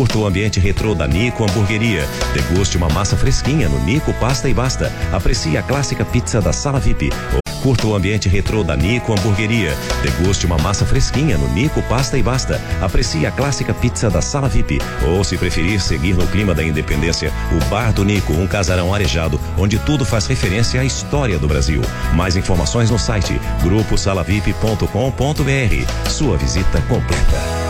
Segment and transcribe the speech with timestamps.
[0.00, 2.08] Curta o ambiente retrô da Nico Hamburgueria.
[2.32, 4.90] Deguste uma massa fresquinha no Nico Pasta e Basta.
[5.12, 7.10] Aprecie a clássica pizza da Sala VIP.
[7.62, 9.76] Curta o ambiente retrô da Nico Hamburgueria.
[10.02, 12.58] Deguste uma massa fresquinha no Nico Pasta e Basta.
[12.80, 14.78] Aprecie a clássica pizza da Sala VIP.
[15.06, 19.38] Ou, se preferir seguir no clima da independência, o Bar do Nico, um casarão arejado,
[19.58, 21.82] onde tudo faz referência à história do Brasil.
[22.14, 26.08] Mais informações no site gruposalavip.com.br.
[26.08, 27.69] Sua visita completa.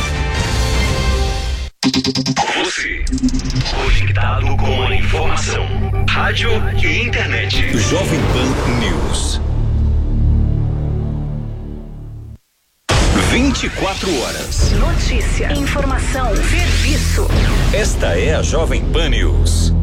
[1.83, 3.03] Você,
[3.73, 5.65] conectado com a informação,
[6.07, 7.75] rádio e internet.
[7.75, 9.41] Jovem Pan News.
[13.31, 14.71] 24 horas.
[14.73, 17.27] Notícia, informação, serviço.
[17.73, 19.73] Esta é a Jovem Pan News.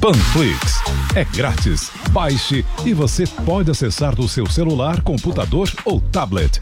[0.00, 0.83] Panflix
[1.14, 1.90] é grátis.
[2.10, 6.58] Baixe e você pode acessar do seu celular, computador ou tablet.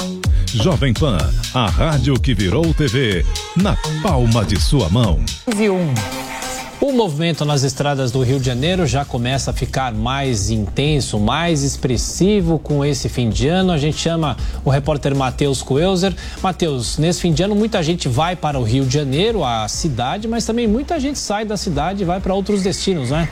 [0.47, 1.17] Jovem Pan,
[1.55, 3.25] a rádio que virou TV,
[3.57, 5.21] na palma de sua mão.
[6.81, 11.63] O movimento nas estradas do Rio de Janeiro já começa a ficar mais intenso, mais
[11.63, 13.73] expressivo com esse fim de ano.
[13.73, 16.13] A gente chama o repórter Matheus Coelzer.
[16.43, 20.27] Matheus, nesse fim de ano muita gente vai para o Rio de Janeiro, a cidade,
[20.27, 23.29] mas também muita gente sai da cidade e vai para outros destinos, né?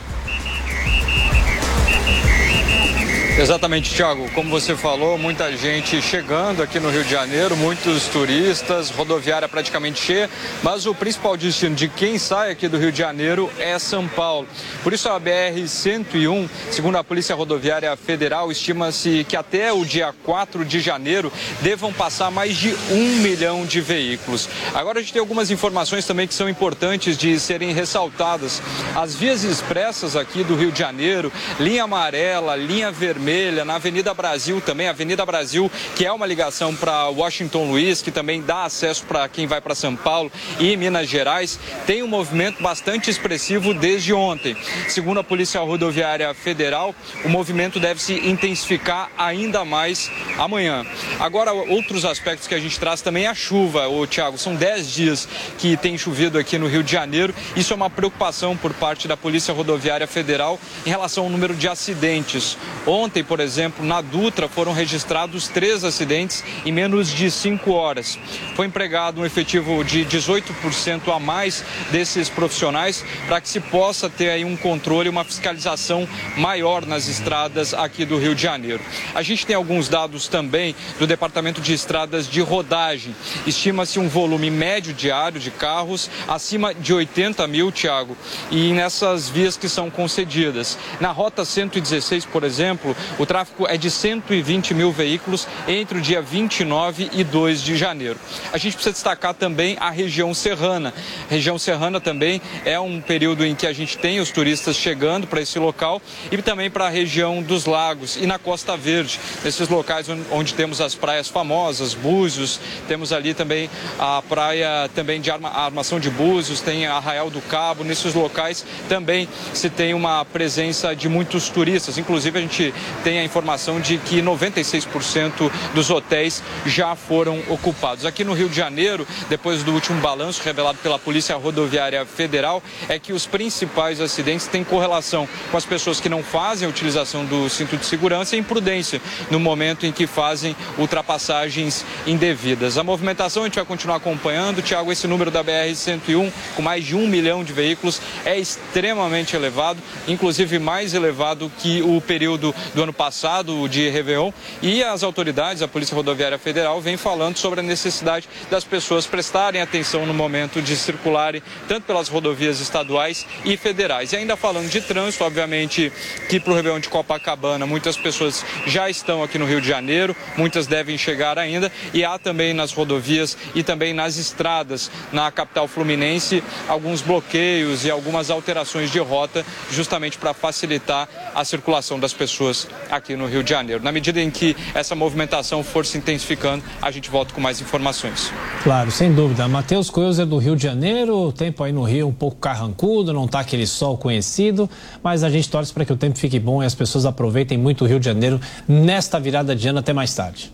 [3.38, 4.30] Exatamente, Thiago.
[4.32, 9.98] Como você falou, muita gente chegando aqui no Rio de Janeiro, muitos turistas, rodoviária praticamente
[10.00, 10.28] cheia,
[10.62, 14.46] mas o principal destino de quem sai aqui do Rio de Janeiro é São Paulo.
[14.82, 20.62] Por isso a BR-101, segundo a Polícia Rodoviária Federal, estima-se que até o dia 4
[20.64, 24.48] de janeiro devam passar mais de um milhão de veículos.
[24.74, 28.60] Agora a gente tem algumas informações também que são importantes de serem ressaltadas.
[28.94, 34.14] As vias expressas aqui do Rio de Janeiro, linha amarela, linha vermelha, Vermelha, na Avenida
[34.14, 39.04] Brasil também, Avenida Brasil, que é uma ligação para Washington Luiz, que também dá acesso
[39.04, 44.14] para quem vai para São Paulo e Minas Gerais, tem um movimento bastante expressivo desde
[44.14, 44.56] ontem.
[44.88, 50.86] Segundo a Polícia Rodoviária Federal, o movimento deve se intensificar ainda mais amanhã.
[51.18, 54.90] Agora, outros aspectos que a gente traz também é a chuva, o Tiago, são 10
[54.90, 55.28] dias
[55.58, 57.34] que tem chovido aqui no Rio de Janeiro.
[57.54, 61.68] Isso é uma preocupação por parte da Polícia Rodoviária Federal em relação ao número de
[61.68, 62.56] acidentes.
[62.86, 68.16] Ontem Ontem, por exemplo, na Dutra foram registrados três acidentes em menos de cinco horas.
[68.54, 74.30] Foi empregado um efetivo de 18% a mais desses profissionais para que se possa ter
[74.30, 78.80] aí um controle, uma fiscalização maior nas estradas aqui do Rio de Janeiro.
[79.12, 83.12] A gente tem alguns dados também do Departamento de Estradas de Rodagem.
[83.44, 88.16] Estima-se um volume médio diário de carros acima de 80 mil, Tiago,
[88.52, 90.78] e nessas vias que são concedidas.
[91.00, 96.20] Na Rota 116, por exemplo, o tráfego é de 120 mil veículos entre o dia
[96.20, 98.18] 29 e 2 de janeiro.
[98.52, 100.92] A gente precisa destacar também a região serrana.
[101.28, 105.26] A região serrana também é um período em que a gente tem os turistas chegando
[105.26, 106.00] para esse local
[106.30, 110.80] e também para a região dos lagos e na Costa Verde, nesses locais onde temos
[110.80, 116.60] as praias famosas, Búzios, temos ali também a praia também de arma, armação de Búzios,
[116.60, 121.98] tem Arraial do Cabo, nesses locais também se tem uma presença de muitos turistas.
[121.98, 128.04] Inclusive a gente tem a informação de que 96% dos hotéis já foram ocupados.
[128.04, 132.98] Aqui no Rio de Janeiro, depois do último balanço revelado pela Polícia Rodoviária Federal, é
[132.98, 137.48] que os principais acidentes têm correlação com as pessoas que não fazem a utilização do
[137.48, 139.00] cinto de segurança e imprudência
[139.30, 142.78] no momento em que fazem ultrapassagens indevidas.
[142.78, 144.62] A movimentação a gente vai continuar acompanhando.
[144.62, 149.80] Tiago, esse número da BR-101, com mais de um milhão de veículos, é extremamente elevado,
[150.06, 155.62] inclusive mais elevado que o período do ano ano passado de Réveillon e as autoridades,
[155.62, 160.60] a Polícia Rodoviária Federal, vem falando sobre a necessidade das pessoas prestarem atenção no momento
[160.60, 164.12] de circularem tanto pelas rodovias estaduais e federais.
[164.12, 165.92] E ainda falando de trânsito, obviamente
[166.28, 170.14] que para o Réveillon de Copacabana muitas pessoas já estão aqui no Rio de Janeiro,
[170.36, 175.68] muitas devem chegar ainda e há também nas rodovias e também nas estradas na capital
[175.68, 182.66] fluminense alguns bloqueios e algumas alterações de rota justamente para facilitar a circulação das pessoas
[182.90, 183.82] aqui no Rio de Janeiro.
[183.82, 188.32] Na medida em que essa movimentação for se intensificando, a gente volta com mais informações.
[188.62, 189.46] Claro, sem dúvida.
[189.48, 193.12] Matheus Coelho é do Rio de Janeiro, o tempo aí no Rio um pouco carrancudo,
[193.12, 194.68] não está aquele sol conhecido,
[195.02, 197.84] mas a gente torce para que o tempo fique bom e as pessoas aproveitem muito
[197.84, 199.78] o Rio de Janeiro nesta virada de ano.
[199.78, 200.52] Até mais tarde.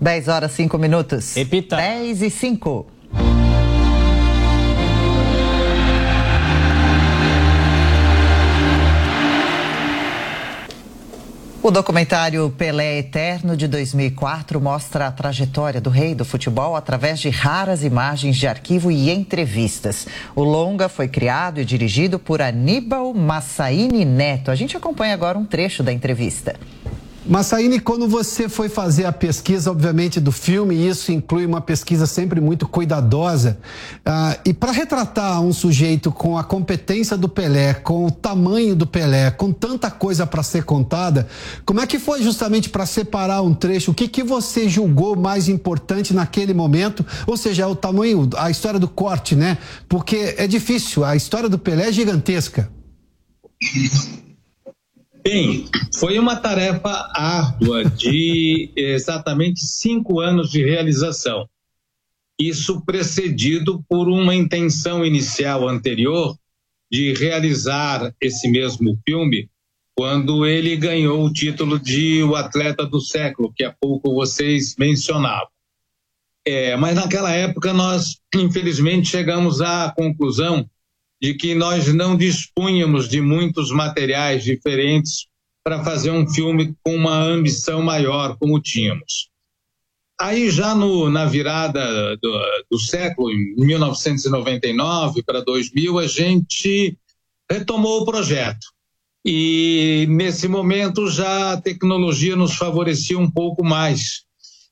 [0.00, 1.34] 10 horas 5 minutos.
[1.34, 1.76] Repita.
[1.76, 2.86] 10 e 5.
[11.66, 17.28] O documentário Pelé Eterno de 2004 mostra a trajetória do rei do futebol através de
[17.28, 20.06] raras imagens de arquivo e entrevistas.
[20.36, 24.52] O longa foi criado e dirigido por Aníbal Massaini Neto.
[24.52, 26.54] A gente acompanha agora um trecho da entrevista.
[27.28, 32.40] Massaíne, quando você foi fazer a pesquisa, obviamente, do filme, isso inclui uma pesquisa sempre
[32.40, 33.58] muito cuidadosa,
[34.06, 38.86] uh, e para retratar um sujeito com a competência do Pelé, com o tamanho do
[38.86, 41.26] Pelé, com tanta coisa para ser contada,
[41.64, 43.90] como é que foi justamente para separar um trecho?
[43.90, 47.04] O que, que você julgou mais importante naquele momento?
[47.26, 49.58] Ou seja, é o tamanho, a história do corte, né?
[49.88, 52.70] Porque é difícil, a história do Pelé é gigantesca.
[55.28, 55.68] Bem,
[55.98, 61.48] foi uma tarefa árdua de exatamente cinco anos de realização.
[62.38, 66.38] Isso precedido por uma intenção inicial anterior
[66.88, 69.50] de realizar esse mesmo filme
[69.96, 75.48] quando ele ganhou o título de o atleta do século, que há pouco vocês mencionavam.
[76.46, 80.70] É, mas naquela época nós, infelizmente, chegamos à conclusão
[81.26, 85.26] de que nós não dispunhamos de muitos materiais diferentes
[85.64, 89.28] para fazer um filme com uma ambição maior, como tínhamos.
[90.20, 96.96] Aí, já no, na virada do, do século, em 1999 para 2000, a gente
[97.50, 98.68] retomou o projeto.
[99.24, 104.22] E, nesse momento, já a tecnologia nos favorecia um pouco mais,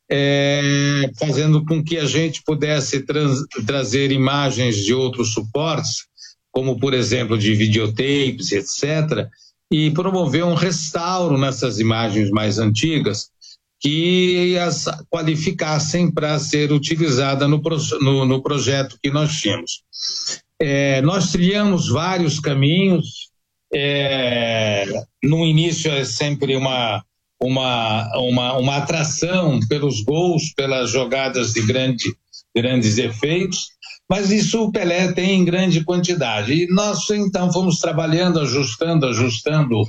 [0.08, 6.13] é, fazendo com que a gente pudesse trans, trazer imagens de outros suportes
[6.54, 9.28] como por exemplo de videotapes, etc.,
[9.72, 13.28] e promover um restauro nessas imagens mais antigas
[13.80, 17.60] que as qualificassem para ser utilizada no,
[18.00, 19.82] no, no, projeto que nós tínhamos.
[20.60, 23.30] É, nós trilhamos vários caminhos.
[23.74, 24.86] É,
[25.22, 27.04] no início é sempre uma,
[27.42, 32.14] uma, uma, uma atração pelos gols, pelas jogadas de grande,
[32.56, 33.66] grandes efeitos,
[34.08, 36.52] mas isso o Pelé tem em grande quantidade.
[36.52, 39.82] E nós então fomos trabalhando, ajustando, ajustando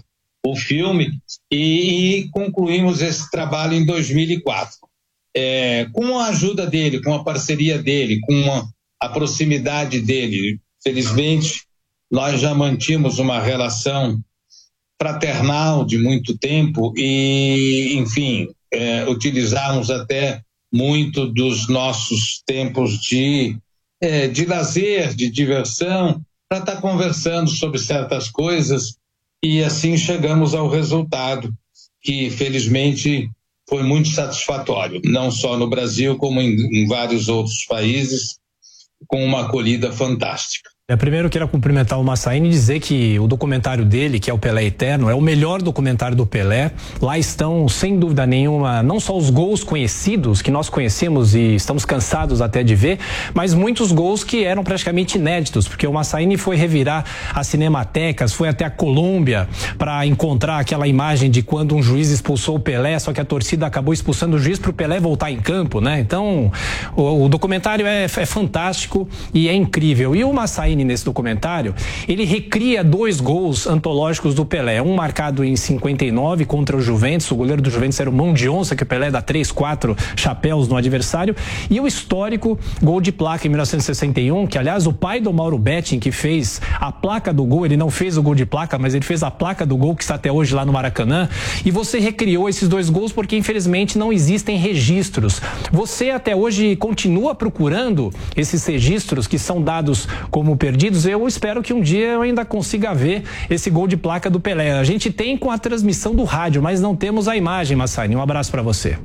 [0.45, 1.19] o filme
[1.51, 4.77] e, e concluímos esse trabalho em 2004.
[5.37, 8.65] É, com a ajuda dele, com a parceria dele, com a,
[9.01, 11.65] a proximidade dele, felizmente
[12.09, 14.17] nós já mantínhamos uma relação
[15.01, 20.41] fraternal de muito tempo e, enfim, é, utilizamos até
[20.71, 23.57] muito dos nossos tempos de
[24.01, 28.97] é, de lazer, de diversão, para estar tá conversando sobre certas coisas
[29.43, 31.53] e assim chegamos ao resultado
[32.01, 33.29] que felizmente
[33.67, 38.37] foi muito satisfatório, não só no Brasil como em, em vários outros países,
[39.07, 40.69] com uma acolhida fantástica.
[40.87, 44.33] É, primeiro, eu quero cumprimentar o Massaini e dizer que o documentário dele, que é
[44.35, 46.69] o Pelé Eterno, é o melhor documentário do Pelé.
[47.01, 51.85] Lá estão, sem dúvida nenhuma, não só os gols conhecidos, que nós conhecemos e estamos
[51.85, 52.99] cansados até de ver,
[53.33, 58.47] mas muitos gols que eram praticamente inéditos, porque o Massaini foi revirar as cinematecas, foi
[58.47, 63.11] até a Colômbia para encontrar aquela imagem de quando um juiz expulsou o Pelé, só
[63.11, 65.99] que a torcida acabou expulsando o juiz para o Pelé voltar em campo, né?
[65.99, 66.51] Então,
[66.95, 70.15] o, o documentário é, é fantástico e é incrível.
[70.15, 70.31] E o
[70.83, 71.73] Nesse documentário,
[72.07, 74.81] ele recria dois gols antológicos do Pelé.
[74.81, 78.49] Um marcado em 59 contra o Juventus, o goleiro do Juventus era o mão de
[78.49, 81.35] onça, que o Pelé dá três, quatro chapéus no adversário.
[81.69, 85.99] E o histórico gol de placa em 1961, que aliás o pai do Mauro Betting,
[85.99, 89.03] que fez a placa do gol, ele não fez o gol de placa, mas ele
[89.03, 91.27] fez a placa do gol que está até hoje lá no Maracanã.
[91.65, 95.41] E você recriou esses dois gols porque infelizmente não existem registros.
[95.71, 101.71] Você até hoje continua procurando esses registros que são dados como perdidos, eu espero que
[101.71, 104.71] um dia eu ainda consiga ver esse gol de placa do Pelé.
[104.71, 108.15] A gente tem com a transmissão do rádio, mas não temos a imagem, Massani.
[108.15, 108.97] Um abraço para você.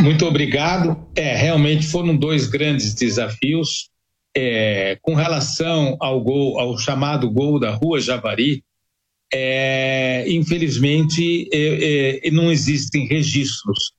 [0.00, 1.06] Muito obrigado.
[1.14, 3.90] É, realmente foram dois grandes desafios.
[4.36, 8.64] É, com relação ao gol, ao chamado gol da Rua Javari,
[9.32, 13.92] é, infelizmente é, é não existem registros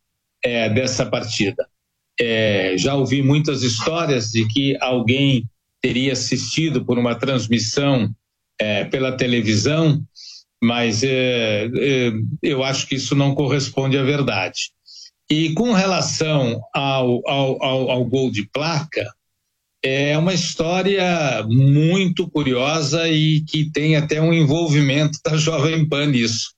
[0.44, 1.66] é, dessa partida.
[2.20, 5.48] É, já ouvi muitas histórias de que alguém
[5.86, 8.10] teria assistido por uma transmissão
[8.60, 10.04] é, pela televisão,
[10.60, 12.12] mas é, é,
[12.42, 14.72] eu acho que isso não corresponde à verdade.
[15.30, 19.06] E com relação ao, ao, ao, ao gol de placa,
[19.84, 26.50] é uma história muito curiosa e que tem até um envolvimento da Jovem Pan nisso.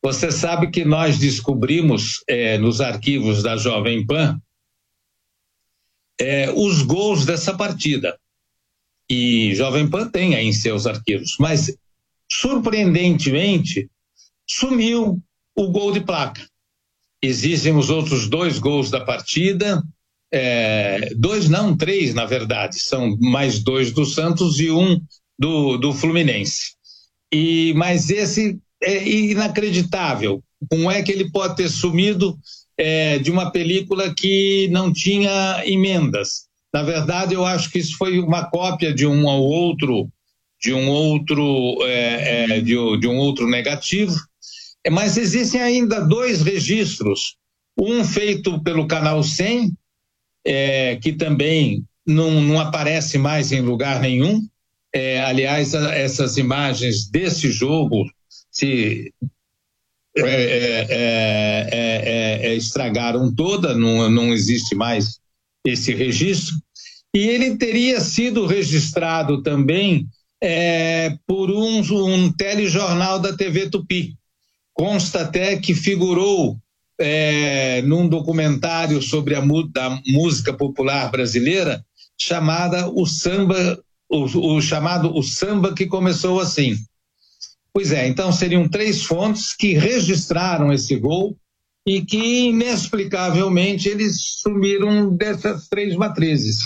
[0.00, 4.40] Você sabe que nós descobrimos é, nos arquivos da Jovem Pan
[6.20, 8.16] é, os gols dessa partida.
[9.14, 11.76] E Jovem Pan tem aí em seus arquivos, mas
[12.32, 13.90] surpreendentemente
[14.48, 15.22] sumiu
[15.54, 16.42] o gol de placa.
[17.20, 19.82] Existem os outros dois gols da partida,
[20.32, 24.98] é, dois não, três na verdade, são mais dois do Santos e um
[25.38, 26.74] do, do Fluminense.
[27.30, 30.42] E mas esse é inacreditável.
[30.70, 32.38] Como é que ele pode ter sumido
[32.78, 36.50] é, de uma película que não tinha emendas?
[36.72, 40.08] Na verdade, eu acho que isso foi uma cópia de um ou outro,
[40.60, 44.14] de um outro, é, é, de, de um outro negativo.
[44.84, 47.36] É, mas existem ainda dois registros,
[47.78, 49.72] um feito pelo canal 100
[50.44, 54.40] é, que também não, não, aparece mais em lugar nenhum.
[54.94, 58.04] É, aliás, a, essas imagens desse jogo
[58.50, 59.12] se
[60.16, 60.88] é, é,
[61.70, 65.21] é, é estragaram toda, não, não existe mais
[65.64, 66.54] esse registro.
[67.14, 70.06] E ele teria sido registrado também
[71.26, 74.16] por um, um telejornal da TV Tupi.
[74.72, 76.58] Consta até que figurou
[76.98, 79.42] é, num documentário sobre a
[79.72, 81.84] da música popular brasileira
[82.18, 86.76] chamada o samba o, o, chamado o samba que começou assim.
[87.72, 91.36] Pois é, então seriam três fontes que registraram esse gol
[91.86, 96.56] e que inexplicavelmente eles sumiram dessas três matrizes.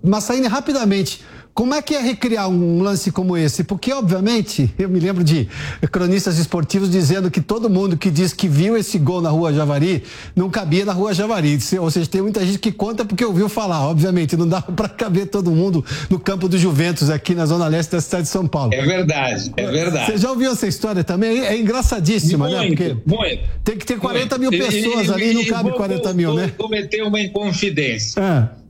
[0.00, 1.20] Massaíne, rapidamente,
[1.52, 3.64] como é que é recriar um lance como esse?
[3.64, 5.48] Porque, obviamente, eu me lembro de
[5.90, 10.04] cronistas esportivos dizendo que todo mundo que diz que viu esse gol na Rua Javari
[10.36, 11.58] não cabia na Rua Javari.
[11.80, 13.84] Ou seja, tem muita gente que conta porque ouviu falar.
[13.88, 17.92] Obviamente, não dá para caber todo mundo no campo do Juventus, aqui na Zona Leste
[17.92, 18.72] da cidade de São Paulo.
[18.72, 20.06] É verdade, é verdade.
[20.06, 21.40] Você já ouviu essa história também?
[21.40, 22.58] É engraçadíssima, né?
[22.58, 22.94] muito, né?
[22.94, 23.42] Porque muito.
[23.64, 24.50] Tem que ter 40 muito.
[24.52, 26.52] mil pessoas e, ali e não cabe vou, 40 mil, vou né?
[26.56, 28.22] cometer uma inconfidência.
[28.22, 28.63] Ah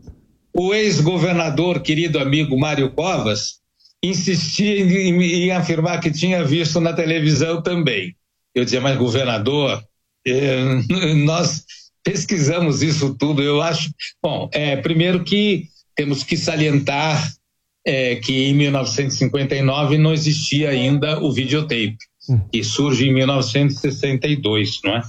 [0.54, 3.60] o ex-governador, querido amigo Mário Covas,
[4.02, 8.14] insistia em, em, afirmar que tinha visto na televisão também.
[8.54, 9.82] Eu dizia, mas governador,
[10.26, 10.80] eh,
[11.24, 11.64] nós
[12.04, 13.90] pesquisamos isso tudo, eu acho.
[14.22, 17.32] Bom, é, primeiro que temos que salientar
[17.84, 21.96] é, que em 1959 não existia ainda o videotape,
[22.28, 22.40] hum.
[22.52, 25.02] que surge em 1962, não é?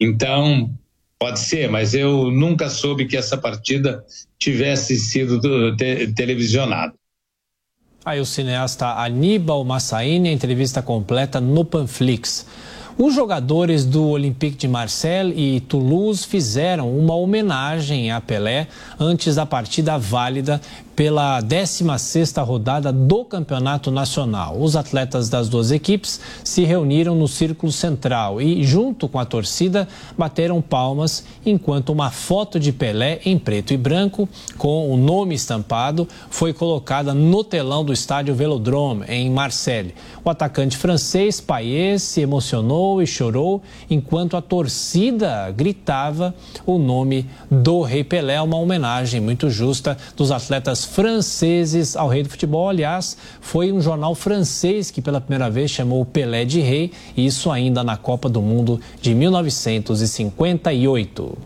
[0.00, 0.70] Então,
[1.18, 4.04] Pode ser, mas eu nunca soube que essa partida
[4.38, 5.40] tivesse sido
[5.76, 6.94] te televisionada.
[8.04, 12.46] Aí o cineasta Aníbal Massaini, entrevista completa no Panflix.
[12.96, 18.66] Os jogadores do Olympique de Marseille e Toulouse fizeram uma homenagem a Pelé
[18.98, 20.60] antes da partida válida
[20.98, 24.60] pela 16ª rodada do Campeonato Nacional.
[24.60, 29.86] Os atletas das duas equipes se reuniram no Círculo Central e, junto com a torcida,
[30.18, 36.08] bateram palmas enquanto uma foto de Pelé em preto e branco, com o nome estampado,
[36.30, 39.94] foi colocada no telão do estádio Velodrome, em Marseille.
[40.24, 46.34] O atacante francês Payet se emocionou e chorou enquanto a torcida gritava
[46.66, 52.28] o nome do Rei Pelé, uma homenagem muito justa dos atletas franceses ao rei do
[52.28, 52.68] futebol.
[52.68, 57.82] Aliás, foi um jornal francês que pela primeira vez chamou Pelé de rei, isso ainda
[57.84, 61.38] na Copa do Mundo de 1958.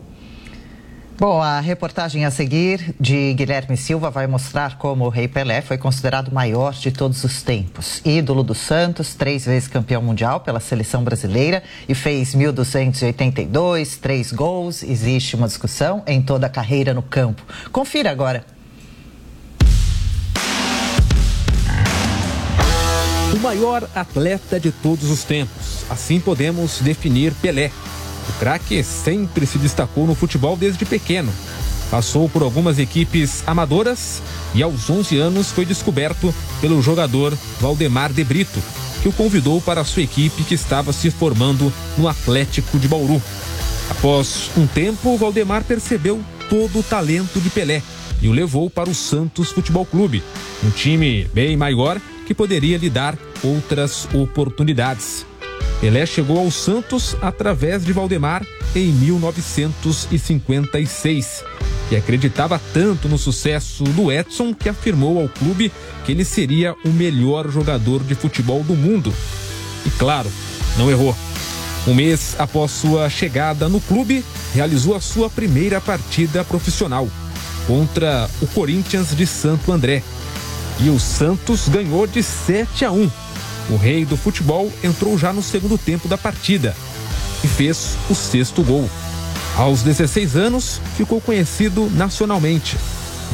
[1.19, 5.77] Bom, a reportagem a seguir de Guilherme Silva vai mostrar como o Rei Pelé foi
[5.77, 8.01] considerado maior de todos os tempos.
[8.03, 14.81] Ídolo do Santos, três vezes campeão mundial pela seleção brasileira e fez 1.282, três gols.
[14.81, 17.43] Existe uma discussão em toda a carreira no campo.
[17.71, 18.52] Confira agora.
[23.33, 25.85] O maior atleta de todos os tempos.
[25.89, 27.71] Assim podemos definir Pelé.
[28.29, 31.33] O craque sempre se destacou no futebol desde pequeno.
[31.89, 34.21] Passou por algumas equipes amadoras
[34.53, 38.61] e aos 11 anos foi descoberto pelo jogador Valdemar de Brito,
[39.01, 43.21] que o convidou para a sua equipe que estava se formando no Atlético de Bauru.
[43.89, 47.81] Após um tempo, Valdemar percebeu todo o talento de Pelé
[48.21, 50.23] e o levou para o Santos Futebol Clube,
[50.63, 55.25] um time bem maior que poderia lhe dar outras oportunidades.
[55.79, 61.43] Pelé chegou ao Santos através de Valdemar em 1956,
[61.89, 65.71] que acreditava tanto no sucesso do Edson que afirmou ao clube
[66.05, 69.13] que ele seria o melhor jogador de futebol do mundo.
[69.85, 70.31] e, claro,
[70.77, 71.13] não errou.
[71.85, 77.09] Um mês após sua chegada no clube, realizou a sua primeira partida profissional
[77.67, 80.01] contra o Corinthians de Santo André.
[80.79, 83.11] E o Santos ganhou de 7 a 1.
[83.69, 86.75] O rei do futebol entrou já no segundo tempo da partida
[87.43, 88.89] e fez o sexto gol.
[89.57, 92.77] Aos 16 anos, ficou conhecido nacionalmente.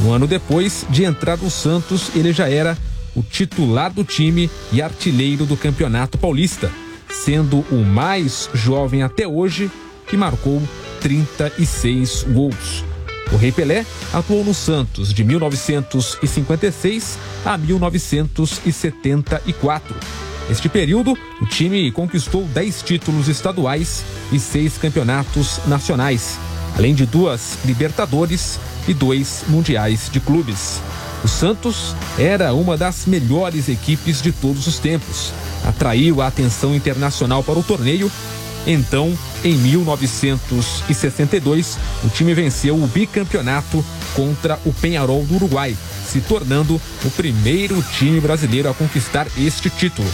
[0.04, 2.78] Um ano depois de entrar no Santos, ele já era
[3.16, 6.72] o titular do time e artilheiro do Campeonato Paulista,
[7.10, 9.72] sendo o mais jovem até hoje
[10.08, 10.62] que marcou
[11.02, 12.89] 36 gols.
[13.32, 19.96] O Rei Pelé atuou no Santos de 1956 a 1974.
[20.48, 26.40] Neste período, o time conquistou 10 títulos estaduais e seis campeonatos nacionais,
[26.76, 30.82] além de duas Libertadores e dois Mundiais de Clubes.
[31.24, 35.32] O Santos era uma das melhores equipes de todos os tempos.
[35.64, 38.12] Atraiu a atenção internacional para o torneio.
[38.72, 43.84] Então, em 1962, o time venceu o bicampeonato
[44.14, 50.08] contra o Penharol do Uruguai, se tornando o primeiro time brasileiro a conquistar este título.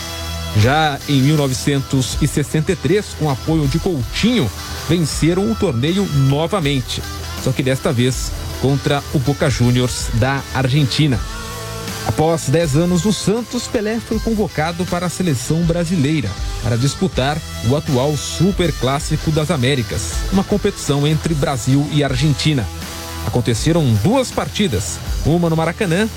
[0.61, 4.49] Já em 1963, com apoio de Coutinho,
[4.87, 7.03] venceram o torneio novamente,
[7.43, 8.31] só que desta vez
[8.61, 11.19] contra o Boca Juniors da Argentina.
[12.07, 16.29] Após 10 anos no Santos, Pelé foi convocado para a seleção brasileira
[16.63, 22.65] para disputar o atual Super Clássico das Américas, uma competição entre Brasil e Argentina.
[23.25, 26.07] Aconteceram duas partidas, uma no Maracanã,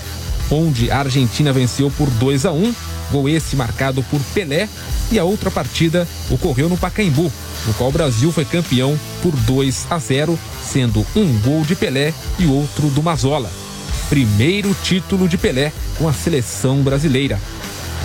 [0.50, 2.74] onde a Argentina venceu por 2 a 1
[3.10, 4.68] gol esse marcado por Pelé,
[5.10, 7.32] e a outra partida ocorreu no Pacaembu,
[7.66, 12.12] no qual o Brasil foi campeão por 2 a 0, sendo um gol de Pelé
[12.38, 13.50] e outro do Mazola.
[14.08, 17.38] Primeiro título de Pelé com a seleção brasileira.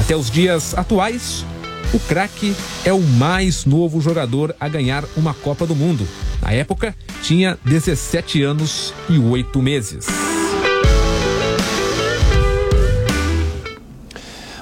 [0.01, 1.45] Até os dias atuais,
[1.93, 6.05] o craque é o mais novo jogador a ganhar uma Copa do Mundo.
[6.41, 10.05] Na época, tinha 17 anos e 8 meses.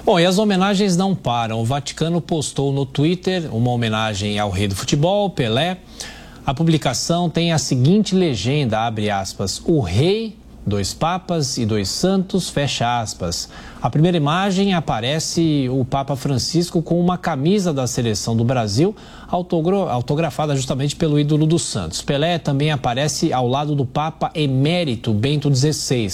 [0.05, 1.59] Bom, e as homenagens não param.
[1.59, 5.77] O Vaticano postou no Twitter uma homenagem ao rei do futebol, Pelé.
[6.45, 10.37] A publicação tem a seguinte legenda, abre aspas, o rei,
[10.71, 13.49] dois papas e dois santos, fecha aspas.
[13.81, 18.95] A primeira imagem aparece o Papa Francisco com uma camisa da seleção do Brasil,
[19.27, 22.01] autografada justamente pelo ídolo dos Santos.
[22.01, 26.09] Pelé também aparece ao lado do Papa emérito Bento XVI.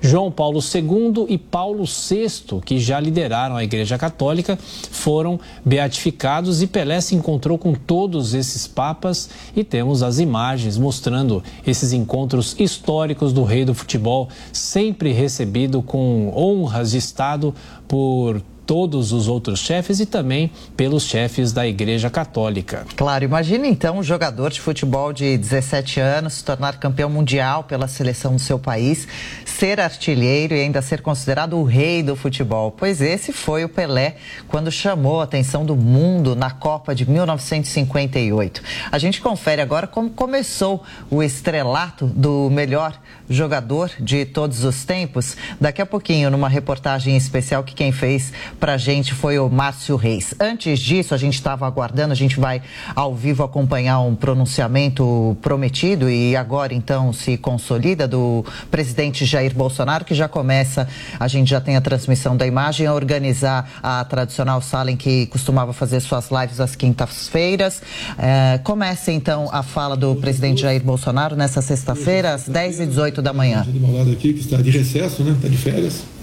[0.00, 4.58] João Paulo II e Paulo VI, que já lideraram a Igreja Católica,
[4.90, 9.28] foram beatificados e Pelé se encontrou com todos esses papas.
[9.54, 16.32] E temos as imagens mostrando esses encontros históricos do rei do futebol, sempre recebido com
[16.34, 17.54] honras de Estado
[17.88, 22.84] por todos os outros chefes e também pelos chefes da Igreja Católica.
[22.96, 27.86] Claro, imagine então um jogador de futebol de 17 anos se tornar campeão mundial pela
[27.86, 29.06] seleção do seu país,
[29.44, 32.72] ser artilheiro e ainda ser considerado o rei do futebol.
[32.72, 34.16] Pois esse foi o Pelé
[34.48, 38.62] quando chamou a atenção do mundo na Copa de 1958.
[38.90, 42.98] A gente confere agora como começou o estrelato do melhor
[43.28, 45.36] jogador de todos os tempos.
[45.60, 49.96] Daqui a pouquinho, numa reportagem especial que quem fez para a gente foi o Márcio
[49.96, 50.34] Reis.
[50.40, 52.62] Antes disso, a gente estava aguardando, a gente vai
[52.94, 60.04] ao vivo acompanhar um pronunciamento prometido e agora então se consolida do presidente Jair Bolsonaro,
[60.04, 60.88] que já começa,
[61.18, 65.26] a gente já tem a transmissão da imagem, a organizar a tradicional sala em que
[65.26, 67.82] costumava fazer suas lives às quintas-feiras.
[68.18, 73.62] É, começa então a fala do presidente Jair Bolsonaro nessa sexta-feira, às 10h18 da manhã.
[73.62, 75.32] De aqui, que está de recesso, né?
[75.32, 76.15] Está de férias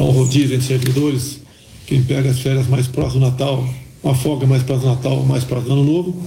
[0.00, 1.40] há um rodízio entre servidores,
[1.86, 3.68] quem pega as férias mais próximo do Natal,
[4.02, 6.22] uma folga mais próximo do Natal, mais próximo do Ano Novo,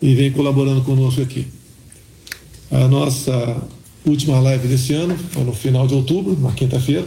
[0.00, 1.46] e vem colaborando conosco aqui.
[2.70, 3.60] A nossa
[4.06, 7.06] última live desse ano foi no final de outubro, na quinta-feira.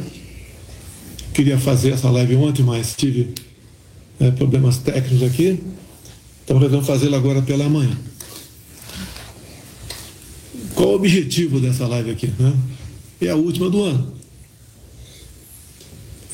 [1.34, 3.34] Queria fazer essa live ontem, mas tive
[4.20, 5.64] é, problemas técnicos aqui.
[6.44, 7.98] Então resolvemos fazê-la agora pela manhã.
[10.76, 12.34] Qual o objetivo dessa live aqui?
[12.38, 12.54] Né?
[13.22, 14.21] É a última do ano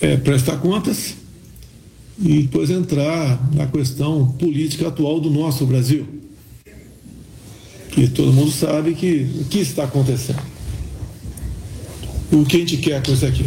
[0.02, 1.16] é, prestar contas
[2.20, 6.06] e depois entrar na questão política atual do nosso Brasil.
[7.92, 10.42] Que todo mundo sabe que o que está acontecendo.
[12.32, 13.46] O que a gente quer com isso aqui?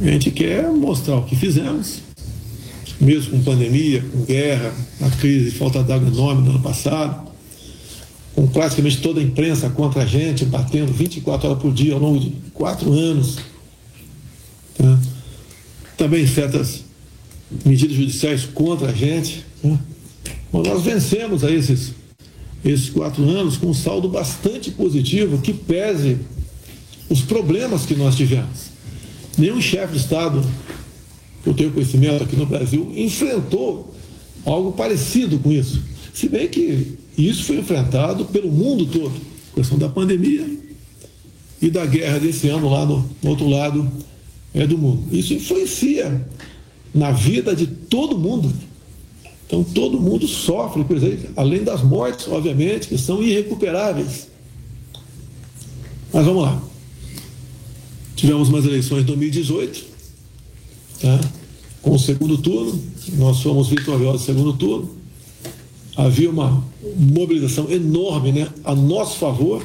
[0.00, 2.00] A gente quer mostrar o que fizemos,
[3.00, 7.28] mesmo com pandemia, com guerra, a crise de falta d'água enorme no ano passado,
[8.34, 12.20] com praticamente toda a imprensa contra a gente, batendo 24 horas por dia ao longo
[12.20, 13.38] de quatro anos.
[14.76, 14.98] Tá?
[15.98, 16.84] Também certas
[17.64, 19.44] medidas judiciais contra a gente.
[19.62, 19.78] Né?
[20.52, 21.92] Mas nós vencemos aí esses,
[22.64, 26.16] esses quatro anos com um saldo bastante positivo que pese
[27.10, 28.68] os problemas que nós tivemos.
[29.36, 30.42] Nenhum chefe de Estado,
[31.42, 33.94] que eu tenho conhecimento aqui no Brasil, enfrentou
[34.44, 35.82] algo parecido com isso.
[36.14, 39.14] Se bem que isso foi enfrentado pelo mundo todo,
[39.54, 40.46] questão da pandemia
[41.60, 43.90] e da guerra desse ano lá no, no outro lado
[44.54, 45.04] é, do mundo.
[45.10, 46.26] Isso influencia
[46.94, 48.52] na vida de todo mundo.
[49.46, 54.28] Então todo mundo sofre, por exemplo, além das mortes, obviamente, que são irrecuperáveis.
[56.12, 56.62] Mas vamos lá.
[58.14, 59.84] Tivemos umas eleições em 2018,
[61.00, 61.20] tá?
[61.80, 62.78] com o segundo turno,
[63.16, 64.90] nós fomos vitoriosos no segundo turno.
[65.96, 66.62] Havia uma
[66.96, 69.64] mobilização enorme né, a nosso favor.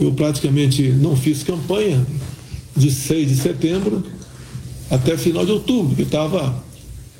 [0.00, 2.04] Eu praticamente não fiz campanha
[2.76, 4.04] de 6 de setembro
[4.90, 6.62] até final de outubro, que estava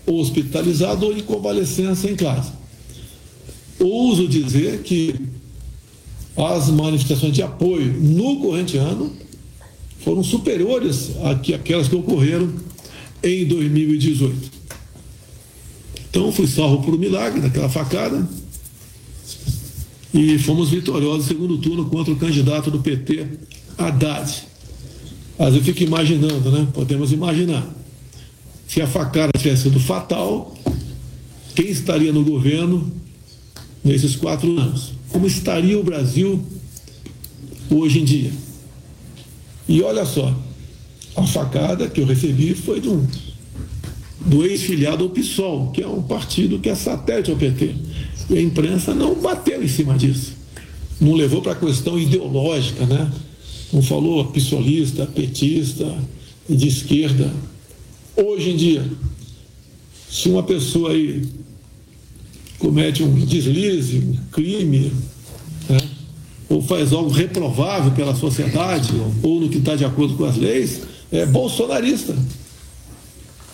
[0.07, 2.53] hospitalizado ou em convalescença em casa.
[3.79, 5.15] Ouso dizer que
[6.37, 9.12] as manifestações de apoio no corrente ano
[10.01, 11.11] foram superiores
[11.55, 12.53] àquelas que ocorreram
[13.23, 14.51] em 2018.
[16.11, 18.29] Então fui salvo por um milagre daquela facada
[20.12, 23.27] e fomos vitoriosos no segundo turno contra o candidato do PT,
[23.79, 24.52] Haddad.
[25.42, 26.68] Mas eu fico imaginando, né?
[26.72, 27.68] Podemos imaginar.
[28.68, 30.55] Se a facada tivesse sido fatal,
[31.57, 32.92] quem estaria no governo
[33.83, 34.92] nesses quatro anos?
[35.09, 36.40] Como estaria o Brasil
[37.68, 38.31] hoje em dia?
[39.68, 40.33] E olha só,
[41.16, 43.05] a facada que eu recebi foi de um,
[44.24, 47.74] do ex-filiado ao PSOL, que é um partido que é satélite ao PT.
[48.31, 50.35] E a imprensa não bateu em cima disso.
[51.00, 53.11] Não levou para a questão ideológica, né?
[53.73, 55.97] Não falou psolista, petista,
[56.49, 57.33] de esquerda.
[58.17, 58.85] Hoje em dia,
[60.11, 61.27] se uma pessoa aí
[62.59, 64.93] comete um deslize, um crime,
[65.69, 65.79] né?
[66.49, 70.83] ou faz algo reprovável pela sociedade, ou no que está de acordo com as leis,
[71.11, 72.15] é bolsonarista.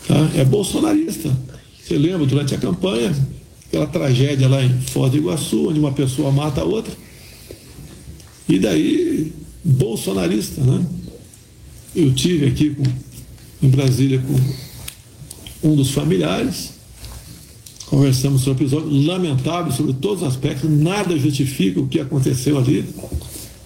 [0.08, 0.30] Tá?
[0.34, 1.30] É bolsonarista.
[1.80, 3.14] Você lembra durante a campanha,
[3.66, 6.92] aquela tragédia lá em Foz do Iguaçu, onde uma pessoa mata a outra.
[8.48, 9.32] E daí,
[9.68, 10.84] bolsonarista, né?
[11.94, 12.84] Eu tive aqui com,
[13.66, 16.70] em Brasília com um dos familiares,
[17.86, 22.84] conversamos sobre o episódio lamentável sobre todos os aspectos, nada justifica o que aconteceu ali.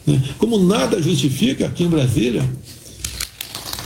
[0.07, 0.23] Né?
[0.39, 2.49] Como nada justifica aqui em Brasília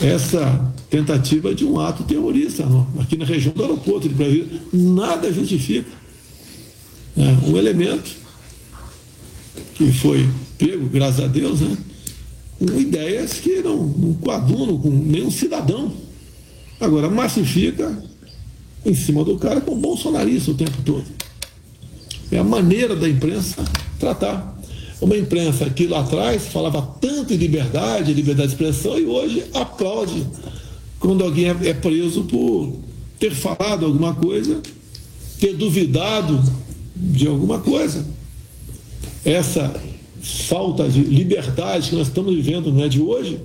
[0.01, 2.65] essa tentativa de um ato terrorista
[3.01, 4.47] aqui na região do aeroporto de Brasília.
[4.73, 5.91] Nada justifica.
[7.17, 7.39] Né?
[7.47, 8.11] Um elemento
[9.75, 11.77] que foi pego, graças a Deus, né?
[12.61, 15.93] Ideias que não, não coadunam com nenhum cidadão.
[16.81, 18.03] Agora, massifica
[18.85, 21.05] em cima do cara com bolsonarista o tempo todo.
[22.31, 23.65] É a maneira da imprensa
[23.99, 24.55] tratar.
[25.01, 30.27] Uma imprensa que lá atrás falava tanto em liberdade, liberdade de expressão, e hoje aplaude
[30.99, 32.73] quando alguém é preso por
[33.19, 34.61] ter falado alguma coisa,
[35.39, 36.43] ter duvidado
[36.95, 38.07] de alguma coisa.
[39.25, 39.75] Essa
[40.27, 43.41] falta de liberdade que nós estamos vivendo não é de hoje,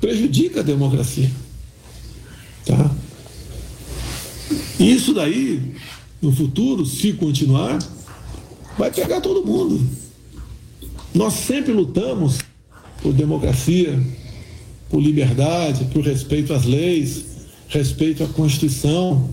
[0.00, 1.30] prejudica a democracia.
[2.64, 2.90] Tá?
[4.78, 5.74] Isso daí,
[6.20, 7.78] no futuro, se continuar,
[8.78, 9.80] vai pegar todo mundo.
[11.14, 12.38] Nós sempre lutamos
[13.02, 14.00] por democracia,
[14.90, 17.24] por liberdade, por respeito às leis,
[17.68, 19.30] respeito à Constituição.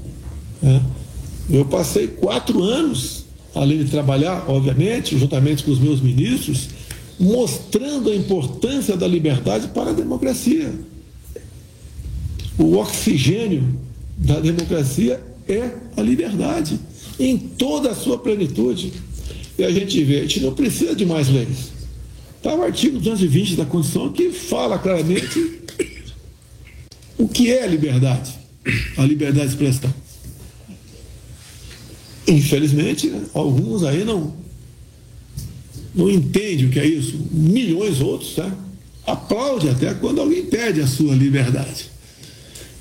[0.61, 0.81] Né?
[1.49, 3.20] Eu passei quatro anos,
[3.53, 6.69] além de trabalhar, obviamente, juntamente com os meus ministros,
[7.19, 10.73] mostrando a importância da liberdade para a democracia.
[12.57, 13.79] O oxigênio
[14.17, 16.79] da democracia é a liberdade,
[17.19, 18.93] em toda a sua plenitude.
[19.57, 21.71] E a gente vê, a gente não precisa de mais leis.
[22.37, 25.61] Está o artigo 220 da Constituição que fala claramente
[27.17, 28.33] o que é a liberdade,
[28.97, 29.93] a liberdade de expressão.
[32.27, 34.33] Infelizmente, né, alguns aí não,
[35.93, 37.19] não entendem o que é isso.
[37.31, 38.51] Milhões outros, tá?
[39.05, 41.89] Aplaude até quando alguém perde a sua liberdade.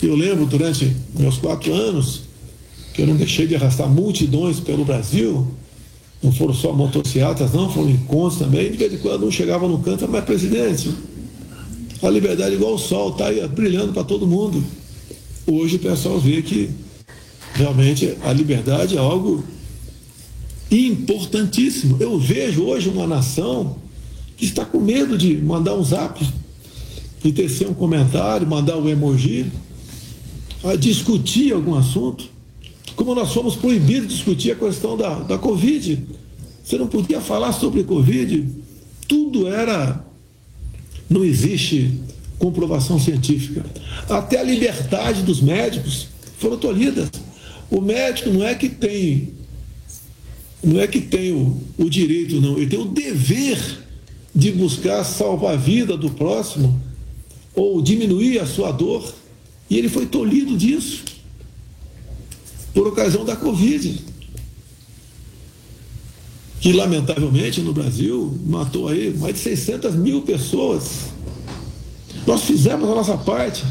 [0.03, 2.23] Eu lembro durante meus quatro anos
[2.95, 5.47] que eu não deixei de arrastar multidões pelo Brasil,
[6.23, 8.71] não foram só motocicletas, não, foram encontros também.
[8.71, 10.91] De vez em quando um chegava no canto, mas presidente,
[12.03, 14.63] a liberdade é igual o sol, está aí brilhando para todo mundo.
[15.47, 16.71] Hoje o pessoal vê que
[17.61, 19.45] realmente a liberdade é algo
[20.71, 21.99] importantíssimo.
[22.01, 23.77] Eu vejo hoje uma nação
[24.37, 26.27] que está com medo de mandar um zap,
[27.23, 29.47] de tecer um comentário, mandar um emoji.
[30.63, 32.29] a discutir algum assunto,
[32.95, 36.03] como nós fomos proibidos de discutir a questão da, da Covid.
[36.63, 38.47] Você não podia falar sobre Covid,
[39.09, 40.05] tudo era.
[41.09, 41.93] Não existe
[42.39, 43.65] comprovação científica.
[44.09, 47.11] Até a liberdade dos médicos foram tolhidas.
[47.71, 49.35] O médico não é que tem
[50.63, 53.59] não é que tem o, o direito, não, ele tem o dever
[54.35, 56.81] de buscar salvar a vida do próximo
[57.55, 59.15] ou diminuir a sua dor.
[59.69, 61.05] E ele foi tolhido disso
[62.75, 64.05] por ocasião da Covid.
[66.61, 71.11] Que lamentavelmente no Brasil matou aí mais de 600 mil pessoas.
[72.27, 73.65] Nós fizemos a nossa parte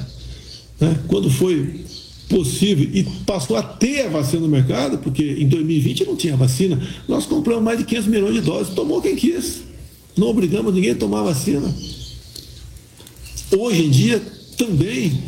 [0.80, 1.86] né, quando foi
[2.30, 6.80] possível e passou a ter a vacina no mercado, porque em 2020 não tinha vacina.
[7.08, 9.64] Nós compramos mais de 500 milhões de doses, tomou quem quis.
[10.16, 11.74] Não obrigamos ninguém a tomar vacina.
[13.58, 14.22] Hoje em dia,
[14.56, 15.24] também,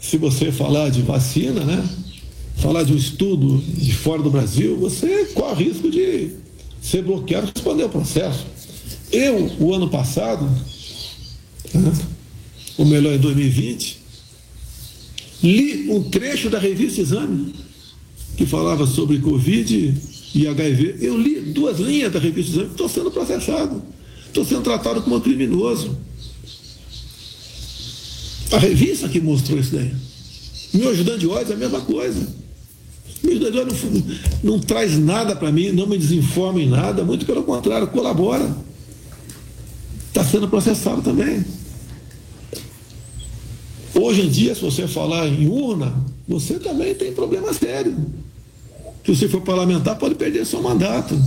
[0.00, 1.84] se você falar de vacina, né?
[2.56, 6.30] Falar de um estudo de fora do Brasil, você corre risco de
[6.80, 8.46] ser bloqueado e responder o processo.
[9.10, 10.48] Eu, o ano passado,
[11.74, 11.92] né?
[12.78, 14.01] ou melhor, em 2020,
[15.42, 17.54] li um trecho da revista Exame
[18.36, 19.94] que falava sobre Covid
[20.34, 20.96] e HIV.
[21.00, 23.82] Eu li duas linhas da revista Exame, estou sendo processado.
[24.26, 25.96] Estou sendo tratado como um criminoso.
[28.52, 29.92] A revista que mostrou isso daí.
[30.72, 32.26] Meu ajudante de ódio é a mesma coisa.
[33.22, 33.76] Meu ajudante de ódio
[34.42, 38.56] não, não traz nada para mim, não me desinforma em nada, muito pelo contrário, colabora.
[40.08, 41.44] Está sendo processado também.
[43.94, 45.94] Hoje em dia, se você falar em urna,
[46.26, 47.94] você também tem problema sério.
[49.04, 51.20] Se você for parlamentar, pode perder seu mandato.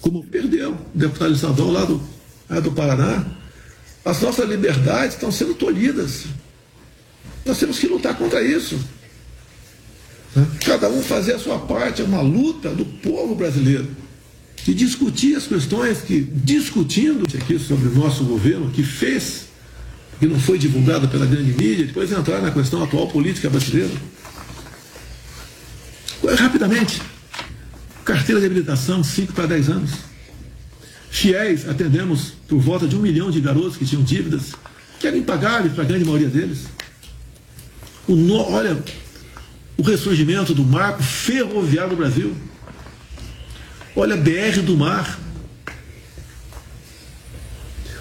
[0.00, 2.00] Como perdeu o deputado estadual lá do
[2.48, 3.24] é do Paraná,
[4.04, 6.24] as nossas liberdades estão sendo tolhidas.
[7.44, 8.76] Nós temos que lutar contra isso.
[10.34, 10.46] Né?
[10.64, 13.88] Cada um fazer a sua parte, é uma luta do povo brasileiro.
[14.64, 19.46] De discutir as questões que, discutindo aqui sobre o nosso governo, que fez,
[20.20, 23.90] que não foi divulgado pela grande mídia, depois entrar na questão atual política brasileira.
[26.38, 27.00] Rapidamente,
[28.04, 29.90] carteira de habilitação, 5 para 10 anos.
[31.10, 34.52] Fiéis, atendemos por volta de um milhão de garotos que tinham dívidas,
[35.00, 36.66] que eram impagáveis para a grande maioria deles.
[38.06, 38.78] O no, olha,
[39.78, 42.36] o ressurgimento do marco ferroviário do Brasil.
[43.96, 45.18] Olha, BR do mar.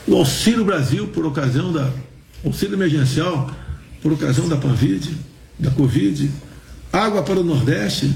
[0.05, 1.89] O Auxílio Brasil, por ocasião da.
[2.43, 3.53] Auxílio emergencial,
[4.01, 5.15] por ocasião da Panvide,
[5.57, 6.29] da Covid.
[6.91, 8.13] Água para o Nordeste.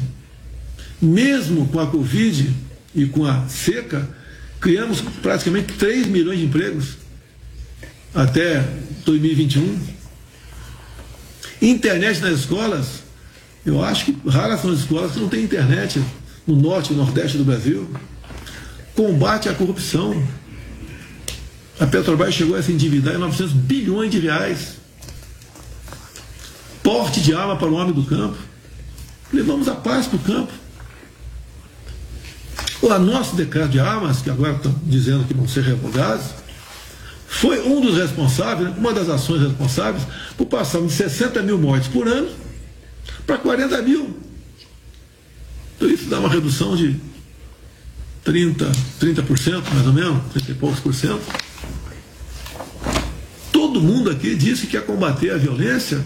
[1.02, 2.54] Mesmo com a Covid
[2.96, 4.08] e com a seca,
[4.60, 6.98] criamos praticamente 3 milhões de empregos
[8.14, 8.66] até
[9.06, 9.80] 2021.
[11.62, 13.04] Internet nas escolas,
[13.66, 16.02] eu acho que raras são as escolas que não têm internet
[16.46, 17.90] no norte e nordeste do Brasil.
[18.96, 20.22] Combate à corrupção.
[21.84, 24.78] A Petrobras chegou a se endividar em 900 bilhões de reais.
[26.82, 28.38] Porte de arma para o homem do campo.
[29.34, 30.54] Levamos a paz para o campo.
[32.82, 36.28] O nosso decreto de armas, que agora estão dizendo que vão ser revogados,
[37.28, 40.06] foi um dos responsáveis, uma das ações responsáveis,
[40.38, 42.30] por passar de 60 mil mortes por ano
[43.28, 44.18] para 40 mil.
[45.76, 46.96] Então isso dá uma redução de
[48.24, 51.53] 30, 30% mais ou menos, 30 e poucos por cento.
[53.74, 56.00] Todo mundo aqui disse que ia combater a violência.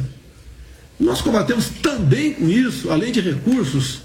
[0.98, 4.04] Nós combatemos também com isso, além de recursos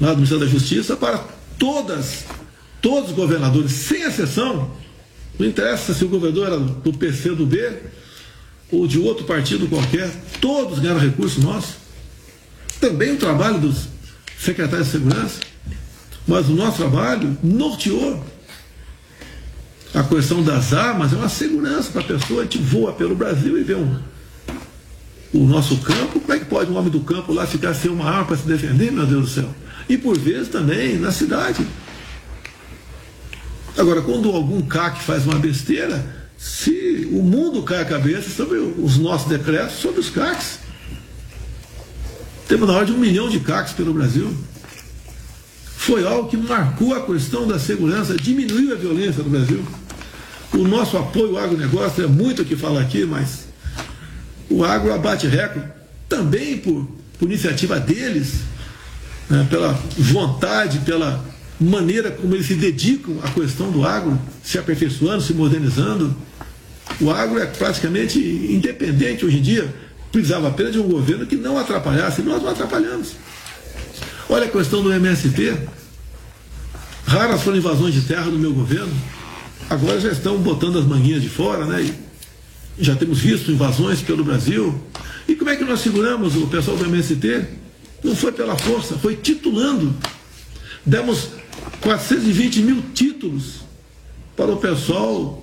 [0.00, 1.24] do Ministério da Justiça, para
[1.56, 2.24] todas,
[2.80, 4.72] todos os governadores, sem exceção,
[5.38, 7.72] não interessa se o governador era do PC do B
[8.72, 11.76] ou de outro partido qualquer, todos ganharam recurso nosso.
[12.80, 13.86] Também o trabalho dos
[14.36, 15.38] secretários de segurança,
[16.26, 18.24] mas o nosso trabalho norteou
[19.94, 23.62] a questão das armas, é uma segurança para a pessoa, gente voa pelo Brasil e
[23.62, 23.98] vê um,
[25.32, 28.08] o nosso campo, como é que pode um homem do campo lá ficar sem uma
[28.08, 29.54] arma para se defender, meu Deus do céu?
[29.88, 31.66] e por vezes também na cidade.
[33.76, 36.04] Agora, quando algum CAC faz uma besteira,
[36.36, 40.58] se o mundo cai a cabeça sobre os nossos decretos, sobre os CACs.
[42.48, 44.34] Temos na hora de um milhão de CACs pelo Brasil.
[45.76, 49.64] Foi algo que marcou a questão da segurança, diminuiu a violência no Brasil.
[50.54, 53.46] O nosso apoio ao agronegócio é muito o que fala aqui, mas
[54.50, 55.66] o agro abate recorde
[56.08, 56.86] também por,
[57.18, 58.40] por iniciativa deles,
[59.30, 61.24] né, pela vontade, pela
[61.58, 66.14] maneira como eles se dedicam à questão do agro, se aperfeiçoando, se modernizando.
[67.00, 69.74] O agro é praticamente independente hoje em dia,
[70.10, 73.12] precisava apenas de um governo que não atrapalhasse, e nós não atrapalhamos.
[74.28, 75.56] Olha a questão do MST.
[77.06, 78.92] Raras foram invasões de terra no meu governo.
[79.72, 81.80] Agora já estão botando as manguinhas de fora, né?
[81.80, 84.78] E já temos visto invasões pelo Brasil.
[85.26, 87.46] E como é que nós seguramos o pessoal do MST?
[88.04, 89.94] Não foi pela força, foi titulando.
[90.84, 91.30] Demos
[91.80, 93.60] 420 mil títulos
[94.36, 95.42] para o pessoal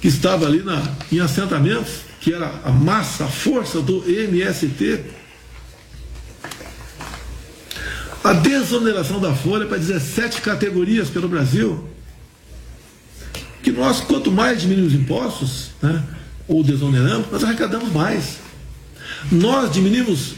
[0.00, 0.82] que estava ali na,
[1.12, 4.98] em assentamentos, que era a massa, a força do MST.
[8.24, 11.91] A desoneração da folha para 17 categorias pelo Brasil.
[13.76, 16.02] Nós, quanto mais diminuímos impostos, né,
[16.48, 18.38] ou desoneramos, nós arrecadamos mais.
[19.30, 20.34] Nós diminuímos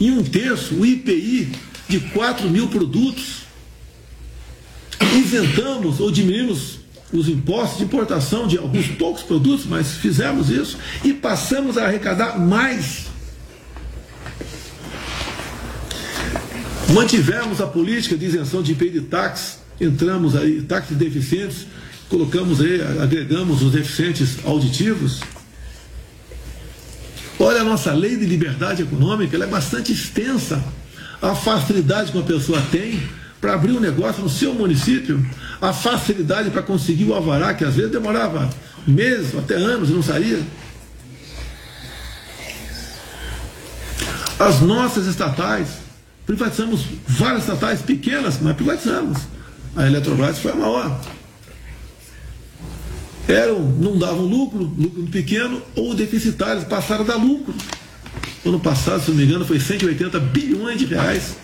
[0.00, 1.52] em um terço o IPI
[1.88, 3.46] de 4 mil produtos.
[5.14, 6.80] Isentamos ou diminuímos
[7.12, 12.38] os impostos de importação de alguns poucos produtos, mas fizemos isso e passamos a arrecadar
[12.38, 13.06] mais.
[16.92, 21.66] Mantivemos a política de isenção de IPI de táxi, entramos aí, táxis deficientes,
[22.08, 25.20] colocamos aí, agregamos os deficientes auditivos.
[27.38, 30.62] Olha a nossa lei de liberdade econômica, ela é bastante extensa.
[31.20, 33.02] A facilidade que uma pessoa tem
[33.40, 35.24] para abrir um negócio no seu município,
[35.60, 38.48] a facilidade para conseguir o alvará, que às vezes demorava
[38.86, 40.42] meses, até anos não saía.
[44.38, 45.68] As nossas estatais,
[46.26, 49.18] privatizamos várias estatais pequenas, mas privatizamos.
[49.74, 51.00] A Eletrobras foi a maior.
[53.28, 57.54] Eram, não davam lucro, lucro pequeno, ou deficitários, passaram a dar lucro.
[58.44, 61.36] Ano passado, se não me engano, foi 180 bilhões de reais.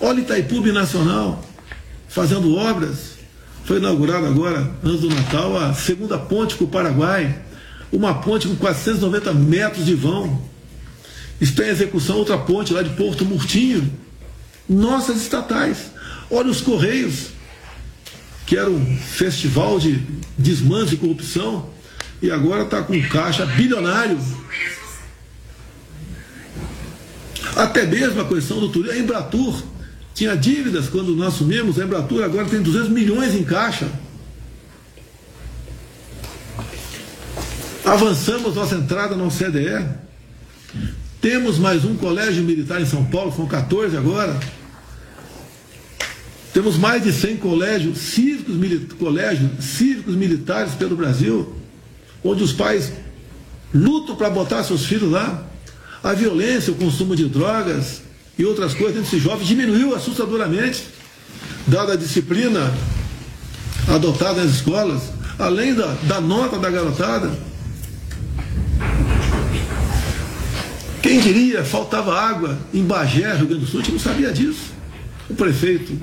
[0.00, 1.44] Olha Itaipu Nacional
[2.08, 3.18] fazendo obras.
[3.64, 7.42] Foi inaugurada agora, antes do Natal, a segunda ponte com o Paraguai.
[7.92, 10.42] Uma ponte com 490 metros de vão.
[11.40, 13.90] Está em execução outra ponte lá de Porto Murtinho.
[14.68, 15.92] Nossas estatais.
[16.30, 17.28] Olha os Correios,
[18.48, 20.02] que era um festival de
[20.38, 21.68] desmanche e corrupção,
[22.22, 24.18] e agora está com caixa bilionário.
[27.54, 28.96] Até mesmo a questão do turismo.
[28.96, 29.62] A Embratur
[30.14, 33.86] tinha dívidas quando nós assumimos, a Embratur agora tem 200 milhões em caixa.
[37.84, 39.86] Avançamos nossa entrada na OCDE.
[41.20, 44.40] Temos mais um colégio militar em São Paulo, são 14 agora.
[46.52, 48.56] Temos mais de 100 colégios cívicos,
[48.98, 51.54] colégios cívicos militares pelo Brasil,
[52.24, 52.92] onde os pais
[53.72, 55.46] lutam para botar seus filhos lá.
[56.02, 58.02] A violência, o consumo de drogas
[58.38, 60.84] e outras coisas entre esses jovens diminuiu assustadoramente,
[61.66, 62.72] dada a disciplina
[63.88, 65.02] adotada nas escolas,
[65.38, 67.30] além da, da nota da garotada.
[71.02, 74.72] Quem diria, faltava água em Bagé, Rio Grande do Sul, a gente não sabia disso.
[75.28, 75.98] O prefeito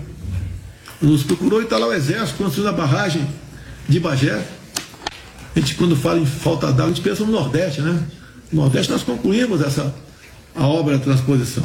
[1.02, 3.28] nos procurou e está lá o exército construindo a barragem
[3.88, 4.46] de Bagé.
[5.56, 8.04] A gente, quando fala em falta d'água, a gente pensa no Nordeste, né?
[8.52, 9.94] No Nordeste nós concluímos essa,
[10.54, 11.64] a obra da transposição.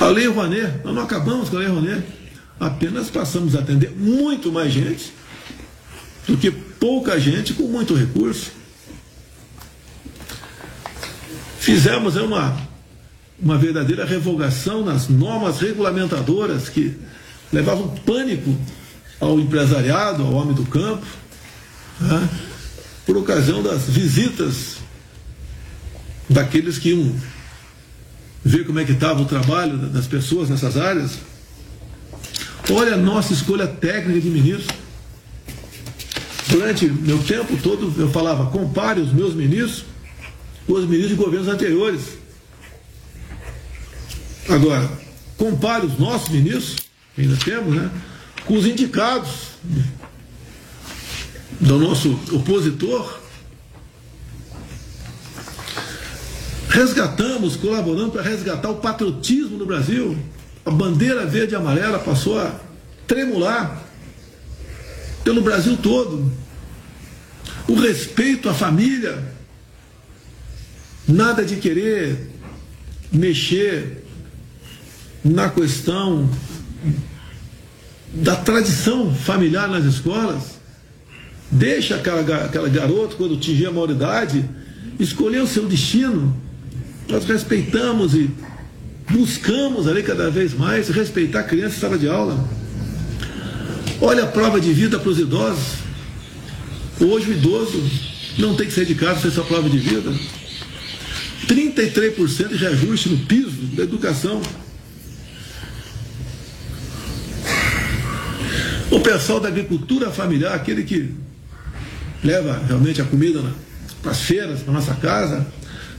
[0.00, 2.04] A Lei Rouanet, nós não acabamos com a Lei Rouanet,
[2.58, 5.12] apenas passamos a atender muito mais gente
[6.26, 8.52] do que pouca gente com muito recurso.
[11.58, 12.56] Fizemos uma,
[13.40, 16.96] uma verdadeira revogação nas normas regulamentadoras que
[17.52, 18.56] levavam pânico
[19.20, 21.06] ao empresariado, ao homem do campo,
[22.00, 22.28] né,
[23.06, 24.76] por ocasião das visitas
[26.28, 27.14] daqueles que iam
[28.44, 31.18] ver como é que estava o trabalho das pessoas nessas áreas.
[32.70, 34.76] Olha a nossa escolha técnica de ministro.
[36.48, 39.84] Durante meu tempo todo eu falava, compare os meus ministros
[40.66, 42.18] com os ministros de governos anteriores.
[44.48, 44.90] Agora,
[45.36, 46.76] compare os nossos ministros,
[47.16, 47.90] ainda temos, né,
[48.46, 49.28] com os indicados
[51.60, 53.20] do nosso opositor.
[56.70, 60.16] Resgatamos, colaboramos para resgatar o patriotismo no Brasil.
[60.64, 62.58] A bandeira verde e amarela passou a
[63.06, 63.84] tremular
[65.24, 66.30] pelo Brasil todo.
[67.66, 69.36] O respeito à família.
[71.06, 72.30] Nada de querer
[73.10, 73.97] mexer
[75.24, 76.28] na questão
[78.12, 80.58] da tradição familiar nas escolas.
[81.50, 84.44] Deixa aquela, aquela garota, quando atingir a maioridade,
[84.98, 86.36] escolher o seu destino
[87.08, 88.30] nós respeitamos e
[89.10, 92.48] buscamos ali cada vez mais respeitar a criança em sala de aula.
[94.00, 95.78] Olha a prova de vida para os idosos.
[97.00, 97.82] Hoje o idoso
[98.36, 100.12] não tem que sair de casa sem sua prova de vida.
[101.46, 104.42] 33% de reajuste no piso da educação.
[108.90, 111.14] O pessoal da agricultura familiar, aquele que
[112.24, 113.42] leva realmente a comida
[114.00, 115.46] para as feiras, para nossa casa,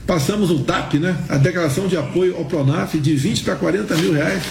[0.04, 1.16] passamos o DAP, né?
[1.28, 4.42] A declaração de apoio ao Pronaf de 20 para 40 mil reais.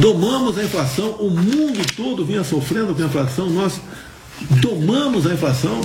[0.00, 3.80] Domamos a inflação, o mundo todo vinha sofrendo com a inflação, nós
[4.60, 5.80] domamos a inflação,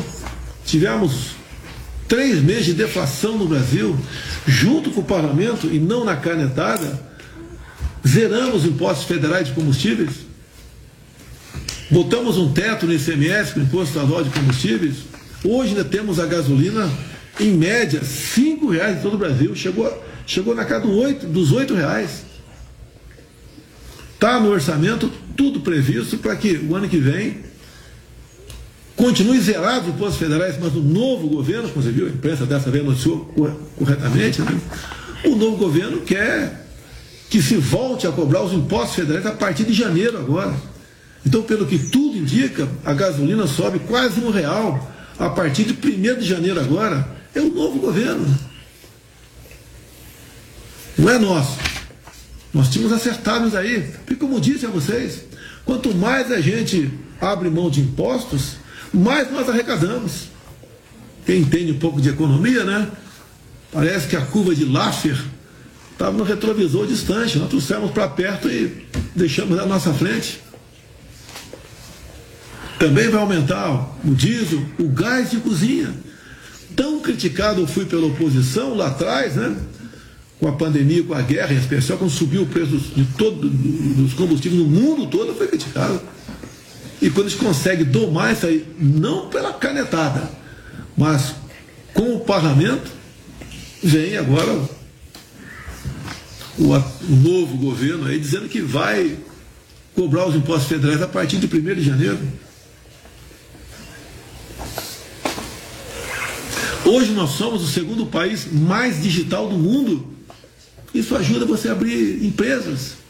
[0.63, 1.40] tivemos
[2.11, 3.97] três meses de deflação no Brasil,
[4.45, 6.99] junto com o parlamento e não na canetada,
[8.05, 10.09] zeramos impostos federais de combustíveis,
[11.89, 14.95] botamos um teto no ICMS, com o Imposto Estadual de Combustíveis,
[15.41, 16.91] hoje ainda temos a gasolina,
[17.39, 21.53] em média, cinco reais em todo o Brasil, chegou, chegou na casa do 8, dos
[21.53, 22.25] oito reais.
[24.15, 27.50] Está no orçamento tudo previsto para que o ano que vem
[29.01, 32.69] continue zerado os impostos federais, mas o novo governo, como você viu, a imprensa dessa
[32.69, 33.33] vez noticiou
[33.75, 34.61] corretamente, né?
[35.25, 36.67] o novo governo quer
[37.27, 40.53] que se volte a cobrar os impostos federais a partir de janeiro agora.
[41.25, 46.19] Então, pelo que tudo indica, a gasolina sobe quase um real a partir de 1
[46.19, 47.07] de janeiro agora.
[47.33, 48.37] É o novo governo.
[50.95, 51.57] Não é nosso.
[52.53, 53.81] Nós tínhamos acertado aí.
[54.05, 55.23] Porque, como disse a vocês,
[55.65, 58.60] quanto mais a gente abre mão de impostos,
[58.93, 60.29] mais nós arrecadamos.
[61.25, 62.87] Quem entende um pouco de economia, né?
[63.71, 65.17] Parece que a curva de Laffer
[65.93, 67.37] estava no retrovisor distante.
[67.37, 68.85] Nós trouxemos para perto e
[69.15, 70.41] deixamos na nossa frente.
[72.79, 73.71] Também vai aumentar
[74.03, 75.93] o diesel, o gás de cozinha.
[76.75, 79.55] Tão criticado fui pela oposição lá atrás, né?
[80.39, 84.13] Com a pandemia, com a guerra, em especial, quando subiu o preço de todo, dos
[84.13, 86.01] combustíveis no mundo todo, foi criticado.
[87.01, 90.29] E quando a gente consegue domar isso aí, não pela canetada,
[90.95, 91.33] mas
[91.93, 92.91] com o parlamento,
[93.81, 94.51] vem agora
[96.59, 99.17] o, o novo governo aí dizendo que vai
[99.95, 102.19] cobrar os impostos federais a partir de 1 de janeiro.
[106.85, 110.07] Hoje nós somos o segundo país mais digital do mundo.
[110.93, 113.00] Isso ajuda você a abrir empresas.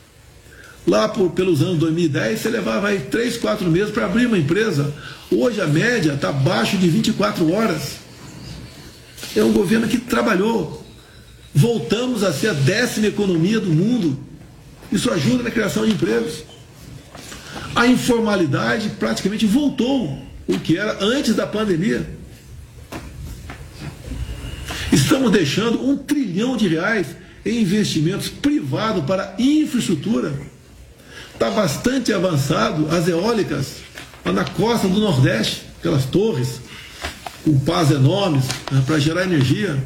[0.85, 4.93] Lá por, pelos anos 2010, você levava aí 3, 4 meses para abrir uma empresa.
[5.31, 7.97] Hoje a média está abaixo de 24 horas.
[9.35, 10.83] É um governo que trabalhou.
[11.53, 14.17] Voltamos a ser a décima economia do mundo.
[14.91, 16.43] Isso ajuda na criação de empregos.
[17.75, 22.09] A informalidade praticamente voltou o que era antes da pandemia.
[24.91, 27.07] Estamos deixando um trilhão de reais
[27.45, 30.33] em investimentos privados para infraestrutura
[31.41, 33.77] está bastante avançado as eólicas
[34.23, 36.61] lá na costa do Nordeste, aquelas torres
[37.43, 39.83] com pás enormes né, para gerar energia.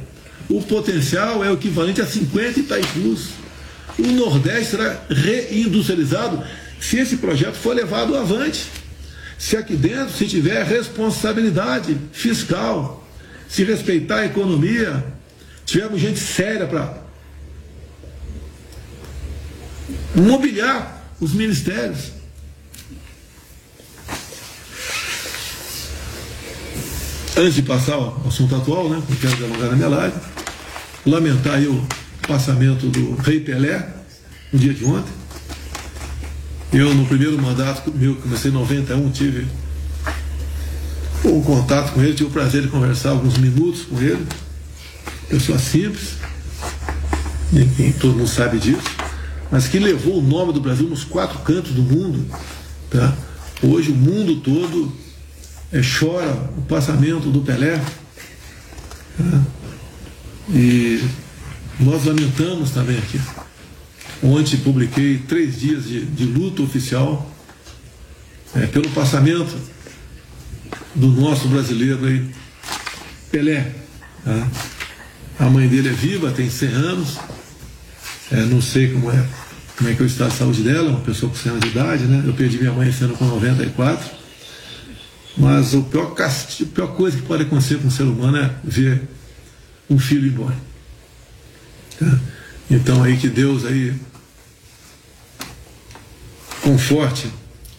[0.49, 3.29] O potencial é o equivalente a 50 Itaipus.
[3.97, 6.43] O Nordeste será reindustrializado
[6.77, 8.65] se esse projeto for levado avante.
[9.37, 13.07] Se aqui dentro se tiver responsabilidade fiscal,
[13.47, 15.05] se respeitar a economia,
[15.65, 16.97] tivermos gente séria para
[20.13, 22.11] mobiliar os ministérios.
[27.37, 30.15] Antes de passar ao assunto atual, né, não quero alongar na minha live,
[31.05, 31.85] lamentar aí o
[32.25, 33.89] passamento do Rei Pelé
[34.53, 35.13] no dia de ontem.
[36.71, 39.47] Eu, no primeiro mandato meu, comecei em 91, tive
[41.25, 44.25] um contato com ele, tive o prazer de conversar alguns minutos com ele.
[45.27, 46.13] Pessoa simples,
[47.51, 49.05] ninguém, todo mundo sabe disso
[49.51, 52.25] mas que levou o nome do Brasil nos quatro cantos do mundo.
[52.89, 53.15] Tá?
[53.61, 54.91] Hoje o mundo todo
[55.71, 57.81] é, chora o passamento do Pelé.
[59.17, 59.41] Tá?
[60.49, 61.03] E
[61.79, 63.19] nós lamentamos também aqui.
[64.23, 67.29] Ontem publiquei três dias de, de luto oficial
[68.55, 69.55] é, pelo passamento
[70.93, 72.25] do nosso brasileiro aí,
[73.31, 73.73] Pelé.
[74.23, 74.47] Tá?
[75.37, 77.17] A mãe dele é viva, tem 100 anos.
[78.31, 79.25] É, não sei como é
[79.77, 81.69] como é que é o estado de saúde dela, uma pessoa com 100 anos de
[81.71, 82.23] idade, né?
[82.25, 84.09] Eu perdi minha mãe ano com 94.
[85.37, 88.55] Mas o pior, castigo, a pior coisa que pode acontecer com um ser humano é
[88.63, 89.01] ver
[89.89, 90.55] um filho embora.
[91.99, 92.19] Tá?
[92.71, 93.93] Então aí que Deus aí
[96.61, 97.27] conforte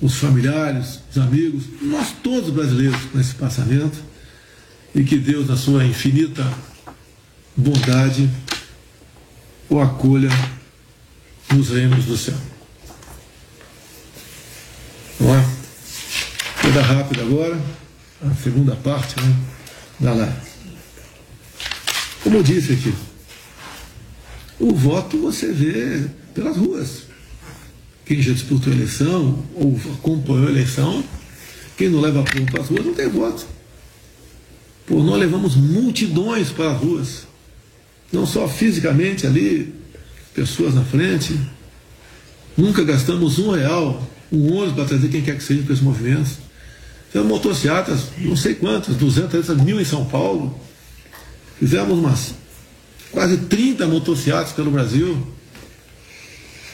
[0.00, 3.96] os familiares, os amigos, nós todos brasileiros com esse passamento
[4.94, 6.46] e que Deus, na sua infinita
[7.56, 8.30] bondade,
[9.68, 10.28] o acolha
[11.52, 12.36] nos reinos do céu.
[15.18, 15.50] Vamos lá?
[16.62, 17.60] Vou dar rápido agora,
[18.22, 19.36] a segunda parte né,
[20.00, 20.36] da live.
[22.22, 22.94] Como eu disse aqui,
[24.58, 27.02] o voto você vê pelas ruas.
[28.04, 31.04] Quem já disputou a eleição ou acompanhou a eleição,
[31.76, 33.46] quem não leva para as ruas não tem voto.
[34.86, 37.25] Por nós levamos multidões para as ruas.
[38.12, 39.74] Não só fisicamente ali,
[40.34, 41.38] pessoas na frente.
[42.56, 44.02] Nunca gastamos um real,
[44.32, 46.30] um ônibus para trazer quem quer que seja para esse movimento.
[47.08, 50.58] Fizemos motocicletas, não sei quantas, 200, 300 mil em São Paulo.
[51.58, 52.34] Fizemos umas
[53.10, 55.16] quase 30 motocicletas pelo Brasil.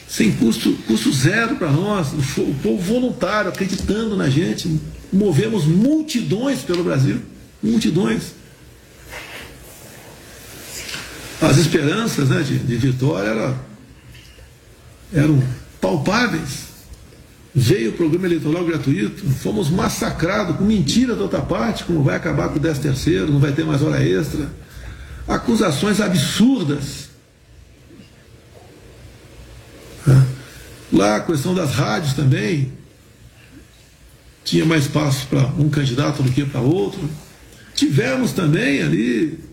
[0.07, 4.79] Sem custo, custo zero para nós, o povo voluntário, acreditando na gente.
[5.11, 7.19] Movemos multidões pelo Brasil.
[7.61, 8.42] Multidões.
[11.43, 13.59] As esperanças né, de, de vitória eram,
[15.13, 15.43] eram
[15.81, 16.73] palpáveis.
[17.53, 22.49] Veio o programa eleitoral gratuito, fomos massacrados com mentira da outra parte, como vai acabar
[22.49, 24.49] com o 10 terceiro, não vai ter mais hora extra.
[25.27, 27.09] Acusações absurdas.
[30.91, 32.71] Lá a questão das rádios também.
[34.43, 37.07] Tinha mais espaço para um candidato do que para outro.
[37.75, 39.52] Tivemos também ali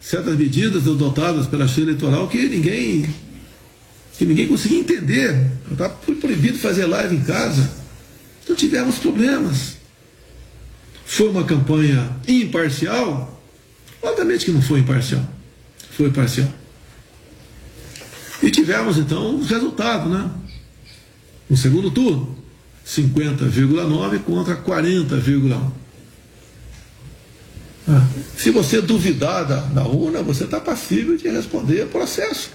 [0.00, 3.14] certas medidas adotadas pela lei eleitoral que ninguém
[4.16, 5.50] que ninguém conseguia entender.
[5.76, 7.70] Tá, foi proibido fazer live em casa.
[8.42, 9.76] Então tivemos problemas.
[11.06, 13.40] Foi uma campanha imparcial?
[14.02, 15.22] Obviamente que não foi imparcial.
[15.92, 16.48] Foi parcial.
[18.42, 20.30] E tivemos então os resultados, né?
[21.48, 22.36] No segundo turno,
[22.86, 25.70] 50,9 contra 40,1.
[27.88, 32.50] Ah, se você duvidar da, da urna, você está passível de responder processo.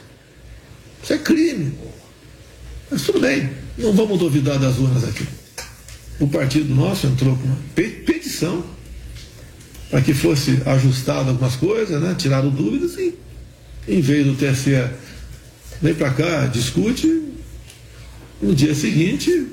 [1.02, 1.74] Isso é crime.
[2.90, 5.28] Mas tudo bem, não vamos duvidar das urnas aqui.
[6.20, 8.64] O partido nosso entrou com uma petição
[9.90, 12.16] para que fosse ajustado algumas coisas, né?
[12.18, 13.16] tirado dúvidas e,
[13.88, 14.90] em vez do TSE
[15.82, 17.24] vem para cá, discute,
[18.42, 19.48] no dia seguinte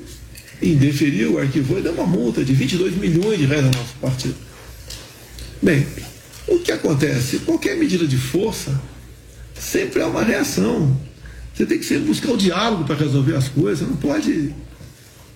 [0.63, 4.50] indeferiu, arquivou e deu uma multa de 22 milhões de reais ao nosso partido.
[5.63, 5.87] Bem,
[6.47, 7.41] o que acontece?
[7.41, 8.81] Qualquer medida de força
[9.55, 10.99] sempre é uma reação.
[11.55, 13.81] Você tem que sempre buscar o diálogo para resolver as coisas.
[13.81, 14.55] Você não pode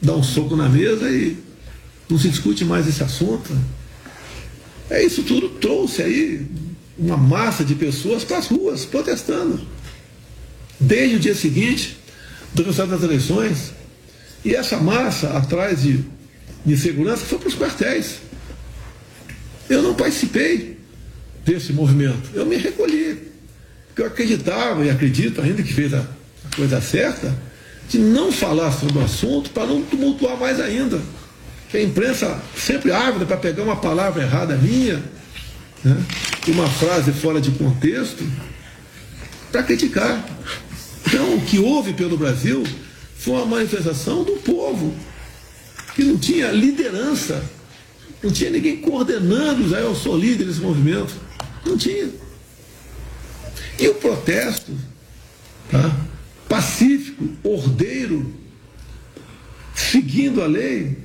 [0.01, 1.37] dar um soco na mesa e
[2.09, 3.55] não se discute mais esse assunto.
[4.89, 6.47] É isso tudo trouxe aí
[6.99, 9.61] uma massa de pessoas para as ruas protestando.
[10.81, 11.99] Desde o dia seguinte
[12.55, 13.73] do resultado das eleições.
[14.43, 16.03] E essa massa atrás de,
[16.65, 18.19] de segurança foi para os quartéis.
[19.69, 20.79] Eu não participei
[21.45, 22.31] desse movimento.
[22.35, 23.33] Eu me recolhi.
[23.89, 26.05] Porque eu acreditava e acredito ainda que fez a,
[26.55, 27.35] coisa certa
[27.89, 31.01] de não falar sobre o assunto para não tumultuar mais ainda.
[31.73, 35.03] A imprensa sempre ávida para pegar uma palavra errada minha,
[35.83, 35.97] né,
[36.47, 38.25] uma frase fora de contexto,
[39.51, 40.25] para criticar.
[41.05, 42.63] Então, o que houve pelo Brasil
[43.19, 44.95] foi uma manifestação do povo,
[45.97, 47.43] que não tinha liderança,
[48.25, 51.15] não tinha ninguém coordenando, já eu sou líder desse movimento.
[51.67, 52.09] Não tinha.
[53.79, 54.73] E o protesto,
[55.71, 55.95] tá?
[56.49, 58.33] pacífico, ordeiro,
[59.75, 60.97] seguindo a lei,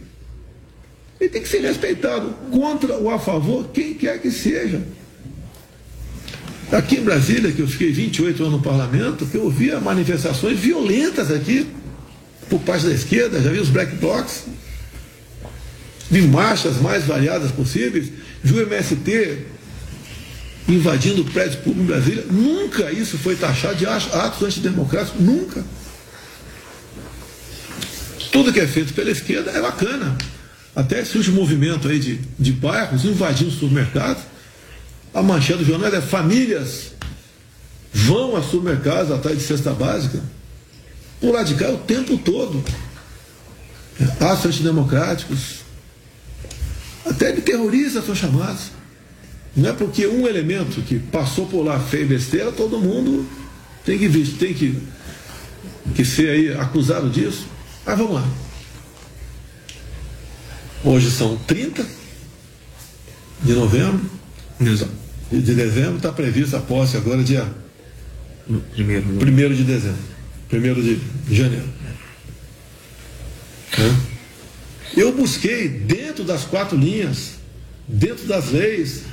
[1.20, 4.82] ele tem que ser respeitado, contra ou a favor, quem quer que seja.
[6.72, 11.32] Aqui em Brasília, que eu fiquei 28 anos no parlamento, que eu ouvia manifestações violentas
[11.32, 11.68] aqui,
[12.50, 14.44] por parte da esquerda, já vi os black blocs,
[16.10, 18.12] vi marchas mais variadas possíveis,
[18.43, 19.45] vi o MST
[20.68, 22.26] invadindo o prédio público em Brasília.
[22.30, 25.64] Nunca isso foi taxado de atos antidemocráticos, nunca.
[28.32, 30.16] Tudo que é feito pela esquerda é bacana.
[30.76, 34.24] Até surge um movimento aí de, de bairros invadindo supermercados.
[35.14, 36.91] A manchete do jornal é famílias
[37.91, 40.22] vão a supermercados atrás de cesta básica.
[41.20, 42.64] Por lá de cá o tempo todo.
[44.20, 45.59] Atos antidemocráticos.
[47.06, 48.72] Até de terroristas são chamados.
[49.56, 53.28] Não é porque um elemento que passou por lá fez besteira, todo mundo
[53.84, 54.78] tem que, tem que,
[55.95, 57.47] que ser aí acusado disso.
[57.86, 58.28] Mas vamos lá.
[60.84, 61.86] Hoje são 30
[63.43, 64.02] de novembro.
[64.62, 64.91] Exato.
[65.32, 67.47] De dezembro está prevista a posse agora dia
[68.74, 70.00] primeiro, primeiro de dezembro.
[70.47, 71.68] Primeiro de janeiro.
[75.00, 77.36] Eu busquei dentro das quatro linhas,
[77.88, 79.04] dentro das leis,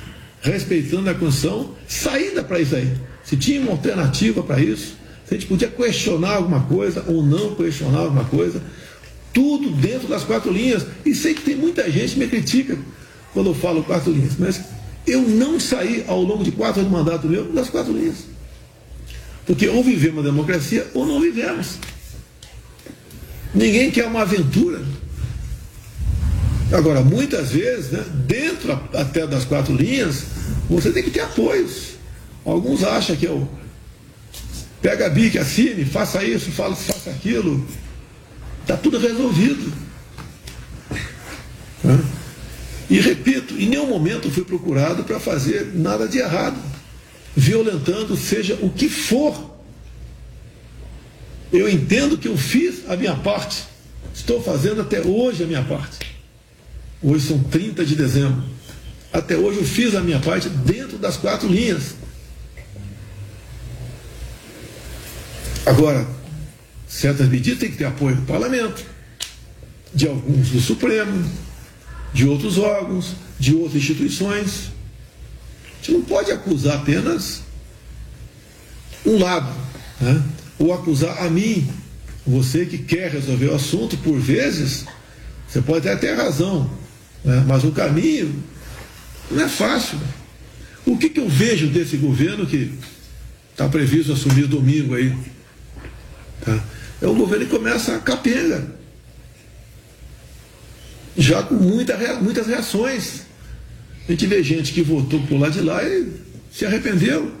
[0.41, 2.91] respeitando a Constituição, saída para isso aí.
[3.23, 7.55] Se tinha uma alternativa para isso, se a gente podia questionar alguma coisa ou não
[7.55, 8.61] questionar alguma coisa,
[9.33, 10.85] tudo dentro das quatro linhas.
[11.05, 12.77] E sei que tem muita gente que me critica
[13.33, 14.59] quando eu falo quatro linhas, mas
[15.07, 18.25] eu não saí ao longo de quatro anos de mandato meu das quatro linhas.
[19.45, 21.77] Porque ou vivemos a democracia ou não vivemos.
[23.55, 24.81] Ninguém quer uma aventura.
[26.71, 30.25] Agora, muitas vezes, né, dentro até das quatro linhas,
[30.69, 31.95] você tem que ter apoios.
[32.43, 33.47] Alguns acham que eu
[34.81, 37.65] pega a BIC, assine, faça isso, faça aquilo.
[38.61, 39.71] Está tudo resolvido.
[42.89, 46.57] E repito, em nenhum momento fui procurado para fazer nada de errado,
[47.35, 49.55] violentando seja o que for.
[51.51, 53.63] Eu entendo que eu fiz a minha parte,
[54.13, 56.16] estou fazendo até hoje a minha parte.
[57.01, 58.43] Hoje são 30 de dezembro.
[59.13, 61.95] Até hoje eu fiz a minha parte dentro das quatro linhas.
[65.65, 66.07] Agora,
[66.87, 68.83] certas medidas têm que ter apoio do parlamento,
[69.93, 71.29] de alguns do Supremo,
[72.13, 74.71] de outros órgãos, de outras instituições.
[75.65, 77.41] A gente não pode acusar apenas
[79.05, 79.53] um lado,
[80.01, 80.23] né?
[80.57, 81.69] ou acusar a mim,
[82.25, 84.85] você que quer resolver o assunto, por vezes,
[85.47, 86.69] você pode até ter razão,
[87.23, 87.43] né?
[87.47, 88.43] mas o caminho
[89.29, 89.97] não é fácil.
[90.85, 92.71] O que, que eu vejo desse governo que
[93.51, 95.15] está previsto assumir domingo aí?
[96.41, 96.63] Tá?
[97.01, 98.77] É um governo que começa a capenga
[101.17, 103.21] já com muita, muitas reações.
[104.07, 106.13] A gente vê gente que votou por lá de lá e
[106.53, 107.31] se arrependeu,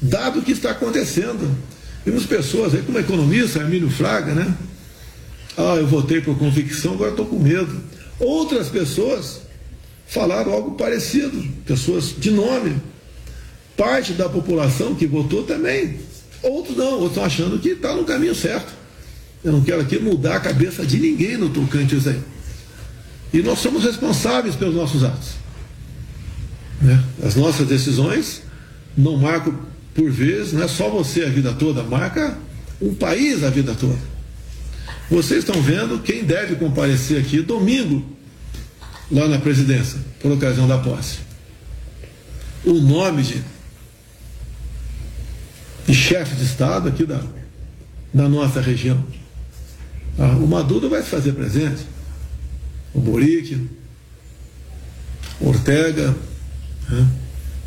[0.00, 1.56] dado o que está acontecendo.
[2.04, 4.54] Vimos pessoas aí, como economista, Emílio Fraga, né?
[5.56, 7.80] Ah, eu votei por convicção, agora estou com medo.
[8.20, 9.40] Outras pessoas
[10.06, 12.76] falaram algo parecido, pessoas de nome.
[13.76, 15.98] Parte da população que votou também.
[16.42, 18.72] Outros não, outros estão achando que está no caminho certo.
[19.42, 22.20] Eu não quero aqui mudar a cabeça de ninguém no tocante isso aí.
[23.32, 25.30] E nós somos responsáveis pelos nossos atos.
[26.80, 27.02] Né?
[27.22, 28.42] As nossas decisões
[28.96, 29.54] não marcam,
[29.94, 32.36] por vezes, não é só você a vida toda, marca
[32.82, 34.09] um país a vida toda.
[35.10, 38.04] Vocês estão vendo quem deve comparecer aqui domingo,
[39.10, 41.18] lá na presidência, por ocasião da posse.
[42.64, 43.42] O nome de,
[45.86, 47.20] de chefe de Estado aqui da,
[48.14, 49.04] da nossa região.
[50.16, 51.84] Ah, o Maduro vai se fazer presente
[52.94, 53.68] o Boric,
[55.40, 56.14] Ortega.
[56.88, 57.08] Né?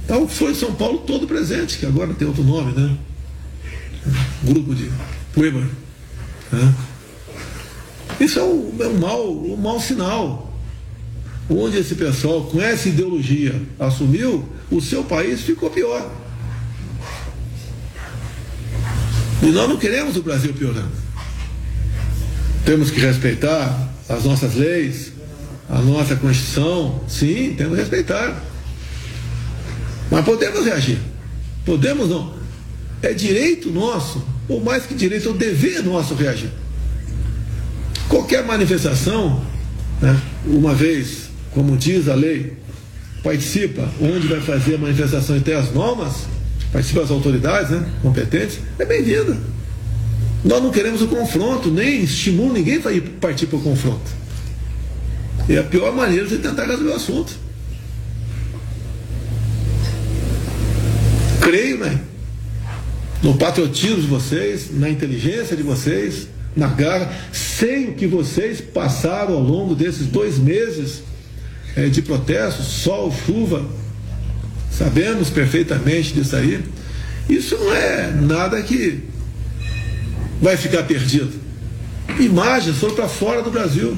[0.08, 2.98] Tá o Folha de São Paulo todo presente, que agora tem outro nome, né?
[4.44, 4.90] Grupo de
[5.36, 5.68] Weber.
[6.52, 6.76] Né?
[8.20, 10.52] Isso é um, é um, mau, um mau sinal.
[11.50, 16.10] Onde esse pessoal, com essa ideologia, assumiu, o seu país ficou pior.
[19.42, 20.92] E nós não queremos o Brasil piorando.
[22.66, 25.12] Temos que respeitar as nossas leis,
[25.70, 28.42] a nossa Constituição, sim, temos que respeitar.
[30.10, 30.98] Mas podemos reagir.
[31.66, 32.34] Podemos não.
[33.02, 36.52] É direito nosso, ou mais que direito, é o dever nosso reagir.
[38.14, 39.44] Qualquer manifestação,
[40.00, 42.54] né, uma vez, como diz a lei,
[43.24, 46.28] participa onde vai fazer a manifestação e tem as normas,
[46.72, 49.36] participa as autoridades né, competentes, é bem-vinda.
[50.46, 54.12] Nós não queremos o confronto, nem estimulo ninguém para ir partir para o confronto.
[55.50, 57.34] É a pior maneira de tentar resolver o assunto.
[61.42, 62.00] Creio, né?
[63.24, 67.12] No patriotismo de vocês, na inteligência de vocês, na garra.
[67.32, 71.04] Sei o que vocês passaram ao longo desses dois meses
[71.76, 73.66] é, de protesto, sol, chuva.
[74.72, 76.64] Sabemos perfeitamente disso aí.
[77.30, 79.04] Isso não é nada que
[80.42, 81.32] vai ficar perdido.
[82.20, 83.98] Imagens foram para fora do Brasil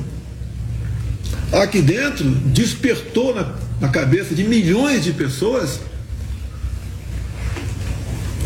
[1.51, 5.79] aqui dentro despertou na, na cabeça de milhões de pessoas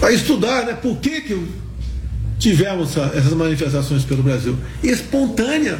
[0.01, 0.73] a estudar, né?
[0.73, 1.47] Por que, que
[2.39, 4.57] tivemos essas manifestações pelo Brasil?
[4.81, 5.79] Espontânea.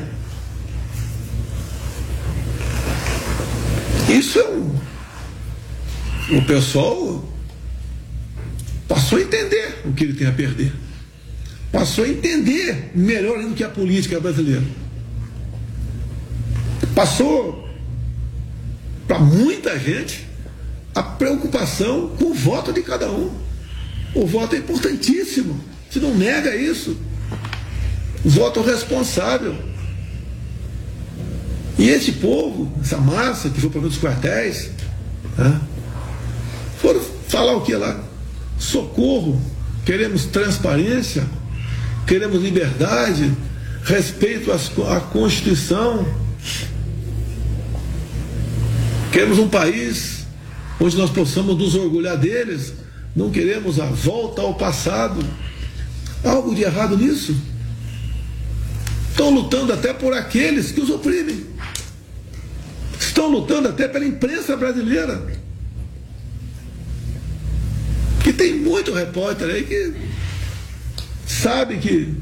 [4.07, 4.77] Isso é um.
[6.37, 7.27] O pessoal
[8.87, 10.71] passou a entender o que ele tem a perder.
[11.71, 14.63] Passou a entender melhor do que a política brasileira
[16.99, 17.65] passou
[19.07, 20.27] para muita gente
[20.93, 23.31] a preocupação com o voto de cada um.
[24.13, 25.57] O voto é importantíssimo.
[25.89, 26.97] Se não nega isso.
[28.23, 29.55] Voto responsável.
[31.77, 34.69] E esse povo, essa massa que foi para os quartéis,
[35.37, 35.61] né,
[36.81, 38.03] foram falar o que lá?
[38.57, 39.41] Socorro,
[39.85, 41.25] queremos transparência,
[42.05, 43.31] queremos liberdade,
[43.83, 46.05] respeito à Constituição.
[49.13, 50.25] Queremos um país
[50.79, 52.73] onde nós possamos nos orgulhar deles.
[53.15, 55.23] Não queremos a volta ao passado.
[56.23, 57.35] Algo de errado nisso?
[59.09, 61.45] Estão lutando até por aqueles que os oprimem.
[62.99, 65.27] Estão lutando até pela imprensa brasileira.
[68.23, 69.93] Que tem muito repórter aí que
[71.25, 72.13] sabe que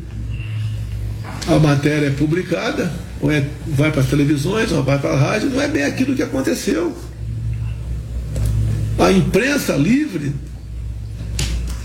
[1.47, 2.91] a matéria é publicada,
[3.21, 6.15] ou é, vai para as televisões, ou vai para a rádio, não é bem aquilo
[6.15, 6.95] que aconteceu.
[8.99, 10.33] A imprensa livre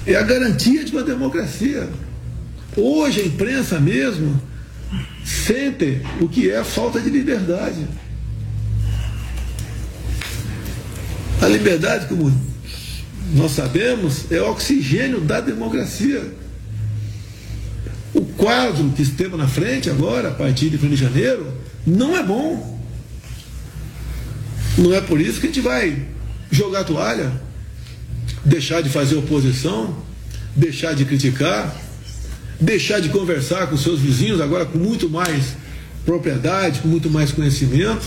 [0.06, 1.88] é a garantia de uma democracia.
[2.76, 4.40] Hoje a imprensa mesmo
[5.24, 7.86] sente o que é a falta de liberdade.
[11.40, 12.32] A liberdade, como
[13.34, 16.22] nós sabemos, é o oxigênio da democracia.
[18.14, 21.52] O quadro que esteve na frente agora, a partir de 1 de janeiro,
[21.86, 22.80] não é bom.
[24.78, 26.06] Não é por isso que a gente vai
[26.50, 27.32] jogar a toalha,
[28.44, 29.96] deixar de fazer oposição,
[30.54, 31.74] deixar de criticar,
[32.60, 35.56] deixar de conversar com seus vizinhos, agora com muito mais
[36.04, 38.06] propriedade, com muito mais conhecimento.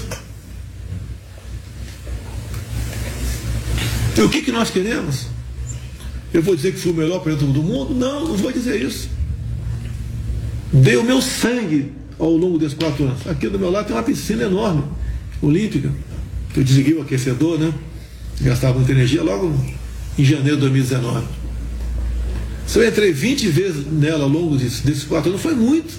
[4.18, 5.28] E o que, que nós queremos?
[6.34, 7.94] Eu vou dizer que fui o melhor presidente do mundo?
[7.94, 9.10] Não, não vou dizer isso.
[10.72, 13.28] Dei o meu sangue ao longo desses quatro anos.
[13.28, 14.84] Aqui do meu lado tem uma piscina enorme,
[15.42, 15.92] olímpica,
[16.56, 17.74] eu desliguei o aquecedor, né?
[18.42, 19.54] Gastava muita energia logo
[20.18, 21.26] em janeiro de 2019.
[22.66, 25.94] Se eu entrei 20 vezes nela ao longo desses quatro anos, foi muito.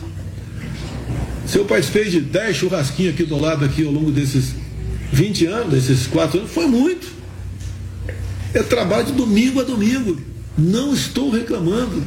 [1.46, 4.54] Se eu participei de 10 churrasquinhos aqui do lado, aqui ao longo desses
[5.12, 7.06] 20 anos, desses quatro anos, foi muito.
[8.52, 10.20] É trabalho de domingo a domingo.
[10.58, 12.02] Não estou reclamando.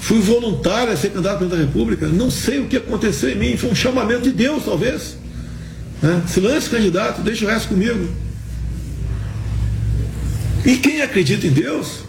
[0.00, 2.08] Fui voluntário a ser candidato a presidente da República.
[2.08, 3.56] Não sei o que aconteceu em mim.
[3.56, 5.16] Foi um chamamento de Deus, talvez.
[6.02, 6.22] Né?
[6.26, 8.08] Se lance candidato, deixa o resto comigo.
[10.64, 12.00] E quem acredita em Deus,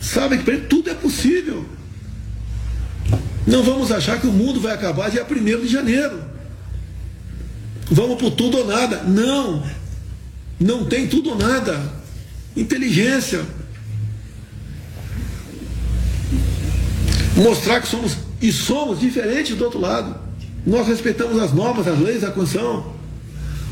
[0.00, 1.66] sabe que para ele tudo é possível.
[3.46, 6.22] Não vamos achar que o mundo vai acabar dia 1 de janeiro.
[7.90, 9.02] Vamos por tudo ou nada.
[9.02, 9.64] Não.
[10.58, 11.80] Não tem tudo ou nada.
[12.56, 13.44] Inteligência.
[17.36, 20.16] Mostrar que somos e somos diferentes do outro lado.
[20.66, 22.92] Nós respeitamos as normas, as leis, a Constituição.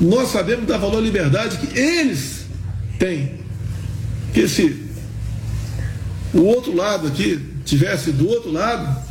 [0.00, 2.46] Nós sabemos dar valor à liberdade que eles
[2.98, 3.40] têm.
[4.32, 4.90] Que se
[6.32, 9.02] o outro lado aqui tivesse do outro lado,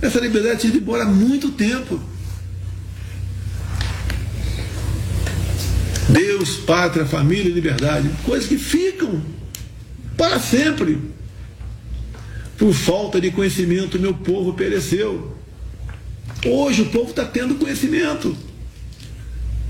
[0.00, 2.00] essa liberdade tinha ido embora há muito tempo.
[6.08, 9.22] Deus, pátria, família e liberdade, coisas que ficam
[10.16, 10.98] para sempre.
[12.58, 15.36] Por falta de conhecimento, meu povo pereceu.
[16.44, 18.36] Hoje o povo está tendo conhecimento.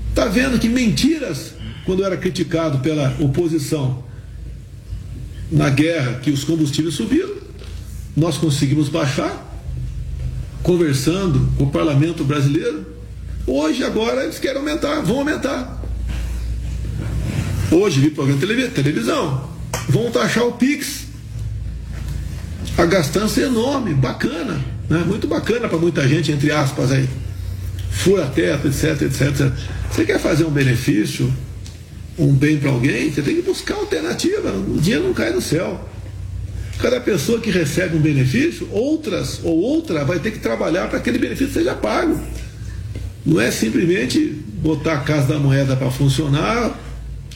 [0.09, 1.53] Está vendo que mentiras,
[1.85, 4.03] quando era criticado pela oposição
[5.53, 7.35] na guerra, que os combustíveis subiram,
[8.17, 9.51] nós conseguimos baixar,
[10.63, 12.85] conversando com o parlamento brasileiro.
[13.45, 15.81] Hoje, agora, eles querem aumentar, vão aumentar.
[17.71, 19.49] Hoje vi programa de televisão.
[19.87, 21.05] Vão taxar o Pix.
[22.75, 25.03] A gastança é enorme, bacana, né?
[25.05, 27.07] muito bacana para muita gente, entre aspas aí.
[27.91, 29.51] Fura teto, etc, etc, etc.
[29.91, 31.31] Você quer fazer um benefício,
[32.17, 34.51] um bem para alguém, você tem que buscar alternativa.
[34.51, 35.89] O dinheiro não cai do céu.
[36.79, 41.09] Cada pessoa que recebe um benefício, outras ou outra vai ter que trabalhar para que
[41.09, 42.19] aquele benefício seja pago.
[43.25, 44.19] Não é simplesmente
[44.61, 46.77] botar a casa da moeda para funcionar,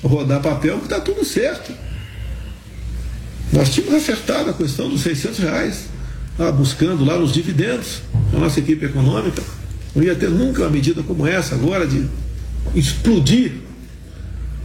[0.03, 1.71] rodar papel, que está tudo certo.
[3.53, 5.85] Nós tínhamos acertado a questão dos 600 reais,
[6.37, 8.01] lá, buscando lá nos dividendos,
[8.33, 9.41] a nossa equipe econômica.
[9.95, 12.05] Não ia ter nunca uma medida como essa agora de
[12.75, 13.66] explodir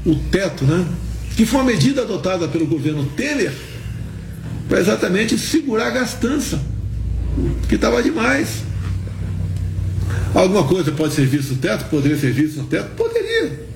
[0.04, 0.86] o teto, né?
[1.36, 3.52] Que foi uma medida adotada pelo governo Temer
[4.68, 6.60] para exatamente segurar a gastança,
[7.68, 8.62] que estava demais.
[10.34, 11.88] Alguma coisa pode ser vista no teto?
[11.90, 12.90] Poderia ser vista no teto?
[12.96, 13.72] Poderia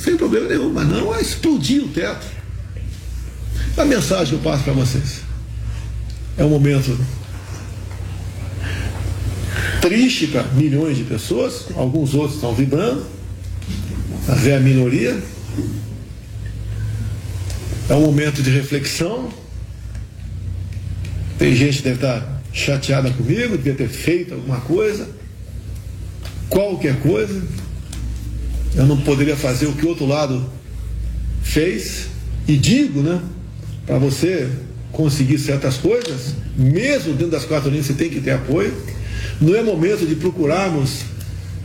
[0.00, 2.26] sem problema nenhum, mas não explodir o teto.
[3.76, 5.20] A mensagem que eu passo para vocês
[6.38, 6.98] é um momento
[9.80, 13.04] triste para milhões de pessoas, alguns outros estão vibrando,
[14.26, 15.22] mas é a minoria.
[17.90, 19.28] É um momento de reflexão.
[21.36, 25.08] Tem gente que deve estar chateada comigo, devia ter feito alguma coisa,
[26.48, 27.42] qualquer coisa,
[28.76, 30.48] eu não poderia fazer o que o outro lado
[31.42, 32.06] fez.
[32.46, 33.20] E digo, né,
[33.84, 34.48] para você
[34.92, 38.72] conseguir certas coisas, mesmo dentro das quatro linhas você tem que ter apoio.
[39.40, 41.00] Não é momento de procurarmos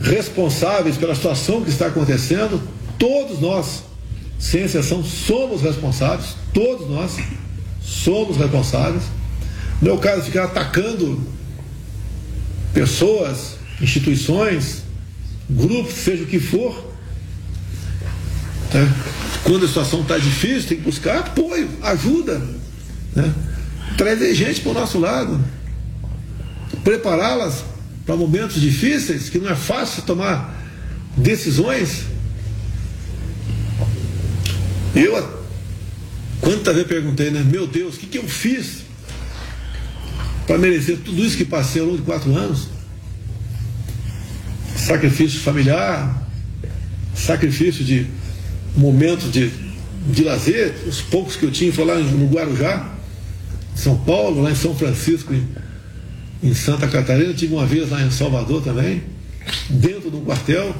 [0.00, 2.60] responsáveis pela situação que está acontecendo.
[2.98, 3.84] Todos nós,
[4.38, 7.16] sem exceção, somos responsáveis, todos nós
[7.80, 9.04] somos responsáveis.
[9.80, 11.20] Não é o caso de ficar atacando
[12.72, 14.82] pessoas, instituições,
[15.48, 16.92] grupos, seja o que for.
[18.70, 18.80] Tá?
[19.44, 22.42] Quando a situação está difícil, tem que buscar apoio, ajuda.
[23.14, 23.32] Né?
[23.96, 25.40] Trazer gente para o nosso lado.
[26.82, 27.64] Prepará-las
[28.04, 30.54] para momentos difíceis, que não é fácil tomar
[31.16, 32.04] decisões.
[34.96, 35.12] Eu,
[36.40, 37.44] quantas vezes perguntei, né?
[37.44, 38.78] Meu Deus, o que, que eu fiz
[40.46, 42.68] para merecer tudo isso que passei ao longo de quatro anos?
[44.74, 46.26] Sacrifício familiar,
[47.14, 48.06] sacrifício de
[48.74, 49.50] momentos de,
[50.10, 52.90] de lazer, os poucos que eu tinha foi lá no Guarujá,
[53.74, 55.46] São Paulo, lá em São Francisco, em,
[56.42, 59.02] em Santa Catarina, tive uma vez lá em Salvador também,
[59.68, 60.74] dentro do quartel.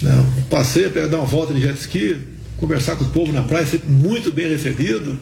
[0.00, 2.31] Né, passei a dar uma volta de jet ski,
[2.62, 5.18] conversar com o povo na praia, sempre muito bem recebido,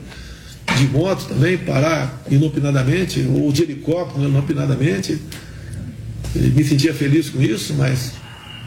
[0.76, 5.18] de moto também, parar inopinadamente, ou de helicóptero inopinadamente.
[6.34, 8.12] Me sentia feliz com isso, mas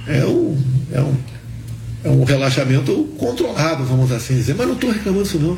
[0.07, 0.59] é um,
[0.91, 1.15] é um
[2.03, 5.57] é um relaxamento controlado, vamos assim dizer, mas não estou reclamando disso não.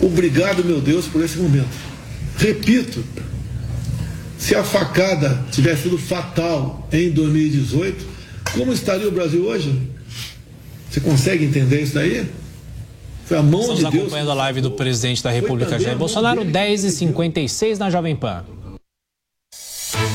[0.00, 1.68] Obrigado, meu Deus, por esse momento.
[2.38, 3.04] Repito,
[4.38, 8.06] se a facada tivesse sido fatal em 2018,
[8.54, 9.78] como estaria o Brasil hoje?
[10.92, 12.26] Você consegue entender isso daí?
[13.24, 13.94] Foi a mão Estamos de Deus.
[13.94, 18.44] Estamos acompanhando a live do presidente da República, Jair Bolsonaro, 10h56 na Jovem Pan.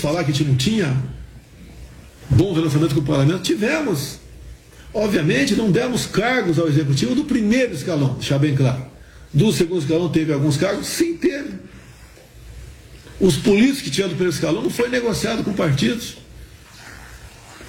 [0.00, 0.96] falar que a gente não tinha
[2.28, 4.18] bom relacionamento com o parlamento, tivemos.
[4.92, 8.84] Obviamente, não demos cargos ao executivo do primeiro escalão, deixar bem claro.
[9.32, 10.86] Do segundo escalão teve alguns cargos?
[10.86, 11.50] Sim, teve.
[13.20, 16.16] Os políticos que tinham do primeiro escalão não foi negociado com partidos.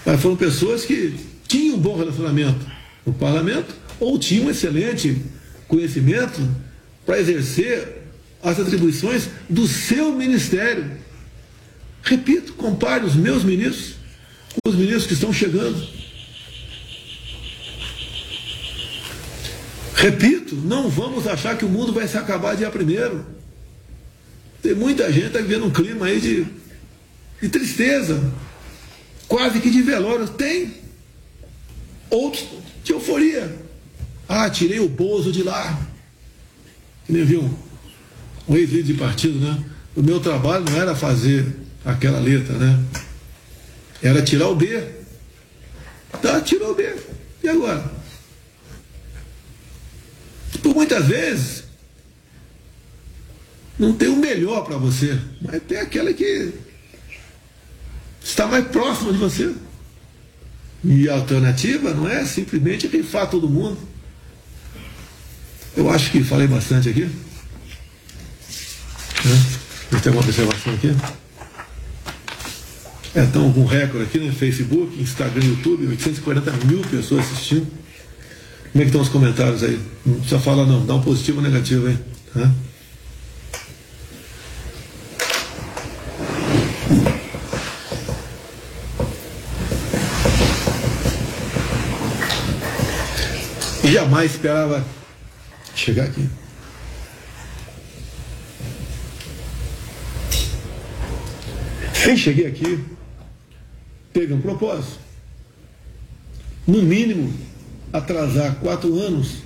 [0.05, 1.15] Mas foram pessoas que
[1.47, 2.65] tinham um bom relacionamento
[3.05, 5.21] no parlamento ou tinham um excelente
[5.67, 6.41] conhecimento
[7.05, 8.01] para exercer
[8.41, 10.89] as atribuições do seu ministério.
[12.04, 13.95] Repito, compare os meus ministros
[14.64, 15.88] com os ministros que estão chegando.
[19.95, 23.24] Repito, não vamos achar que o mundo vai se acabar dia primeiro.
[24.62, 26.45] Tem muita gente que está vivendo um clima aí de,
[27.41, 28.20] de tristeza,
[29.28, 30.28] quase que de velório.
[30.28, 30.74] Tem.
[32.10, 32.45] Outros
[32.84, 33.56] de euforia.
[34.28, 35.80] Ah, tirei o Bozo de lá.
[37.06, 37.54] Que nem viu
[38.47, 39.64] um ex-líder de partido, né?
[39.95, 42.79] O meu trabalho não era fazer aquela letra, né?
[44.01, 45.01] Era tirar o B.
[46.21, 46.95] Tá, tirou o B.
[47.43, 47.84] E agora?
[50.61, 51.63] Por muitas vezes,
[53.79, 56.53] não tem o melhor para você, mas tem aquela que
[58.23, 59.55] está mais próxima de você.
[60.84, 63.77] E a alternativa não é simplesmente rifar todo mundo.
[65.75, 67.05] Eu acho que falei bastante aqui.
[69.25, 69.99] Né?
[70.01, 70.95] Tem uma observação aqui?
[73.14, 74.32] É, estão com recorde aqui no né?
[74.32, 77.68] Facebook, Instagram, YouTube, 840 mil pessoas assistindo.
[78.72, 79.78] Como é que estão os comentários aí?
[80.05, 81.97] Não precisa falar não, dá um positivo ou negativo aí.
[82.34, 82.49] Tá?
[93.84, 94.86] E jamais esperava
[95.76, 96.30] chegar aqui.
[101.93, 102.80] Sem cheguei aqui,
[104.14, 104.99] teve um propósito.
[106.68, 107.34] No mínimo,
[107.91, 109.38] atrasar quatro anos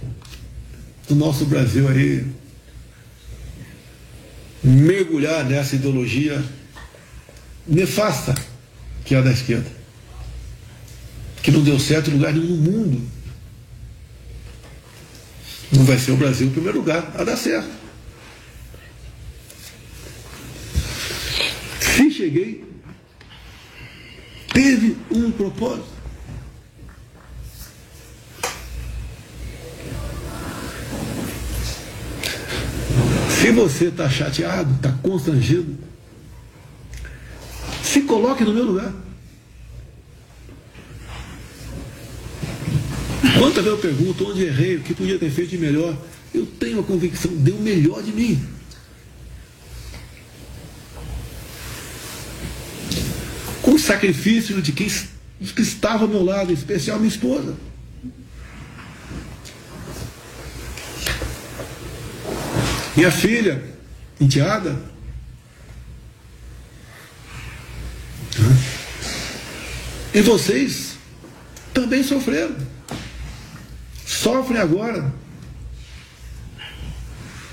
[1.07, 2.25] do nosso Brasil aí
[4.63, 6.43] mergulhar nessa ideologia
[7.67, 8.33] nefasta
[9.05, 9.69] que é a da esquerda.
[11.43, 13.07] Que não deu certo em lugar nenhum no mundo.
[15.71, 17.69] Não vai ser o Brasil em primeiro lugar a dar certo.
[21.79, 22.64] Se cheguei,
[24.55, 25.93] teve um propósito.
[33.29, 35.77] Se você está chateado, está constrangido,
[37.83, 38.93] se coloque no meu lugar.
[43.37, 45.95] Quantas vezes eu pergunto onde errei, o que podia ter feito de melhor,
[46.33, 48.54] eu tenho a convicção, deu o melhor de mim.
[53.65, 57.55] Com sacrifício de quem que estava ao meu lado, em especial minha esposa.
[62.95, 63.63] Minha filha,
[64.21, 64.79] enteada.
[70.13, 70.91] E vocês
[71.73, 72.55] também sofreram.
[74.05, 75.11] Sofrem agora.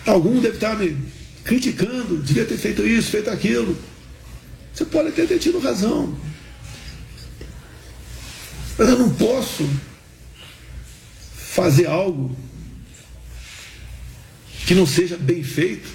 [0.05, 0.95] Algum deve estar me
[1.43, 3.75] criticando, devia ter feito isso, feito aquilo.
[4.73, 6.17] Você pode até ter tido razão.
[8.79, 9.69] Mas eu não posso
[11.35, 12.35] fazer algo
[14.67, 15.89] que não seja bem feito,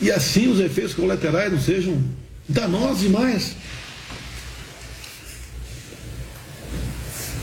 [0.00, 2.02] e assim os efeitos colaterais não sejam
[2.48, 3.54] danosos demais.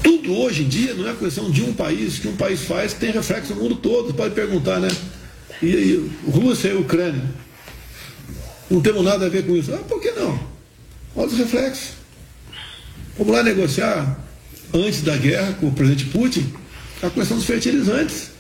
[0.03, 3.11] Tudo hoje em dia não é questão de um país, que um país faz, tem
[3.11, 4.07] reflexo no mundo todo.
[4.07, 4.89] Você pode perguntar, né?
[5.61, 7.23] E, e Rússia e Ucrânia.
[8.69, 9.73] Não temos nada a ver com isso.
[9.73, 10.39] Ah, por que não?
[11.15, 11.89] Olha os reflexos.
[13.17, 14.19] Vamos lá negociar
[14.73, 16.51] antes da guerra com o presidente Putin
[17.01, 18.31] a questão dos fertilizantes.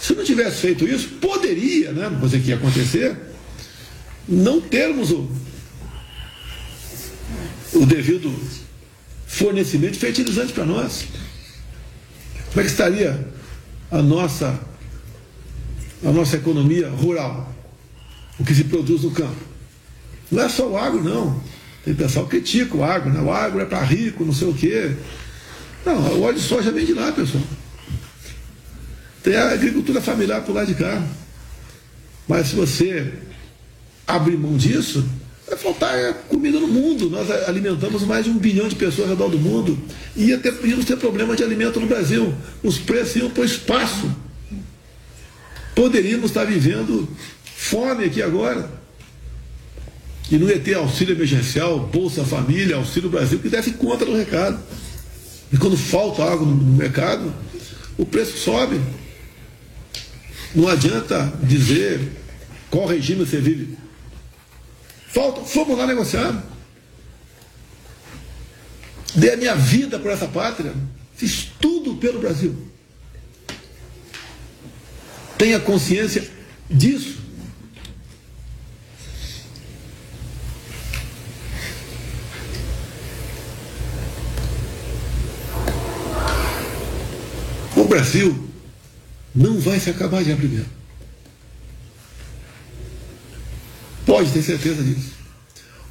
[0.00, 2.10] Se não tivesse feito isso, poderia, né?
[2.10, 3.16] Não vou que ia acontecer,
[4.28, 5.30] não termos o,
[7.74, 8.34] o devido
[9.26, 11.06] fornecimento de fertilizantes para nós.
[12.48, 13.28] Como é que estaria
[13.90, 14.60] a nossa,
[16.04, 17.53] a nossa economia rural?
[18.38, 19.36] O que se produz no campo?
[20.30, 21.40] Não é só o agro, não.
[21.84, 23.20] Tem pessoal que critica o agro, né?
[23.20, 24.92] O agro é para rico, não sei o quê.
[25.84, 27.44] Não, o óleo de soja vem de lá, pessoal.
[29.22, 31.02] Tem a agricultura familiar por lá de cá.
[32.26, 33.12] Mas se você
[34.06, 35.06] abrir mão disso,
[35.46, 37.10] vai faltar comida no mundo.
[37.10, 39.78] Nós alimentamos mais de um bilhão de pessoas ao redor do mundo.
[40.16, 42.34] E ia ter, íamos ter problema de alimento no Brasil.
[42.62, 44.10] Os preços iam para o espaço.
[45.74, 47.08] Poderíamos estar vivendo
[47.64, 48.68] fome aqui agora.
[50.30, 54.58] E não ia ter auxílio emergencial, Bolsa Família, Auxílio Brasil, que desse conta do recado.
[55.52, 57.32] E quando falta água no mercado,
[57.96, 58.80] o preço sobe.
[60.54, 62.12] Não adianta dizer
[62.70, 63.76] qual regime você vive.
[65.08, 66.42] Falta, fomos lá negociar.
[69.14, 70.74] Dei a minha vida por essa pátria.
[71.14, 72.56] Fiz tudo pelo Brasil.
[75.38, 76.28] Tenha consciência
[76.68, 77.23] disso.
[87.94, 88.50] Brasil
[89.32, 90.66] não vai se acabar dia primeiro.
[94.04, 95.12] Pode ter certeza disso.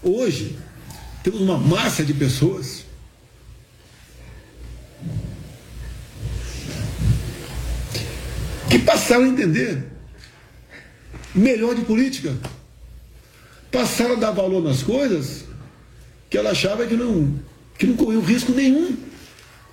[0.01, 0.57] Hoje,
[1.23, 2.83] temos uma massa de pessoas
[8.69, 9.85] que passaram a entender
[11.33, 12.35] melhor de política.
[13.71, 15.45] Passaram a dar valor nas coisas
[16.29, 17.39] que ela achava que não,
[17.77, 18.93] que não corriam risco nenhum.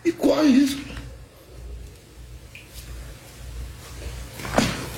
[0.05, 0.90] E corre risco.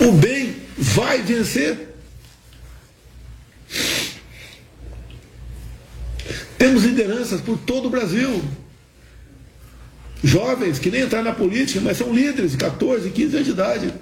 [0.07, 1.94] O bem vai vencer.
[6.59, 8.42] Temos lideranças por todo o Brasil.
[10.24, 13.94] Jovens que nem entraram na política, mas são líderes de 14, 15 anos de idade.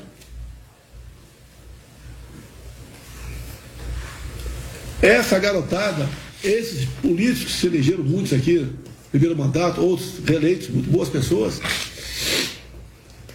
[5.03, 6.09] Essa garotada,
[6.45, 8.71] esses políticos que se elegeram muitos aqui,
[9.11, 11.61] primeiro mandato, outros reeleitos, muito boas pessoas,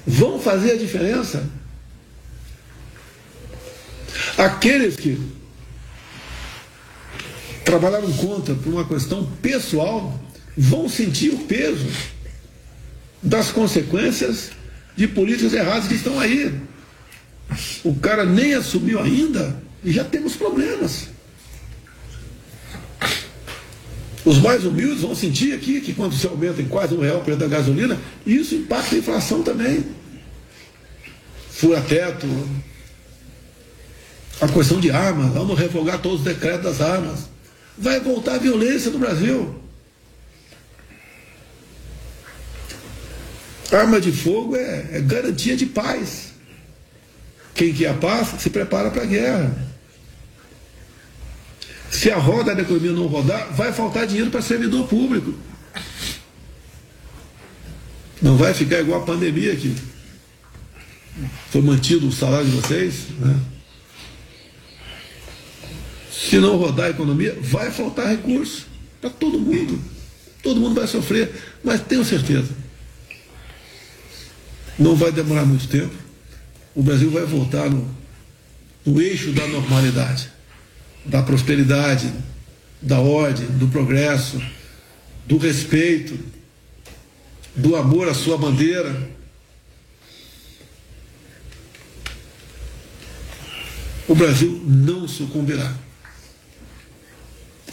[0.05, 1.43] vão fazer a diferença.
[4.38, 5.19] Aqueles que
[7.63, 10.19] trabalharam contra por uma questão pessoal
[10.57, 11.88] vão sentir o peso
[13.21, 14.51] das consequências
[14.95, 16.53] de políticas erradas que estão aí.
[17.84, 21.09] O cara nem assumiu ainda e já temos problemas.
[24.23, 27.23] Os mais humildes vão sentir aqui que quando se aumenta em quase um real o
[27.23, 29.86] preço da gasolina, isso impacta a inflação também.
[31.51, 32.28] Fura teto,
[34.41, 37.29] a questão de armas, vamos revogar todos os decretos das armas.
[37.77, 39.55] Vai voltar a violência no Brasil.
[43.71, 46.33] Arma de fogo é, é garantia de paz.
[47.53, 49.55] Quem quer a paz se prepara para a guerra.
[51.89, 55.33] Se a roda da economia não rodar, vai faltar dinheiro para servidor público.
[58.21, 59.75] Não vai ficar igual a pandemia aqui.
[61.49, 63.07] Foi mantido o salário de vocês.
[63.17, 63.55] Né?
[66.18, 68.66] Se não rodar a economia, vai faltar recurso
[69.01, 69.82] para todo mundo.
[70.41, 71.30] Todo mundo vai sofrer,
[71.61, 72.49] mas tenho certeza.
[74.80, 75.93] Não vai demorar muito tempo.
[76.74, 77.89] O Brasil vai voltar no,
[78.86, 80.30] no eixo da normalidade,
[81.05, 82.11] da prosperidade,
[82.82, 84.41] da ordem, do progresso,
[85.26, 86.18] do respeito,
[87.55, 89.09] do amor à sua bandeira.
[94.07, 95.84] O Brasil não sucumbirá.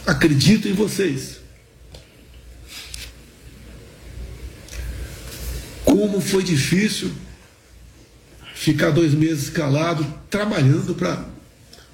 [0.07, 1.41] Acredito em vocês.
[5.85, 7.13] Como foi difícil
[8.55, 11.25] ficar dois meses calado, trabalhando para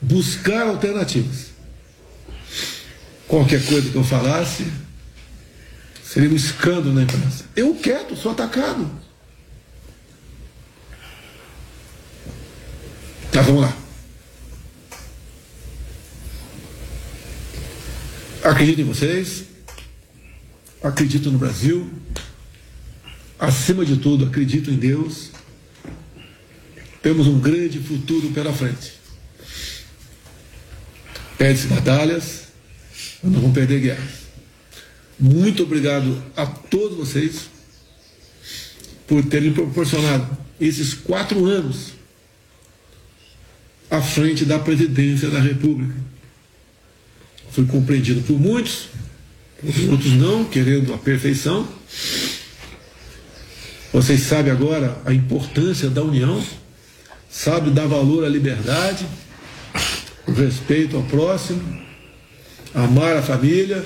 [0.00, 1.48] buscar alternativas.
[3.26, 4.66] Qualquer coisa que eu falasse
[6.02, 7.44] seria um escândalo na imprensa.
[7.54, 8.90] Eu quieto, sou atacado.
[13.30, 13.87] Tá, vamos lá.
[18.48, 19.44] Acredito em vocês,
[20.82, 21.86] acredito no Brasil,
[23.38, 25.32] acima de tudo, acredito em Deus.
[27.02, 28.94] Temos um grande futuro pela frente.
[31.36, 32.44] Perde-se batalhas,
[33.22, 34.14] não vamos perder guerras.
[35.20, 37.50] Muito obrigado a todos vocês
[39.06, 40.26] por terem proporcionado
[40.58, 41.92] esses quatro anos
[43.90, 46.17] à frente da presidência da República.
[47.58, 48.86] Fui compreendido por muitos,
[49.90, 51.66] outros não, querendo a perfeição.
[53.92, 56.40] Vocês sabem agora a importância da união,
[57.28, 59.04] sabem dar valor à liberdade,
[60.24, 61.60] o respeito ao próximo,
[62.72, 63.84] amar a família,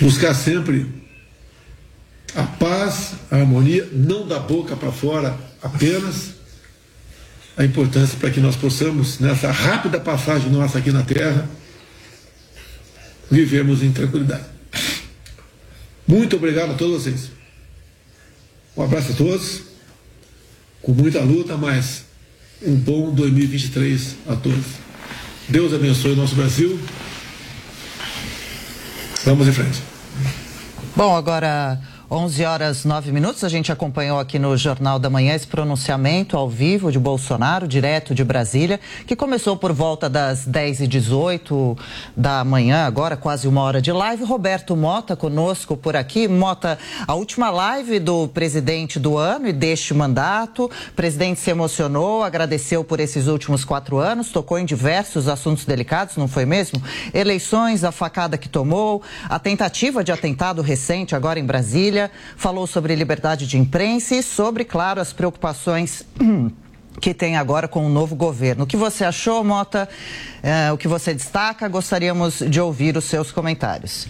[0.00, 0.90] buscar sempre
[2.34, 6.34] a paz, a harmonia, não da boca para fora apenas,
[7.56, 11.48] a importância para que nós possamos, nessa rápida passagem nossa aqui na Terra,
[13.30, 14.44] vivermos em tranquilidade.
[16.06, 17.30] Muito obrigado a todos vocês.
[18.76, 19.62] Um abraço a todos,
[20.82, 22.04] com muita luta, mas
[22.62, 24.64] um bom 2023 a todos.
[25.48, 26.78] Deus abençoe o nosso Brasil.
[29.24, 29.82] Vamos em frente.
[30.94, 33.42] Bom, agora 11 horas 9 minutos.
[33.42, 38.14] A gente acompanhou aqui no Jornal da Manhã esse pronunciamento ao vivo de Bolsonaro, direto
[38.14, 38.78] de Brasília,
[39.08, 41.76] que começou por volta das 10 e 18
[42.16, 44.22] da manhã, agora quase uma hora de live.
[44.22, 46.28] Roberto Mota conosco por aqui.
[46.28, 46.78] Mota,
[47.08, 50.66] a última live do presidente do ano e deste mandato.
[50.66, 56.16] O presidente se emocionou, agradeceu por esses últimos quatro anos, tocou em diversos assuntos delicados,
[56.16, 56.80] não foi mesmo?
[57.12, 61.95] Eleições, a facada que tomou, a tentativa de atentado recente agora em Brasília
[62.36, 66.04] falou sobre liberdade de imprensa e sobre, claro, as preocupações
[67.00, 68.64] que tem agora com o novo governo.
[68.64, 69.88] O que você achou, Mota?
[70.42, 71.68] É, o que você destaca?
[71.68, 74.06] Gostaríamos de ouvir os seus comentários.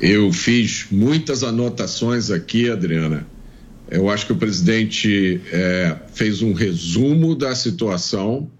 [0.00, 3.26] Eu fiz muitas anotações aqui, Adriana.
[3.90, 8.50] Eu acho que o presidente é, fez um resumo da situação,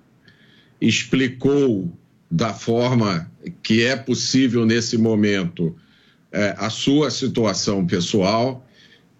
[0.81, 1.91] explicou
[2.31, 3.31] da forma
[3.63, 5.75] que é possível nesse momento
[6.35, 8.66] é, a sua situação pessoal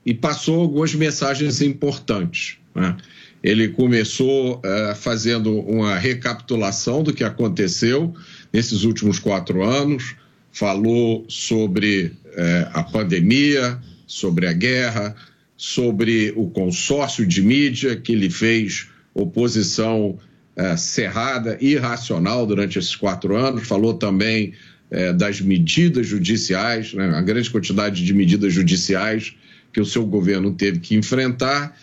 [0.04, 2.58] e passou algumas mensagens importantes.
[2.74, 2.96] Né?
[3.42, 8.12] Ele começou é, fazendo uma recapitulação do que aconteceu
[8.52, 10.16] nesses últimos quatro anos,
[10.50, 15.14] falou sobre é, a pandemia, sobre a guerra,
[15.56, 20.18] sobre o consórcio de mídia que ele fez oposição
[20.56, 24.52] é, cerrada, irracional durante esses quatro anos, falou também
[24.94, 29.34] é, das medidas judiciais, né, a grande quantidade de medidas judiciais
[29.72, 31.76] que o seu governo teve que enfrentar,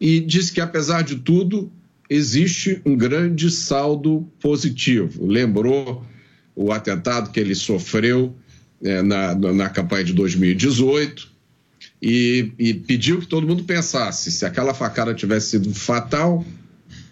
[0.00, 1.70] e disse que, apesar de tudo,
[2.10, 5.24] existe um grande saldo positivo.
[5.24, 6.04] Lembrou
[6.56, 8.34] o atentado que ele sofreu
[8.82, 11.30] é, na, na campanha de 2018
[12.02, 16.44] e, e pediu que todo mundo pensasse: se aquela facada tivesse sido fatal,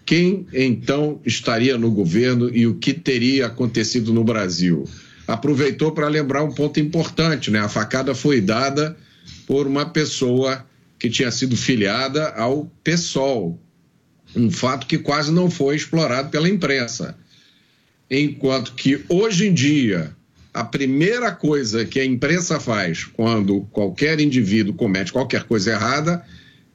[0.05, 4.85] quem então estaria no governo e o que teria acontecido no Brasil?
[5.27, 7.59] Aproveitou para lembrar um ponto importante, né?
[7.59, 8.95] A facada foi dada
[9.47, 10.65] por uma pessoa
[10.99, 13.59] que tinha sido filiada ao PSOL,
[14.35, 17.17] um fato que quase não foi explorado pela imprensa.
[18.09, 20.15] Enquanto que hoje em dia
[20.53, 26.23] a primeira coisa que a imprensa faz quando qualquer indivíduo comete qualquer coisa errada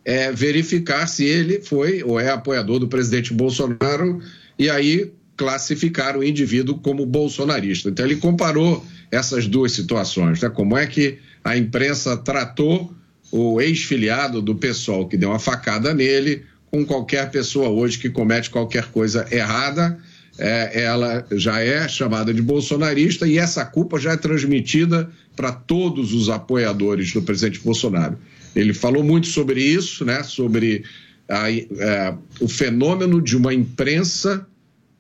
[0.05, 4.21] é verificar se ele foi ou é apoiador do presidente Bolsonaro
[4.59, 5.11] e aí
[5.41, 7.89] classificar o indivíduo como bolsonarista.
[7.89, 10.51] Então, ele comparou essas duas situações, né?
[10.51, 12.93] como é que a imprensa tratou
[13.33, 18.51] o ex-filiado do PSOL que deu uma facada nele, com qualquer pessoa hoje que comete
[18.51, 19.99] qualquer coisa errada,
[20.39, 26.13] é, ela já é chamada de bolsonarista e essa culpa já é transmitida para todos
[26.13, 28.19] os apoiadores do presidente Bolsonaro.
[28.55, 30.23] Ele falou muito sobre isso, né?
[30.23, 30.85] sobre
[31.27, 34.47] a, é, o fenômeno de uma imprensa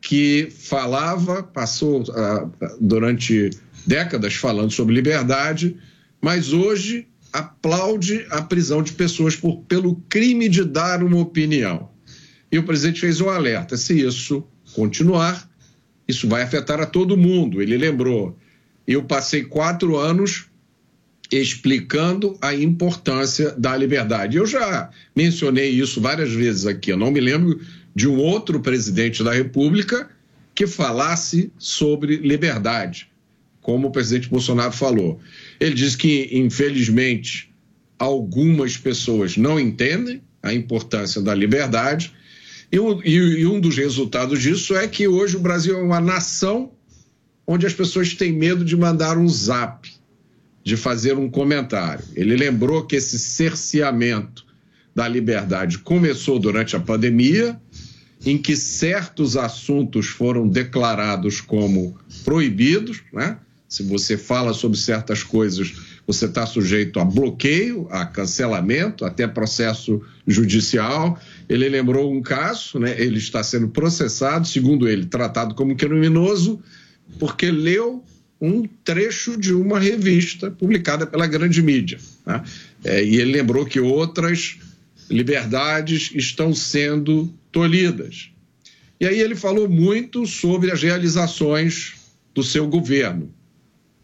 [0.00, 2.50] que falava, passou uh,
[2.80, 3.50] durante
[3.86, 5.76] décadas falando sobre liberdade,
[6.20, 11.90] mas hoje aplaude a prisão de pessoas por, pelo crime de dar uma opinião.
[12.50, 14.44] E o presidente fez um alerta: se isso
[14.74, 15.48] continuar,
[16.08, 17.62] isso vai afetar a todo mundo.
[17.62, 18.36] Ele lembrou.
[18.86, 20.46] Eu passei quatro anos
[21.30, 24.36] explicando a importância da liberdade.
[24.36, 26.90] Eu já mencionei isso várias vezes aqui.
[26.90, 27.60] Eu não me lembro
[27.94, 30.08] de um outro presidente da República
[30.54, 33.10] que falasse sobre liberdade,
[33.60, 35.18] como o presidente Bolsonaro falou.
[35.58, 37.52] Ele disse que, infelizmente,
[37.98, 42.12] algumas pessoas não entendem a importância da liberdade,
[42.72, 46.72] e, e, e um dos resultados disso é que hoje o Brasil é uma nação
[47.46, 49.90] onde as pessoas têm medo de mandar um zap,
[50.62, 52.04] de fazer um comentário.
[52.14, 54.46] Ele lembrou que esse cerceamento
[54.94, 57.60] da liberdade começou durante a pandemia
[58.24, 63.38] em que certos assuntos foram declarados como proibidos, né?
[63.68, 65.72] Se você fala sobre certas coisas,
[66.04, 71.16] você está sujeito a bloqueio, a cancelamento, até processo judicial.
[71.48, 73.00] Ele lembrou um caso, né?
[73.00, 76.60] ele está sendo processado, segundo ele, tratado como criminoso,
[77.16, 78.02] porque leu
[78.40, 81.98] um trecho de uma revista publicada pela grande mídia.
[82.26, 82.42] Né?
[82.82, 84.58] É, e ele lembrou que outras
[85.08, 88.30] liberdades estão sendo tolhidas.
[89.00, 91.94] E aí ele falou muito sobre as realizações
[92.34, 93.32] do seu governo.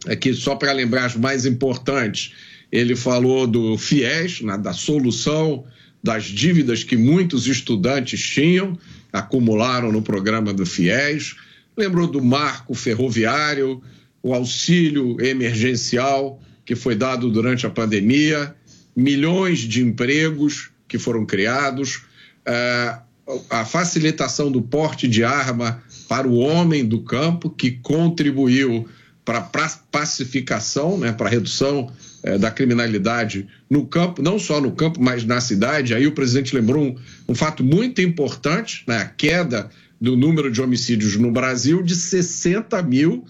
[0.06, 2.32] Aqui, só para lembrar as mais importantes,
[2.70, 5.64] ele falou do FIES, né, da solução
[6.02, 8.78] das dívidas que muitos estudantes tinham,
[9.12, 11.35] acumularam no programa do FIES,
[11.77, 13.82] lembrou do marco ferroviário,
[14.23, 18.55] o auxílio emergencial que foi dado durante a pandemia,
[18.94, 22.02] milhões de empregos que foram criados,
[22.47, 23.06] uh,
[23.51, 28.89] a facilitação do porte de arma para o homem do campo, que contribuiu
[29.24, 31.90] para a pacificação, né, para a redução
[32.23, 35.94] é, da criminalidade no campo, não só no campo, mas na cidade.
[35.94, 36.97] Aí o presidente lembrou um,
[37.28, 39.69] um fato muito importante, né, a queda
[40.01, 43.24] do número de homicídios no Brasil de 60 mil.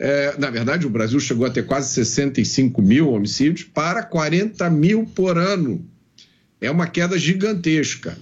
[0.00, 5.04] É, na verdade, o Brasil chegou a ter quase 65 mil homicídios para 40 mil
[5.04, 5.84] por ano.
[6.58, 8.16] É uma queda gigantesca.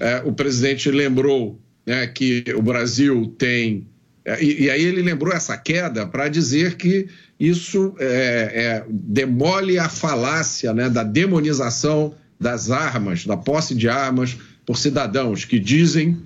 [0.00, 3.86] É, o presidente lembrou né, que o Brasil tem.
[4.24, 7.06] É, e, e, aí ele lembrou essa queda para dizer que
[7.38, 14.78] isso é, demole a falácia né, da demonização das armas, da posse de armas por
[14.78, 16.18] cidadãos que dizem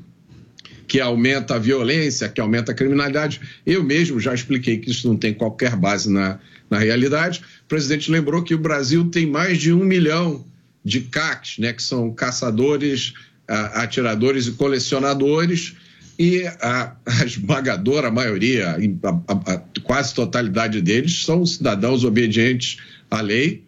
[0.87, 3.41] que aumenta a violência, que aumenta a criminalidade.
[3.67, 6.39] Eu mesmo já expliquei que isso não tem qualquer base na,
[6.71, 7.43] na realidade.
[7.65, 10.45] O presidente lembrou que o Brasil tem mais de um milhão
[10.85, 13.15] de CACs, né, que são caçadores,
[13.49, 15.77] atiradores e colecionadores,
[16.19, 22.79] e a, a esmagadora maioria, a, a, a, quase totalidade deles, são cidadãos obedientes
[23.11, 23.65] à lei.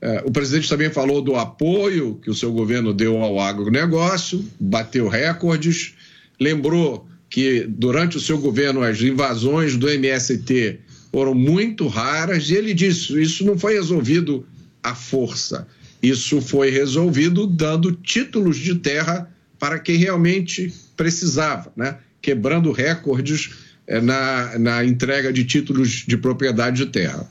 [0.00, 5.08] É, o presidente também falou do apoio que o seu governo deu ao agronegócio, bateu
[5.08, 5.94] recordes,
[6.38, 10.78] lembrou que durante o seu governo as invasões do MST
[11.10, 14.46] foram muito raras, e ele disse: isso não foi resolvido
[14.82, 15.66] à força,
[16.02, 21.98] isso foi resolvido dando títulos de terra para quem realmente precisava, né?
[22.20, 23.50] quebrando recordes
[23.86, 27.28] eh, na, na entrega de títulos de propriedade de terra.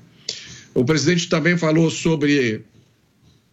[0.73, 2.64] O presidente também falou sobre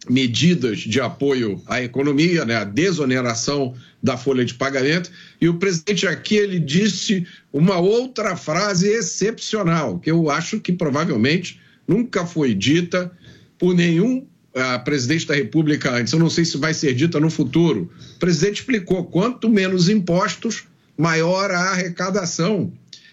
[0.09, 5.09] medidas de apoio à economia, né, a desoneração da folha de pagamento,
[5.41, 11.59] e o presidente aqui ele disse uma outra frase excepcional, que eu acho que provavelmente
[11.87, 13.11] nunca foi dita
[13.57, 14.25] por nenhum
[14.55, 16.13] uh, presidente da República antes.
[16.13, 17.91] Eu não sei se vai ser dita no futuro.
[18.15, 20.63] O presidente explicou: quanto menos impostos,
[20.97, 22.71] maior a arrecadação.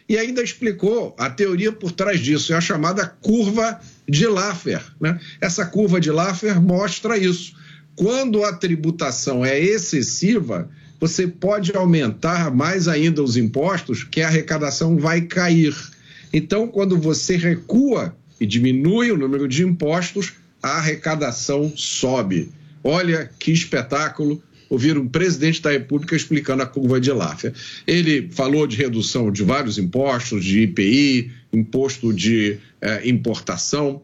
[0.09, 4.82] E ainda explicou a teoria por trás disso, é a chamada curva de Laffer.
[5.01, 5.19] Né?
[5.40, 7.55] Essa curva de Laffer mostra isso.
[7.94, 10.69] Quando a tributação é excessiva,
[11.01, 15.74] você pode aumentar mais ainda os impostos, que a arrecadação vai cair.
[16.32, 20.32] Então, quando você recua e diminui o número de impostos,
[20.63, 22.51] a arrecadação sobe.
[22.85, 27.53] Olha que espetáculo ouvir um presidente da República explicando a curva de Laffer.
[27.87, 34.01] Ele falou de redução de vários impostos, de IPI, imposto de eh, importação,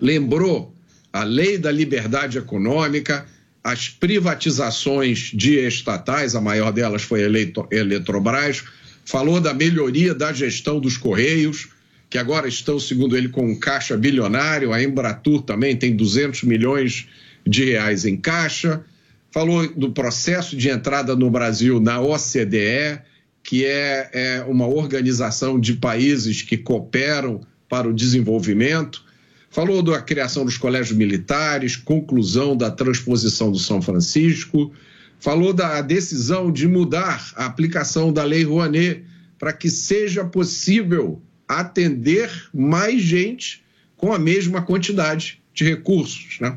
[0.00, 0.74] lembrou
[1.12, 3.24] a lei da liberdade econômica,
[3.62, 7.28] as privatizações de estatais, a maior delas foi a
[7.70, 8.64] Eletrobras,
[9.04, 11.68] falou da melhoria da gestão dos Correios,
[12.14, 17.08] que agora estão, segundo ele, com um caixa bilionário, a Embratur também tem 200 milhões
[17.44, 18.84] de reais em caixa,
[19.32, 23.00] falou do processo de entrada no Brasil na OCDE,
[23.42, 29.04] que é, é uma organização de países que cooperam para o desenvolvimento,
[29.50, 34.72] falou da criação dos colégios militares, conclusão da transposição do São Francisco,
[35.18, 39.02] falou da decisão de mudar a aplicação da Lei Rouanet
[39.36, 41.20] para que seja possível
[41.60, 43.62] atender mais gente
[43.96, 46.38] com a mesma quantidade de recursos.
[46.40, 46.56] Né?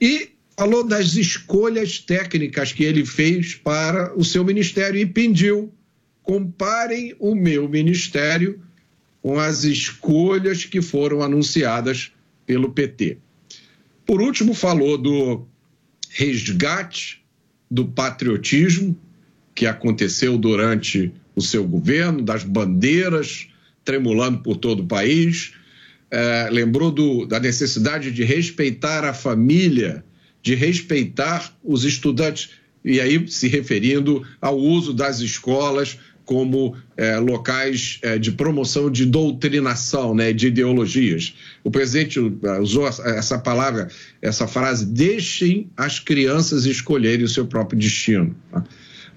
[0.00, 5.72] E falou das escolhas técnicas que ele fez para o seu ministério e pediu:
[6.22, 8.60] comparem o meu ministério
[9.22, 12.12] com as escolhas que foram anunciadas
[12.46, 13.18] pelo PT.
[14.06, 15.46] Por último, falou do
[16.08, 17.22] resgate
[17.70, 18.98] do patriotismo
[19.54, 23.49] que aconteceu durante o seu governo, das bandeiras
[23.90, 25.52] tremulando por todo o país.
[26.10, 30.04] É, lembrou do, da necessidade de respeitar a família
[30.42, 32.50] de respeitar os estudantes,
[32.84, 39.04] e aí se referindo ao uso das escolas como é, locais é, de promoção de
[39.04, 41.34] doutrinação, né, de ideologias.
[41.64, 43.88] O presidente é, usou essa palavra,
[44.22, 48.34] essa frase, deixem as crianças escolherem o seu próprio destino.
[48.50, 48.64] Tá?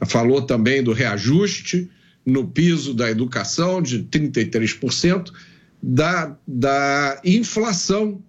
[0.08, 1.88] Falou também do reajuste
[2.26, 5.32] no piso da educação de 33%,
[5.82, 8.24] da, da inflação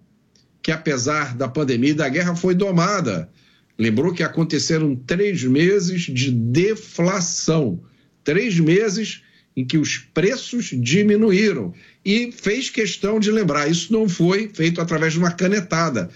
[0.61, 3.29] que, apesar da pandemia e da guerra, foi domada.
[3.77, 7.79] Lembrou que aconteceram três meses de deflação,
[8.23, 9.21] três meses
[9.55, 11.73] em que os preços diminuíram.
[12.03, 16.09] E fez questão de lembrar: isso não foi feito através de uma canetada,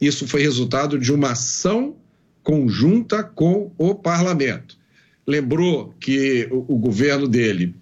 [0.00, 1.96] isso foi resultado de uma ação
[2.42, 4.78] conjunta com o parlamento.
[5.26, 7.74] Lembrou que o, o governo dele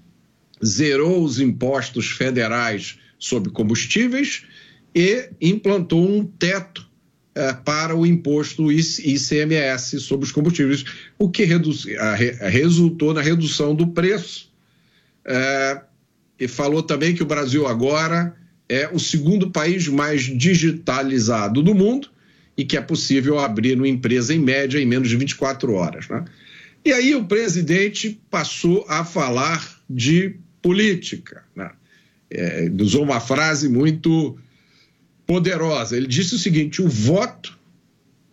[0.64, 4.44] zerou os impostos federais sobre combustíveis
[4.94, 6.88] e implantou um teto
[7.34, 10.84] é, para o imposto ICMS sobre os combustíveis,
[11.18, 14.52] o que resultou na redução do preço.
[15.24, 15.80] É,
[16.38, 18.36] e falou também que o Brasil agora
[18.68, 22.08] é o segundo país mais digitalizado do mundo
[22.56, 26.08] e que é possível abrir uma empresa em média em menos de 24 horas.
[26.08, 26.24] Né?
[26.84, 31.42] E aí o presidente passou a falar de política.
[31.56, 31.70] Né?
[32.30, 34.38] É, usou uma frase muito
[35.26, 35.96] poderosa.
[35.96, 37.58] Ele disse o seguinte: o voto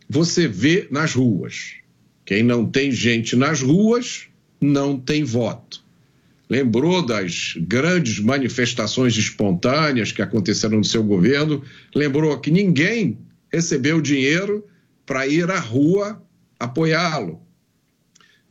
[0.10, 1.76] você vê nas ruas.
[2.26, 4.28] Quem não tem gente nas ruas
[4.60, 5.82] não tem voto.
[6.50, 11.64] Lembrou das grandes manifestações espontâneas que aconteceram no seu governo,
[11.96, 13.18] lembrou que ninguém
[13.52, 14.66] recebeu dinheiro
[15.06, 16.22] para ir à rua
[16.60, 17.42] apoiá-lo.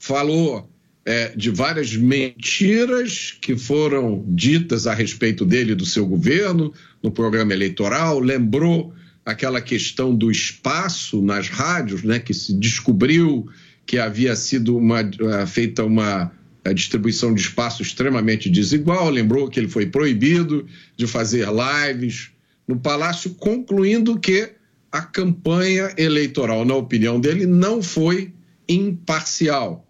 [0.00, 0.68] Falou
[1.04, 6.72] é, de várias mentiras que foram ditas a respeito dele e do seu governo
[7.02, 8.94] no programa eleitoral, lembrou
[9.24, 13.46] aquela questão do espaço nas rádios, né, que se descobriu
[13.86, 16.32] que havia sido uma, uh, feita uma
[16.74, 20.66] distribuição de espaço extremamente desigual, lembrou que ele foi proibido
[20.96, 22.30] de fazer lives
[22.66, 24.50] no Palácio, concluindo que
[24.90, 28.32] a campanha eleitoral, na opinião dele, não foi
[28.68, 29.89] imparcial.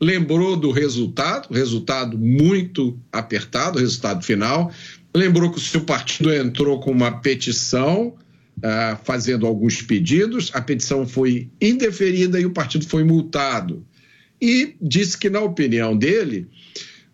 [0.00, 4.70] Lembrou do resultado, resultado muito apertado, resultado final.
[5.14, 8.14] Lembrou que o seu partido entrou com uma petição
[8.58, 13.86] uh, fazendo alguns pedidos, a petição foi indeferida e o partido foi multado.
[14.40, 16.46] E disse que, na opinião dele,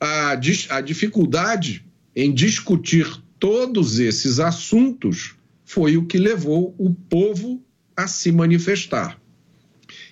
[0.01, 0.33] a,
[0.71, 1.85] a dificuldade
[2.17, 3.07] em discutir
[3.39, 7.63] todos esses assuntos foi o que levou o povo
[7.97, 9.21] a se manifestar.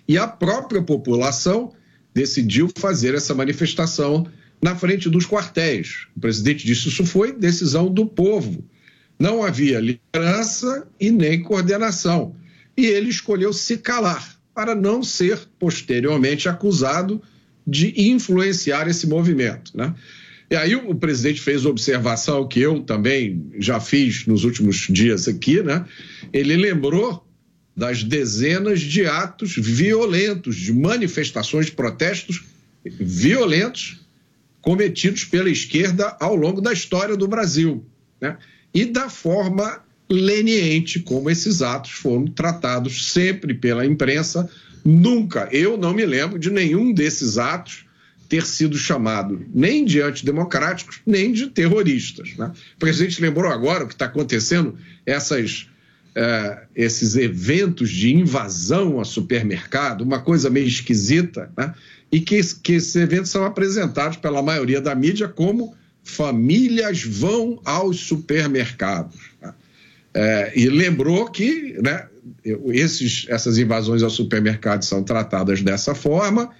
[0.06, 1.72] E a própria população
[2.15, 4.27] decidiu fazer essa manifestação
[4.62, 6.07] na frente dos quartéis.
[6.16, 8.65] O presidente disse: Isso foi decisão do povo.
[9.19, 12.35] Não havia liderança e nem coordenação.
[12.77, 17.23] E ele escolheu se calar para não ser posteriormente acusado
[17.66, 19.77] de influenciar esse movimento.
[19.77, 19.95] Né?
[20.51, 25.62] E aí o presidente fez observação que eu também já fiz nos últimos dias aqui,
[25.62, 25.85] né?
[26.32, 27.24] Ele lembrou
[27.81, 32.44] das dezenas de atos violentos, de manifestações, de protestos
[32.85, 34.01] violentos
[34.61, 37.85] cometidos pela esquerda ao longo da história do Brasil.
[38.20, 38.36] Né?
[38.73, 44.48] e da forma leniente como esses atos foram tratados sempre pela imprensa.
[44.85, 47.85] Nunca, eu não me lembro de nenhum desses atos
[48.28, 52.36] ter sido chamado nem de antidemocráticos, nem de terroristas.
[52.36, 52.52] Né?
[52.77, 55.69] O presidente lembrou agora o que está acontecendo, essas,
[56.15, 61.74] é, esses eventos de invasão a supermercado, uma coisa meio esquisita, né?
[62.11, 68.01] e que, que esses eventos são apresentados pela maioria da mídia como famílias vão aos
[68.01, 69.20] supermercados.
[69.41, 69.55] Tá?
[70.12, 72.09] É, e lembrou que né,
[72.66, 76.51] esses, essas invasões aos supermercados são tratadas dessa forma,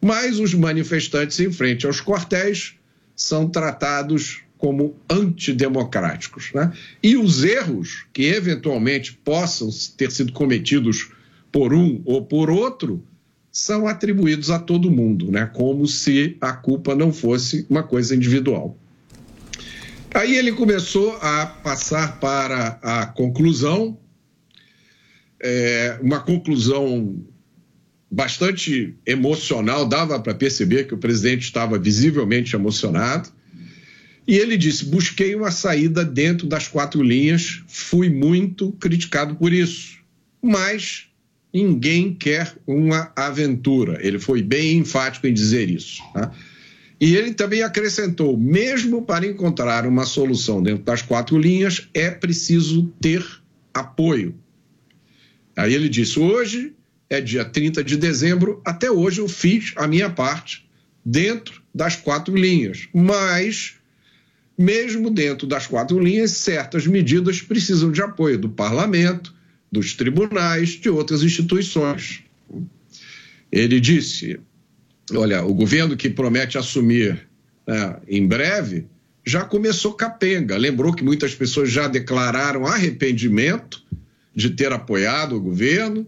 [0.00, 2.74] mas os manifestantes em frente aos quartéis
[3.16, 6.52] são tratados como antidemocráticos.
[6.54, 6.70] Né?
[7.02, 11.10] E os erros que eventualmente possam ter sido cometidos
[11.50, 13.02] por um ou por outro
[13.50, 15.46] são atribuídos a todo mundo, né?
[15.46, 18.78] como se a culpa não fosse uma coisa individual.
[20.14, 23.98] Aí ele começou a passar para a conclusão,
[25.42, 27.24] é, uma conclusão
[28.10, 33.30] bastante emocional, dava para perceber que o presidente estava visivelmente emocionado.
[34.26, 39.98] E ele disse: busquei uma saída dentro das quatro linhas, fui muito criticado por isso,
[40.42, 41.06] mas
[41.52, 43.98] ninguém quer uma aventura.
[44.00, 46.02] Ele foi bem enfático em dizer isso.
[46.12, 46.32] Tá?
[47.00, 52.92] E ele também acrescentou: mesmo para encontrar uma solução dentro das quatro linhas, é preciso
[53.00, 53.24] ter
[53.72, 54.34] apoio.
[55.56, 56.74] Aí ele disse: hoje
[57.08, 60.68] é dia 30 de dezembro, até hoje eu fiz a minha parte
[61.04, 63.79] dentro das quatro linhas, mas
[64.60, 69.34] mesmo dentro das quatro linhas, certas medidas precisam de apoio do parlamento,
[69.72, 72.22] dos tribunais, de outras instituições.
[73.50, 74.38] Ele disse:
[75.14, 77.26] olha, o governo que promete assumir
[77.66, 78.84] né, em breve
[79.24, 80.58] já começou capenga.
[80.58, 83.82] Lembrou que muitas pessoas já declararam arrependimento
[84.36, 86.06] de ter apoiado o governo.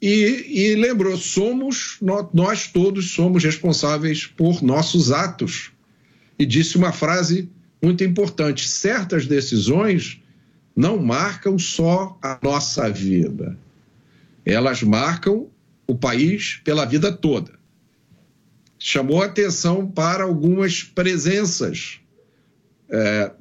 [0.00, 1.98] E, e lembrou, somos,
[2.32, 5.70] nós todos somos responsáveis por nossos atos.
[6.38, 7.50] E disse uma frase
[7.84, 10.20] muito importante: certas decisões
[10.74, 13.56] não marcam só a nossa vida,
[14.44, 15.48] elas marcam
[15.86, 17.52] o país pela vida toda.
[18.78, 22.00] Chamou atenção para algumas presenças
[22.88, 23.32] é,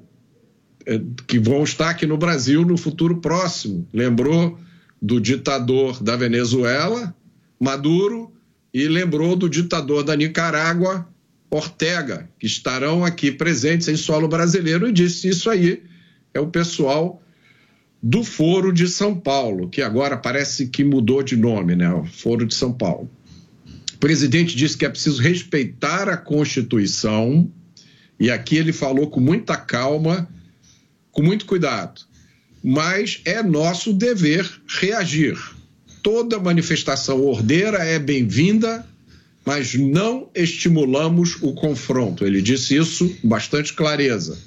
[0.86, 3.88] é, que vão estar aqui no Brasil no futuro próximo.
[3.94, 4.58] Lembrou
[5.02, 7.14] do ditador da Venezuela,
[7.60, 8.32] Maduro,
[8.74, 11.08] e lembrou do ditador da Nicarágua,
[11.56, 15.84] Ortega, que estarão aqui presentes em solo brasileiro, e disse isso aí
[16.34, 17.22] é o pessoal
[18.02, 21.94] do Foro de São Paulo, que agora parece que mudou de nome, né?
[21.94, 23.10] O Foro de São Paulo.
[23.94, 27.50] O presidente disse que é preciso respeitar a Constituição,
[28.20, 30.28] e aqui ele falou com muita calma,
[31.12, 32.02] com muito cuidado.
[32.64, 35.38] Mas é nosso dever reagir.
[36.02, 38.86] Toda manifestação ordeira é bem-vinda,
[39.46, 42.26] mas não estimulamos o confronto.
[42.26, 44.38] Ele disse isso com bastante clareza.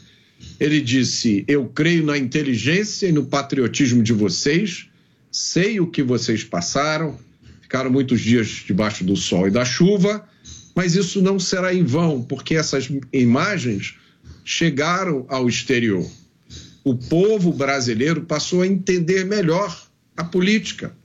[0.59, 4.87] Ele disse: Eu creio na inteligência e no patriotismo de vocês,
[5.31, 7.19] sei o que vocês passaram,
[7.61, 10.27] ficaram muitos dias debaixo do sol e da chuva,
[10.75, 13.95] mas isso não será em vão, porque essas imagens
[14.45, 16.09] chegaram ao exterior.
[16.85, 19.87] O povo brasileiro passou a entender melhor
[20.17, 20.97] a política.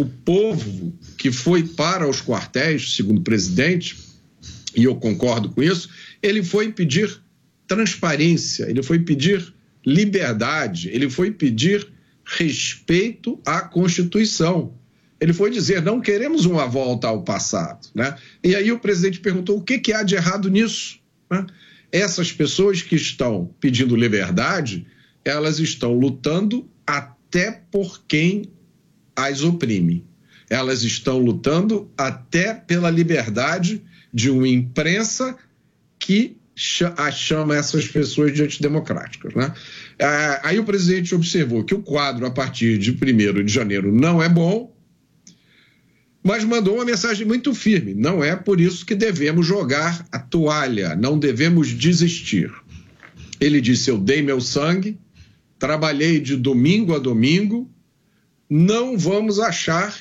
[0.00, 3.98] O povo que foi para os quartéis, segundo o presidente,
[4.74, 5.90] e eu concordo com isso,
[6.22, 7.20] ele foi pedir
[7.68, 9.52] transparência, ele foi pedir
[9.84, 11.86] liberdade, ele foi pedir
[12.24, 14.72] respeito à Constituição.
[15.20, 17.86] Ele foi dizer: não queremos uma volta ao passado.
[17.94, 18.16] Né?
[18.42, 20.98] E aí o presidente perguntou: o que, que há de errado nisso?
[21.30, 21.46] Né?
[21.92, 24.86] Essas pessoas que estão pedindo liberdade,
[25.22, 28.48] elas estão lutando até por quem
[29.26, 30.04] as oprime.
[30.48, 33.82] Elas estão lutando até pela liberdade
[34.12, 35.36] de uma imprensa
[35.98, 39.32] que chama essas pessoas de antidemocráticas.
[39.34, 39.52] Né?
[39.98, 44.22] É, aí o presidente observou que o quadro, a partir de 1 de janeiro, não
[44.22, 44.74] é bom,
[46.22, 50.94] mas mandou uma mensagem muito firme: não é por isso que devemos jogar a toalha,
[50.94, 52.52] não devemos desistir.
[53.40, 54.98] Ele disse: Eu dei meu sangue,
[55.58, 57.70] trabalhei de domingo a domingo,
[58.50, 59.96] não vamos achar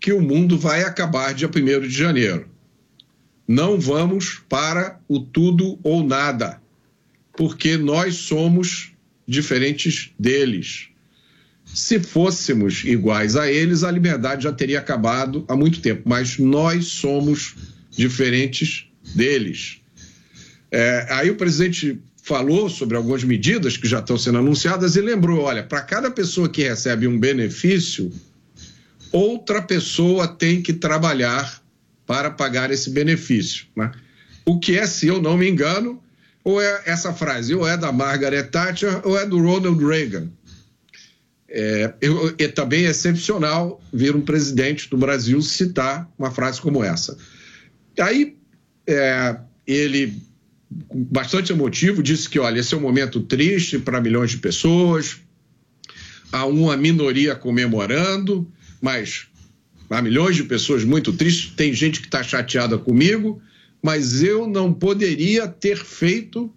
[0.00, 2.54] que o mundo vai acabar dia 1 de janeiro
[3.46, 6.60] não vamos para o tudo ou nada,
[7.36, 8.92] porque nós somos
[9.26, 10.88] diferentes deles.
[11.64, 16.86] Se fôssemos iguais a eles, a liberdade já teria acabado há muito tempo, mas nós
[16.86, 17.54] somos
[17.90, 19.80] diferentes deles.
[20.70, 25.42] É, aí o presidente falou sobre algumas medidas que já estão sendo anunciadas e lembrou:
[25.42, 28.10] olha, para cada pessoa que recebe um benefício,
[29.12, 31.62] outra pessoa tem que trabalhar
[32.06, 33.66] para pagar esse benefício.
[33.76, 33.92] Né?
[34.44, 36.02] O que é, se eu não me engano,
[36.42, 40.28] ou é essa frase, ou é da Margaret Thatcher ou é do Ronald Reagan.
[41.48, 47.16] É, eu, é também excepcional ver um presidente do Brasil citar uma frase como essa.
[47.98, 48.36] Aí
[48.86, 49.36] é,
[49.66, 50.20] ele,
[50.92, 55.16] bastante emotivo, disse que, olha, esse é um momento triste para milhões de pessoas,
[56.32, 58.46] há uma minoria comemorando,
[58.80, 59.28] mas
[59.94, 63.40] Há milhões de pessoas muito tristes, tem gente que está chateada comigo,
[63.82, 66.52] mas eu não poderia ter feito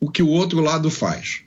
[0.00, 1.42] o que o outro lado faz.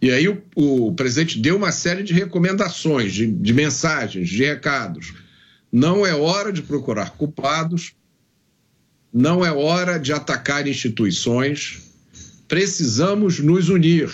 [0.00, 5.14] E aí o, o presidente deu uma série de recomendações, de, de mensagens, de recados.
[5.70, 7.94] Não é hora de procurar culpados,
[9.12, 11.82] não é hora de atacar instituições,
[12.48, 14.10] precisamos nos unir.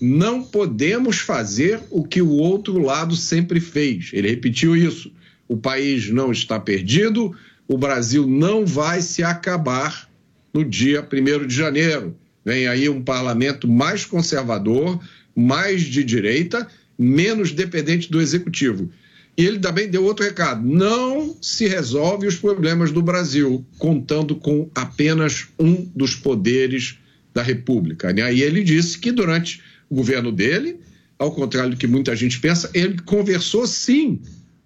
[0.00, 4.10] Não podemos fazer o que o outro lado sempre fez.
[4.12, 5.12] Ele repetiu isso
[5.48, 7.34] o país não está perdido,
[7.66, 10.08] o Brasil não vai se acabar
[10.52, 12.14] no dia 1 de janeiro.
[12.44, 15.00] Vem aí um parlamento mais conservador,
[15.34, 16.68] mais de direita,
[16.98, 18.90] menos dependente do executivo.
[19.38, 24.68] E ele também deu outro recado: não se resolve os problemas do Brasil contando com
[24.74, 26.98] apenas um dos poderes
[27.32, 28.12] da República.
[28.14, 30.80] E aí ele disse que durante o governo dele,
[31.16, 34.20] ao contrário do que muita gente pensa, ele conversou sim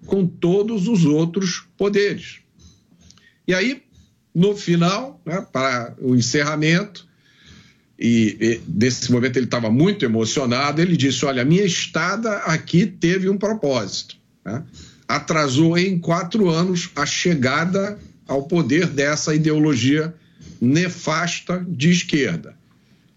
[0.06, 2.38] com todos os outros poderes.
[3.46, 3.82] E aí,
[4.34, 7.06] no final, né, para o encerramento,
[7.98, 13.28] e, e nesse momento ele estava muito emocionado, ele disse: Olha, minha estada aqui teve
[13.28, 14.21] um propósito.
[14.44, 14.62] Né?
[15.06, 20.14] Atrasou em quatro anos a chegada ao poder dessa ideologia
[20.60, 22.56] nefasta de esquerda.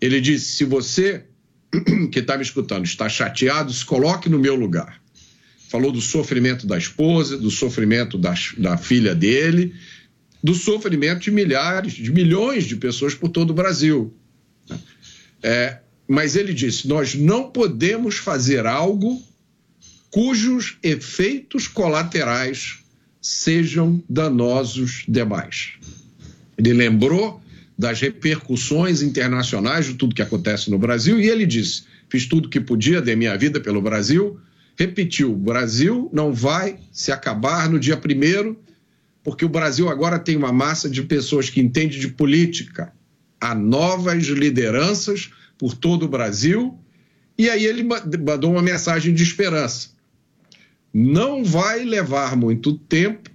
[0.02, 1.24] Ele disse: se você
[2.12, 5.00] que está me escutando está chateado, se coloque no meu lugar
[5.76, 9.74] falou do sofrimento da esposa, do sofrimento da, da filha dele,
[10.42, 14.14] do sofrimento de milhares, de milhões de pessoas por todo o Brasil.
[15.44, 19.22] É, mas ele disse: nós não podemos fazer algo
[20.16, 22.78] cujos efeitos colaterais
[23.22, 25.74] sejam danosos demais.
[26.58, 27.42] Ele lembrou
[27.78, 32.62] das repercussões internacionais de tudo que acontece no Brasil e ele disse: fiz tudo que
[32.62, 34.40] podia, dei minha vida pelo Brasil,
[34.80, 38.58] repetiu: o Brasil não vai se acabar no dia primeiro,
[39.22, 42.94] porque o Brasil agora tem uma massa de pessoas que entendem de política.
[43.42, 46.80] Há novas lideranças por todo o Brasil
[47.38, 49.95] E aí ele mandou uma mensagem de esperança.
[50.98, 53.30] Não vai levar muito tempo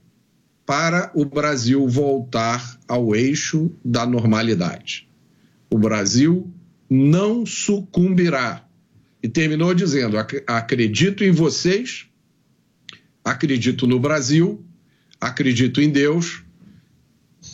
[0.64, 5.06] para o Brasil voltar ao eixo da normalidade.
[5.68, 6.50] O Brasil
[6.88, 8.66] não sucumbirá.
[9.22, 10.16] E terminou dizendo:
[10.46, 12.06] acredito em vocês,
[13.22, 14.64] acredito no Brasil,
[15.20, 16.42] acredito em Deus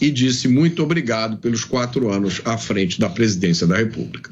[0.00, 4.30] e disse muito obrigado pelos quatro anos à frente da presidência da República.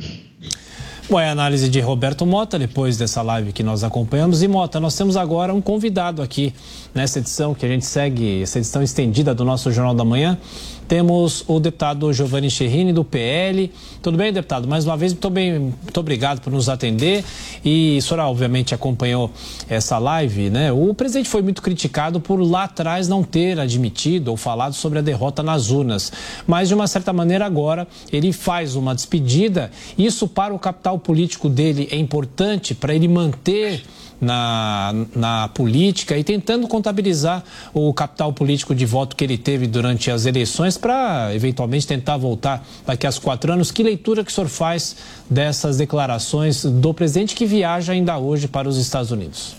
[1.07, 4.43] Bom, é a análise de Roberto Mota, depois dessa live que nós acompanhamos.
[4.43, 6.55] E Mota, nós temos agora um convidado aqui
[6.95, 10.39] nessa edição, que a gente segue, essa edição estendida do nosso Jornal da Manhã.
[10.87, 13.73] Temos o deputado Giovanni Cherrini, do PL.
[14.03, 14.69] Tudo bem, deputado?
[14.69, 17.25] Mais uma vez, muito, bem, muito obrigado por nos atender.
[17.65, 19.31] E a senhora, obviamente, acompanhou
[19.69, 20.71] essa live, né?
[20.71, 25.03] O presidente foi muito criticado por lá atrás não ter admitido ou falado sobre a
[25.03, 26.13] derrota nas urnas.
[26.47, 29.71] Mas, de uma certa maneira, agora ele faz uma despedida.
[29.97, 33.83] Isso, para o capital político dele, é importante para ele manter
[34.21, 40.11] na, na política e tentando contabilizar o capital político de voto que ele teve durante
[40.11, 43.71] as eleições para, eventualmente, tentar voltar daqui a quatro anos.
[43.71, 44.97] Que leitura que o senhor faz
[45.29, 49.55] dessas declarações do presidente que viaja ainda hoje para os Estados Unidos?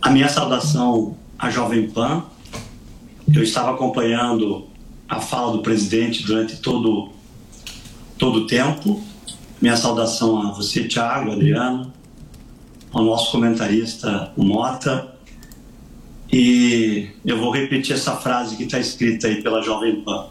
[0.00, 2.24] A minha saudação à Jovem Pan.
[3.32, 4.66] Eu estava acompanhando
[5.08, 7.10] a fala do presidente durante todo,
[8.18, 9.02] todo o tempo.
[9.60, 11.92] Minha saudação a você, Tiago, Adriano,
[12.92, 15.16] ao nosso comentarista Mota.
[16.32, 20.28] E eu vou repetir essa frase que está escrita aí pela Jovem Pan.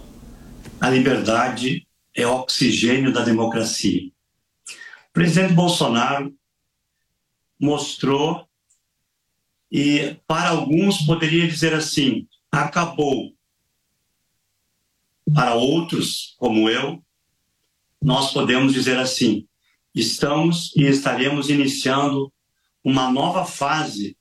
[0.79, 4.09] A liberdade é oxigênio da democracia.
[5.09, 6.33] O presidente Bolsonaro
[7.59, 8.47] mostrou
[9.71, 13.33] e para alguns poderia dizer assim, acabou.
[15.33, 17.03] Para outros, como eu,
[18.01, 19.45] nós podemos dizer assim,
[19.93, 22.31] estamos e estaremos iniciando
[22.87, 24.17] uma nova fase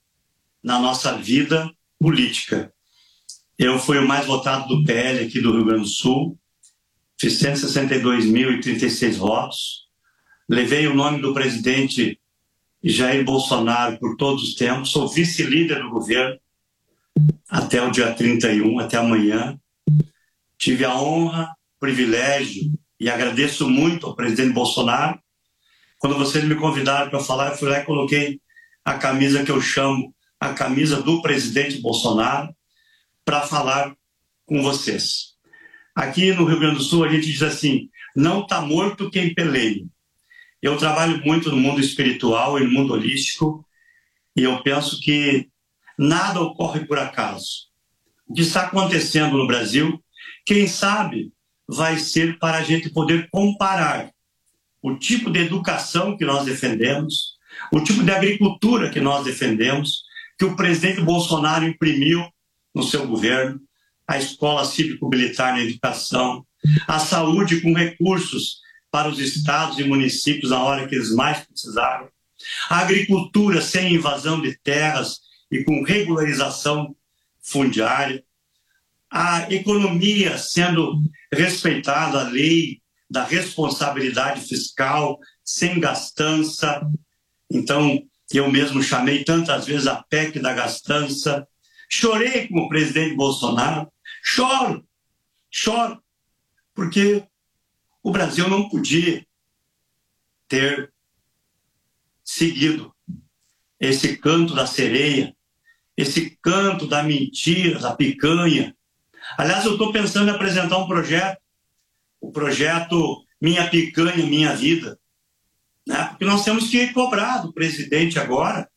[0.61, 2.75] na nossa vida política.
[3.57, 6.37] Eu fui o mais votado do PL aqui do Rio Grande do Sul,
[7.17, 9.87] fiz 162.036 votos,
[10.49, 12.21] levei o nome do presidente
[12.83, 16.37] Jair Bolsonaro por todos os tempos, sou vice-líder do governo
[17.49, 19.57] até o dia 31, até amanhã.
[20.59, 25.21] Tive a honra, privilégio e agradeço muito ao presidente Bolsonaro.
[26.01, 28.41] Quando vocês me convidaram para falar, eu fui lá e coloquei
[28.87, 32.55] a camisa que eu chamo a camisa do presidente Bolsonaro,
[33.25, 33.97] para falar
[34.45, 35.35] com vocês.
[35.95, 39.85] Aqui no Rio Grande do Sul a gente diz assim: não está morto quem peleia.
[40.63, 43.67] Eu trabalho muito no mundo espiritual e no mundo holístico
[44.37, 45.49] e eu penso que
[45.99, 47.67] nada ocorre por acaso.
[48.29, 50.03] O que está acontecendo no Brasil,
[50.45, 51.33] quem sabe,
[51.67, 54.11] vai ser para a gente poder comparar
[54.83, 57.36] o tipo de educação que nós defendemos,
[57.73, 60.03] o tipo de agricultura que nós defendemos,
[60.39, 62.25] que o presidente Bolsonaro imprimiu
[62.75, 63.61] no seu governo,
[64.07, 66.47] a escola cívico-militar na educação,
[66.87, 68.61] a saúde com recursos
[68.91, 72.09] para os estados e municípios na hora que eles mais precisaram,
[72.69, 75.21] a agricultura sem invasão de terras
[75.51, 76.95] e com regularização
[77.43, 78.23] fundiária,
[79.11, 81.01] a economia sendo
[81.33, 86.83] respeitada a lei da responsabilidade fiscal, sem gastança,
[87.51, 88.03] então,
[88.33, 91.47] eu mesmo chamei tantas vezes a PEC da gastança,
[91.89, 93.91] chorei com o presidente Bolsonaro,
[94.23, 94.85] choro,
[95.51, 96.03] choro,
[96.75, 97.25] porque
[98.03, 99.25] o Brasil não podia
[100.49, 100.93] ter
[102.25, 102.95] seguido
[103.79, 105.35] esse canto da sereia,
[105.97, 108.77] esse canto da mentira, da picanha.
[109.39, 111.41] Aliás, eu estou pensando em apresentar um projeto,
[112.21, 114.99] o projeto Minha Picanha, Minha Vida,
[115.87, 116.07] né?
[116.09, 118.69] porque nós temos que cobrar do presidente agora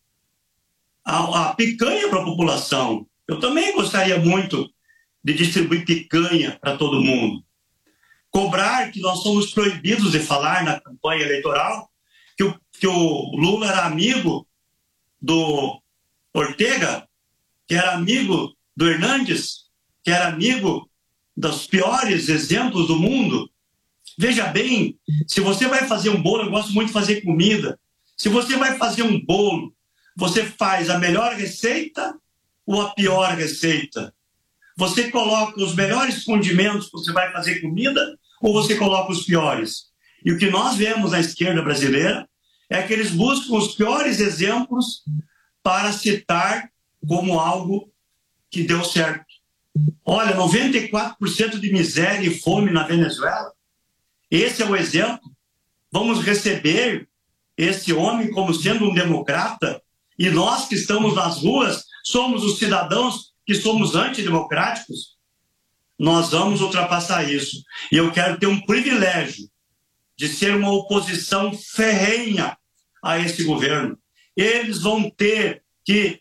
[1.03, 3.07] a, a picanha para a população.
[3.27, 4.69] Eu também gostaria muito
[5.23, 7.44] de distribuir picanha para todo mundo.
[8.30, 11.90] Cobrar que nós somos proibidos de falar na campanha eleitoral,
[12.38, 14.48] que o, que o Lula era amigo
[15.22, 15.81] do
[16.34, 17.07] Ortega,
[17.68, 19.65] que era amigo do Hernandes,
[20.03, 20.90] que era amigo
[21.36, 23.49] dos piores exemplos do mundo,
[24.22, 27.80] Veja bem, se você vai fazer um bolo, eu gosto muito de fazer comida.
[28.18, 29.74] Se você vai fazer um bolo,
[30.14, 32.14] você faz a melhor receita
[32.66, 34.14] ou a pior receita?
[34.76, 39.86] Você coloca os melhores condimentos que você vai fazer comida ou você coloca os piores?
[40.26, 42.28] E o que nós vemos na esquerda brasileira
[42.70, 45.02] é que eles buscam os piores exemplos
[45.64, 46.70] para citar
[47.08, 47.90] como algo
[48.52, 49.24] que deu certo.
[50.04, 53.58] Olha, 94% de miséria e fome na Venezuela
[54.30, 55.30] esse é o exemplo.
[55.91, 57.07] Vamos receber
[57.57, 59.81] esse homem como sendo um democrata
[60.18, 65.18] e nós que estamos nas ruas somos os cidadãos que somos antidemocráticos?
[65.97, 67.64] Nós vamos ultrapassar isso.
[67.91, 69.49] E eu quero ter um privilégio
[70.18, 72.57] de ser uma oposição ferrenha
[73.03, 73.97] a esse governo.
[74.35, 76.19] Eles vão ter que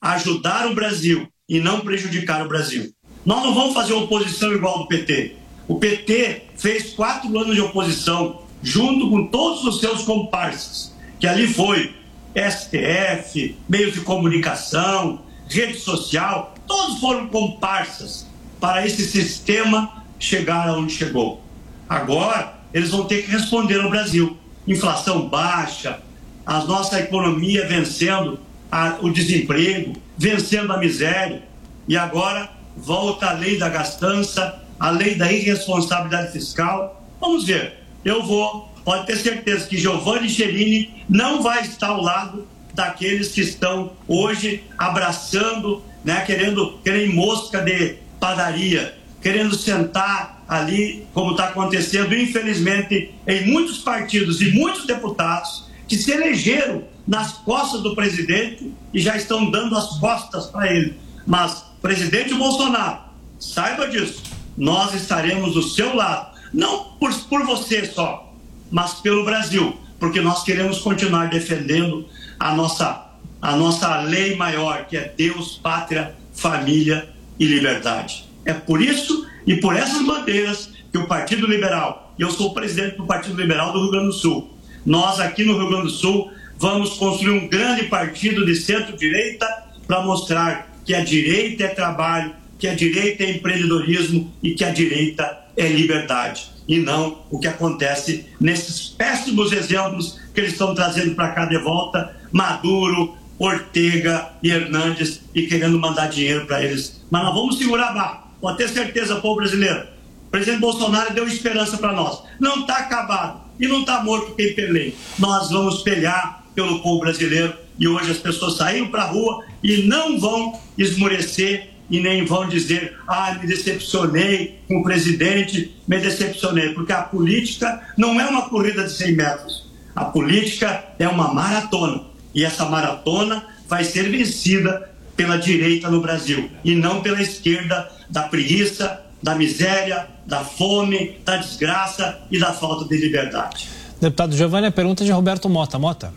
[0.00, 2.92] ajudar o Brasil e não prejudicar o Brasil.
[3.24, 5.36] Nós não vamos fazer oposição igual do PT.
[5.68, 11.46] O PT fez quatro anos de oposição junto com todos os seus comparsas, que ali
[11.46, 11.94] foi
[12.34, 18.26] STF, meios de comunicação, rede social, todos foram comparsas
[18.58, 21.40] para esse sistema chegar aonde chegou.
[21.88, 24.36] Agora, eles vão ter que responder ao Brasil.
[24.66, 26.00] Inflação baixa,
[26.44, 28.40] a nossa economia vencendo
[28.72, 31.44] a, o desemprego, vencendo a miséria.
[31.86, 37.04] E agora volta a lei da gastança, a lei da irresponsabilidade fiscal.
[37.20, 37.74] Vamos ver.
[38.04, 43.40] Eu vou, pode ter certeza que Giovanni Cherini não vai estar ao lado daqueles que
[43.40, 52.14] estão hoje abraçando, né, querendo, querendo mosca de padaria, querendo sentar ali, como está acontecendo,
[52.14, 59.00] infelizmente, em muitos partidos e muitos deputados que se elegeram nas costas do presidente e
[59.00, 60.98] já estão dando as costas para ele.
[61.26, 63.00] Mas, presidente Bolsonaro,
[63.38, 64.22] saiba disso,
[64.56, 68.32] nós estaremos do seu lado, não por, por você só,
[68.70, 72.06] mas pelo Brasil, porque nós queremos continuar defendendo
[72.38, 73.06] a nossa,
[73.40, 77.08] a nossa lei maior, que é Deus, pátria, família
[77.38, 78.24] e liberdade.
[78.44, 82.96] É por isso e por essas bandeiras que o Partido Liberal, e eu sou presidente
[82.96, 84.50] do Partido Liberal do Rio Grande do Sul,
[84.84, 89.46] nós aqui no Rio Grande do Sul vamos construir um grande partido de centro-direita
[89.86, 94.70] para mostrar que a direita é trabalho, que a direita é empreendedorismo e que a
[94.70, 96.50] direita é liberdade.
[96.68, 101.58] E não o que acontece nesses péssimos exemplos que eles estão trazendo para cá de
[101.58, 107.00] volta: Maduro, Ortega e Hernandes e querendo mandar dinheiro para eles.
[107.10, 108.24] Mas nós vamos segurar a barra.
[108.40, 109.86] Pode ter certeza, povo brasileiro.
[110.26, 112.22] O presidente Bolsonaro deu esperança para nós.
[112.40, 114.94] Não está acabado e não está morto quem pelei.
[115.18, 119.82] Nós vamos pelear pelo povo brasileiro e hoje as pessoas saíram para a rua e
[119.82, 126.70] não vão esmorecer e nem vão dizer, ah, me decepcionei com o presidente, me decepcionei,
[126.70, 129.66] porque a política não é uma corrida de 100 metros.
[129.94, 132.02] A política é uma maratona
[132.34, 138.24] e essa maratona vai ser vencida pela direita no Brasil e não pela esquerda da
[138.24, 143.68] preguiça, da miséria, da fome, da desgraça e da falta de liberdade.
[144.00, 145.78] Deputado Giovanni, a pergunta é de Roberto Mota.
[145.78, 146.12] Mota.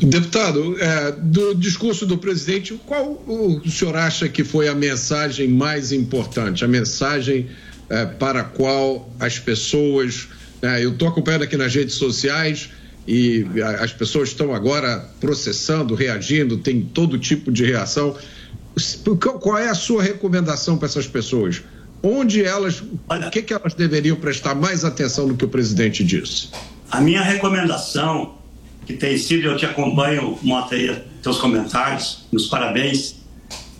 [0.00, 5.90] Deputado, é, do discurso do presidente, qual o senhor acha que foi a mensagem mais
[5.90, 6.64] importante?
[6.64, 7.48] A mensagem
[7.90, 10.28] é, para a qual as pessoas.
[10.62, 12.70] É, eu estou acompanhando aqui nas redes sociais
[13.06, 13.46] e
[13.80, 18.14] as pessoas estão agora processando, reagindo, tem todo tipo de reação.
[19.40, 21.62] Qual é a sua recomendação para essas pessoas?
[22.02, 26.50] Onde elas, o que, que elas deveriam prestar mais atenção no que o presidente disse?
[26.90, 28.37] A minha recomendação,
[28.88, 30.74] que tem sido, eu te acompanho, Mota
[31.22, 33.16] teus comentários, nos parabéns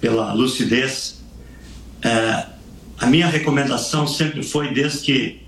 [0.03, 1.23] pela lucidez.
[2.03, 2.45] É,
[2.99, 5.43] a minha recomendação sempre foi, desde que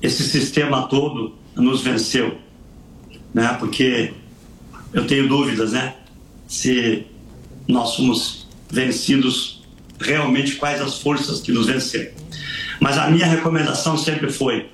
[0.00, 2.38] esse sistema todo nos venceu,
[3.34, 3.56] né?
[3.58, 4.12] Porque
[4.92, 5.96] eu tenho dúvidas, né?
[6.46, 7.06] Se
[7.66, 9.64] nós somos vencidos
[9.98, 12.12] realmente quais as forças que nos venceram.
[12.80, 14.68] Mas a minha recomendação sempre foi: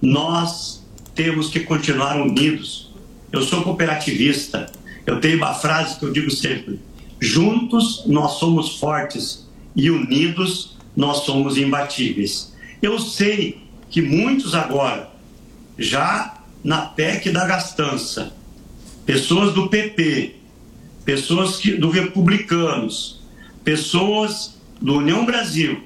[0.00, 0.82] nós
[1.14, 2.89] temos que continuar unidos.
[3.32, 4.70] Eu sou cooperativista,
[5.06, 6.80] eu tenho uma frase que eu digo sempre:
[7.20, 12.52] juntos nós somos fortes e unidos nós somos imbatíveis.
[12.82, 15.10] Eu sei que muitos agora,
[15.78, 18.32] já na PEC da gastança,
[19.06, 20.36] pessoas do PP,
[21.04, 23.20] pessoas que, do Republicanos,
[23.64, 25.82] pessoas do União Brasil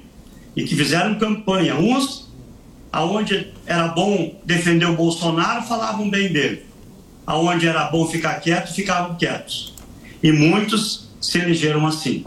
[0.56, 2.32] e que fizeram campanha, uns
[2.92, 6.64] aonde era bom defender o Bolsonaro, falavam bem dele.
[7.26, 9.74] Aonde era bom ficar quieto, ficavam quietos.
[10.22, 12.24] E muitos se elegeram assim.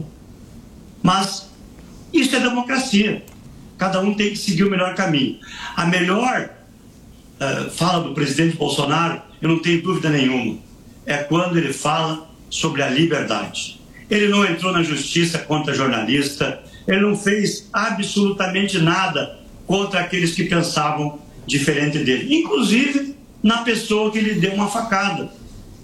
[1.03, 1.49] Mas
[2.11, 3.24] isso é democracia.
[3.78, 5.40] Cada um tem que seguir o melhor caminho.
[5.76, 6.49] A melhor
[7.40, 10.57] uh, fala do presidente Bolsonaro, eu não tenho dúvida nenhuma,
[11.06, 13.80] é quando ele fala sobre a liberdade.
[14.10, 20.45] Ele não entrou na justiça contra jornalista, ele não fez absolutamente nada contra aqueles que
[20.45, 25.31] pensavam diferente dele, inclusive na pessoa que lhe deu uma facada.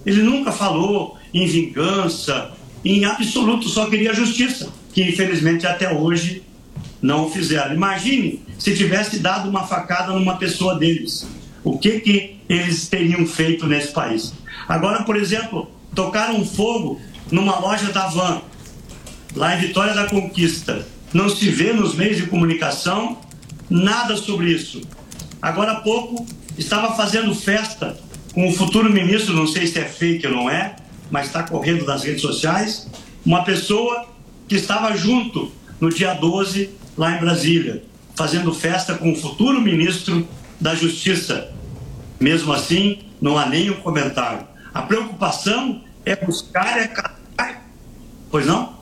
[0.05, 2.51] Ele nunca falou em vingança,
[2.84, 6.43] em absoluto, só queria justiça, que infelizmente até hoje
[7.01, 7.73] não o fizeram.
[7.73, 11.27] Imagine se tivesse dado uma facada numa pessoa deles.
[11.63, 14.34] o que, que eles teriam feito nesse país.
[14.67, 16.99] Agora, por exemplo, tocaram fogo
[17.31, 18.41] numa loja da Van,
[19.35, 20.85] lá em Vitória da Conquista.
[21.13, 23.17] Não se vê nos meios de comunicação
[23.69, 24.81] nada sobre isso.
[25.41, 26.25] Agora há pouco
[26.57, 27.97] estava fazendo festa
[28.34, 30.75] com o futuro ministro, não sei se é fake ou não é,
[31.11, 32.89] mas está correndo nas redes sociais,
[33.25, 34.07] uma pessoa
[34.47, 37.84] que estava junto no dia 12 lá em Brasília,
[38.15, 40.27] fazendo festa com o futuro ministro
[40.59, 41.51] da Justiça.
[42.19, 44.47] Mesmo assim, não há nenhum comentário.
[44.73, 47.63] A preocupação é buscar é caçar.
[48.31, 48.73] Pois não?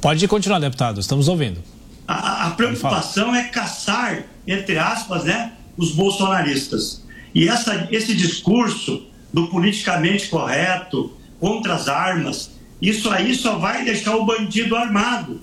[0.00, 1.62] Pode continuar, deputado, estamos ouvindo.
[2.06, 7.02] A, a preocupação é caçar, entre aspas, né, os bolsonaristas.
[7.34, 12.50] E essa, esse discurso do politicamente correto, contra as armas,
[12.82, 15.40] isso aí só vai deixar o bandido armado.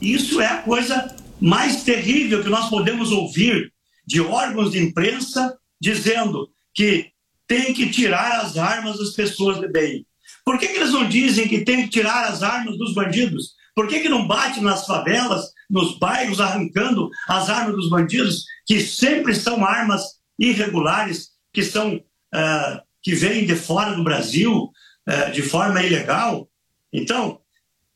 [0.00, 3.72] Isso é a coisa mais terrível que nós podemos ouvir
[4.06, 7.08] de órgãos de imprensa dizendo que
[7.48, 10.06] tem que tirar as armas das pessoas de bem.
[10.44, 13.54] Por que, que eles não dizem que tem que tirar as armas dos bandidos?
[13.74, 18.78] Por que, que não bate nas favelas, nos bairros, arrancando as armas dos bandidos, que
[18.78, 24.70] sempre são armas irregulares, que são uh, que vêm de fora do Brasil
[25.08, 26.48] uh, de forma ilegal?
[26.92, 27.40] Então,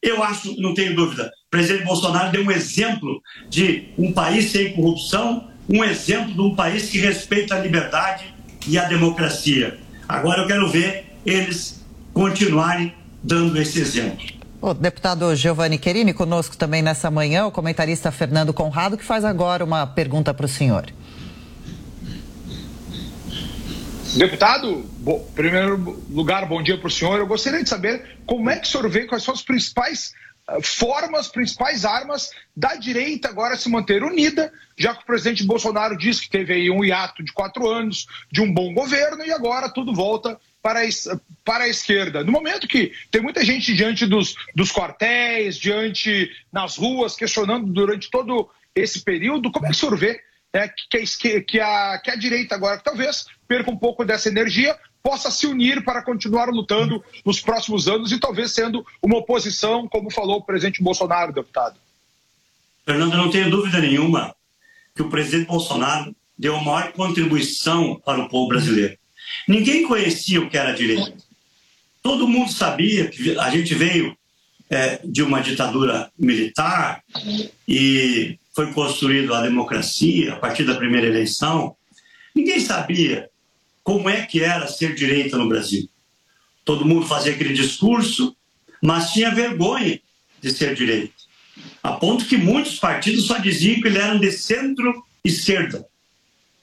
[0.03, 4.73] eu acho, não tenho dúvida, o presidente Bolsonaro deu um exemplo de um país sem
[4.73, 8.35] corrupção, um exemplo de um país que respeita a liberdade
[8.67, 9.79] e a democracia.
[10.09, 12.93] Agora eu quero ver eles continuarem
[13.23, 14.27] dando esse exemplo.
[14.67, 19.63] O deputado Giovanni Querini, conosco também nessa manhã, o comentarista Fernando Conrado, que faz agora
[19.63, 20.87] uma pergunta para o senhor.
[24.17, 27.19] Deputado, bom, primeiro lugar, bom dia para o senhor.
[27.19, 30.15] Eu gostaria de saber como é que o senhor vê quais são as principais
[30.49, 35.95] uh, formas, principais armas da direita agora se manter unida, já que o presidente Bolsonaro
[35.95, 39.69] disse que teve aí um hiato de quatro anos de um bom governo e agora
[39.69, 40.89] tudo volta para a,
[41.45, 42.25] para a esquerda.
[42.25, 48.11] No momento que tem muita gente diante dos, dos quartéis, diante nas ruas, questionando durante
[48.11, 50.19] todo esse período, como é que o senhor vê
[50.55, 54.31] é, que, a, que, a, que a direita agora, que talvez perca um pouco dessa
[54.31, 59.87] energia, possa se unir para continuar lutando nos próximos anos e talvez sendo uma oposição,
[59.87, 61.79] como falou o presidente Bolsonaro, deputado.
[62.87, 64.35] Fernando, não tenho dúvida nenhuma
[64.95, 68.97] que o presidente Bolsonaro deu a maior contribuição para o povo brasileiro.
[69.47, 71.15] Ninguém conhecia o que era direita.
[72.03, 74.17] Todo mundo sabia que a gente veio
[74.69, 77.03] é, de uma ditadura militar
[77.67, 81.77] e foi construída a democracia a partir da primeira eleição.
[82.35, 83.29] Ninguém sabia
[83.83, 85.89] como é que era ser direita no Brasil.
[86.65, 88.35] Todo mundo fazia aquele discurso,
[88.83, 90.01] mas tinha vergonha
[90.41, 91.15] de ser direita.
[91.83, 95.87] A ponto que muitos partidos só diziam que eles eram de centro-esquerda.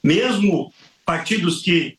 [0.03, 0.73] Mesmo
[1.05, 1.97] partidos que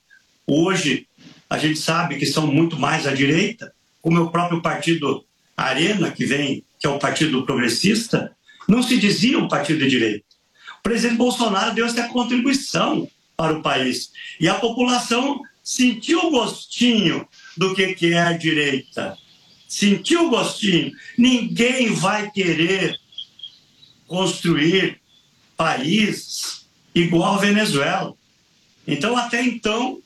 [0.52, 1.06] hoje
[1.48, 5.24] a gente sabe que são muito mais à direita, como é o próprio partido
[5.56, 8.34] Arena, que vem, que é o partido progressista,
[8.68, 10.24] não se dizia um partido de direita.
[10.78, 14.10] O presidente Bolsonaro deu essa contribuição para o país.
[14.40, 17.26] E a população sentiu o gostinho
[17.56, 19.16] do que, que é a direita.
[19.68, 20.92] Sentiu o gostinho.
[21.16, 22.98] Ninguém vai querer
[24.06, 25.00] construir
[25.56, 28.14] países igual a Venezuela.
[28.86, 30.01] Então, até então,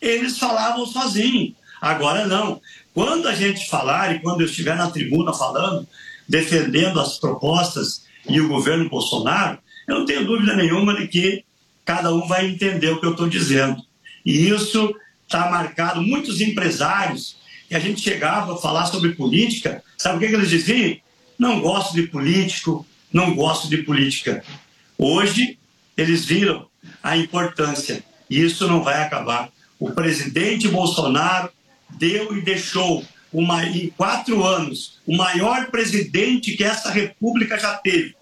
[0.00, 1.54] eles falavam sozinhos.
[1.80, 2.60] Agora não.
[2.94, 5.86] Quando a gente falar e quando eu estiver na tribuna falando,
[6.28, 11.44] defendendo as propostas e o governo Bolsonaro, eu não tenho dúvida nenhuma de que
[11.84, 13.80] cada um vai entender o que eu estou dizendo.
[14.24, 14.94] E isso
[15.26, 16.02] está marcado.
[16.02, 17.36] Muitos empresários,
[17.68, 20.96] que a gente chegava a falar sobre política, sabe o que, que eles diziam?
[21.38, 24.42] Não gosto de político, não gosto de política.
[24.98, 25.58] Hoje,
[25.96, 26.66] eles viram
[27.02, 28.02] a importância.
[28.28, 29.48] E isso não vai acabar.
[29.78, 31.50] O presidente Bolsonaro
[31.90, 38.14] deu e deixou uma, em quatro anos o maior presidente que essa república já teve.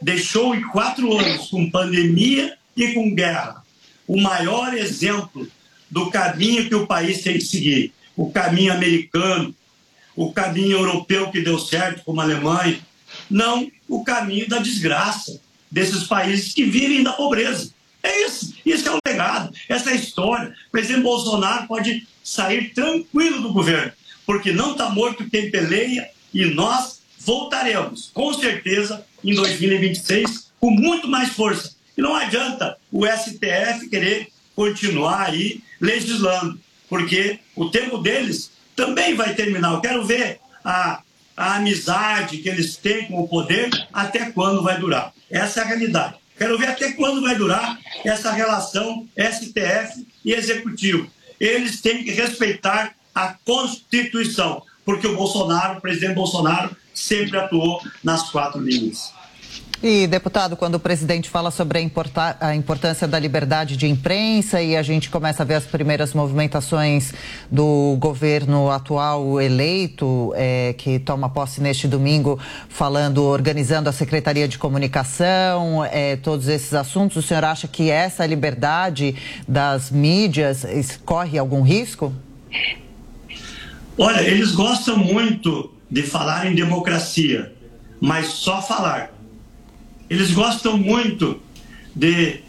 [0.00, 3.62] Deixou em quatro anos, com pandemia e com guerra,
[4.06, 5.46] o maior exemplo
[5.90, 7.92] do caminho que o país tem que seguir.
[8.16, 9.54] O caminho americano,
[10.14, 12.78] o caminho europeu que deu certo, como a Alemanha,
[13.28, 15.40] não o caminho da desgraça
[15.70, 17.72] desses países que vivem da pobreza.
[18.02, 20.54] É isso, isso é o legado, essa é a história.
[20.68, 23.92] O presidente Bolsonaro pode sair tranquilo do governo,
[24.24, 31.08] porque não está morto quem peleia e nós voltaremos, com certeza, em 2026, com muito
[31.08, 31.74] mais força.
[31.96, 36.58] E não adianta o STF querer continuar aí legislando,
[36.88, 39.72] porque o tempo deles também vai terminar.
[39.72, 41.02] Eu quero ver a,
[41.36, 45.12] a amizade que eles têm com o poder até quando vai durar.
[45.30, 46.19] Essa é a realidade.
[46.40, 51.06] Quero ver até quando vai durar essa relação STF e Executivo.
[51.38, 58.30] Eles têm que respeitar a Constituição, porque o Bolsonaro, o presidente Bolsonaro, sempre atuou nas
[58.30, 59.12] quatro linhas.
[59.82, 64.76] E, deputado, quando o presidente fala sobre a, a, importância da liberdade de imprensa e
[64.76, 67.14] a gente começa a ver as primeiras movimentações
[67.50, 72.38] do governo atual eleito, é, que toma posse neste domingo,
[72.68, 78.26] falando, organizando a Secretaria de Comunicação, é, todos esses assuntos, o senhor acha que essa
[78.26, 79.16] liberdade
[79.48, 80.66] das mídias
[81.06, 82.12] corre algum risco?
[83.96, 87.54] Olha, eles gostam muito de falar em democracia,
[87.98, 89.18] mas só falar
[90.10, 91.40] eles gostam muito
[91.94, 92.40] de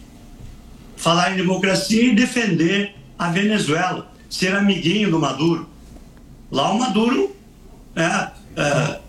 [0.98, 5.70] falar em democracia e defender a Venezuela, ser amiguinho do Maduro.
[6.52, 7.36] Lá o Maduro
[7.96, 9.00] é, é,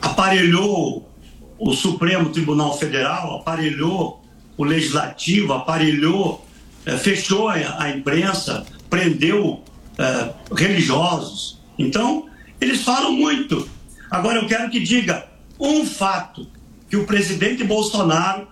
[0.00, 1.08] aparelhou
[1.56, 4.24] o Supremo Tribunal Federal, aparelhou
[4.56, 6.44] o Legislativo, aparelhou,
[6.84, 9.62] é, fechou a, a, imprensa, prendeu
[9.96, 11.60] é, religiosos.
[11.78, 12.28] Então,
[12.60, 13.68] eles falam muito.
[14.10, 15.26] Agora eu quero que diga
[15.58, 16.48] um fato
[16.92, 18.46] que o presidente Bolsonaro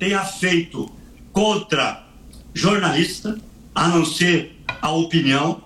[0.00, 0.90] tenha feito
[1.32, 2.04] contra
[2.52, 3.38] jornalista,
[3.72, 5.62] a não ser a opinião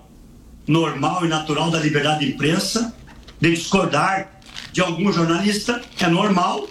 [0.67, 2.95] normal e natural da liberdade de imprensa,
[3.41, 6.69] de discordar de algum jornalista, é normal,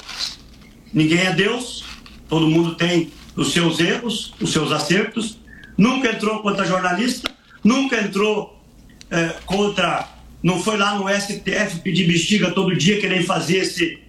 [0.94, 1.84] ninguém é Deus,
[2.30, 5.40] todo mundo tem os seus erros, os seus acertos,
[5.76, 7.32] nunca entrou contra jornalista,
[7.64, 8.64] nunca entrou
[9.10, 10.08] é, contra,
[10.44, 14.06] não foi lá no STF pedir bexiga todo dia querendo fazer esse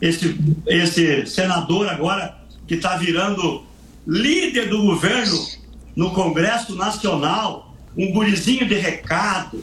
[0.00, 0.36] esse,
[0.66, 3.64] esse senador agora que está virando
[4.06, 5.46] líder do governo
[5.94, 9.62] no Congresso Nacional, um gurizinho de recado,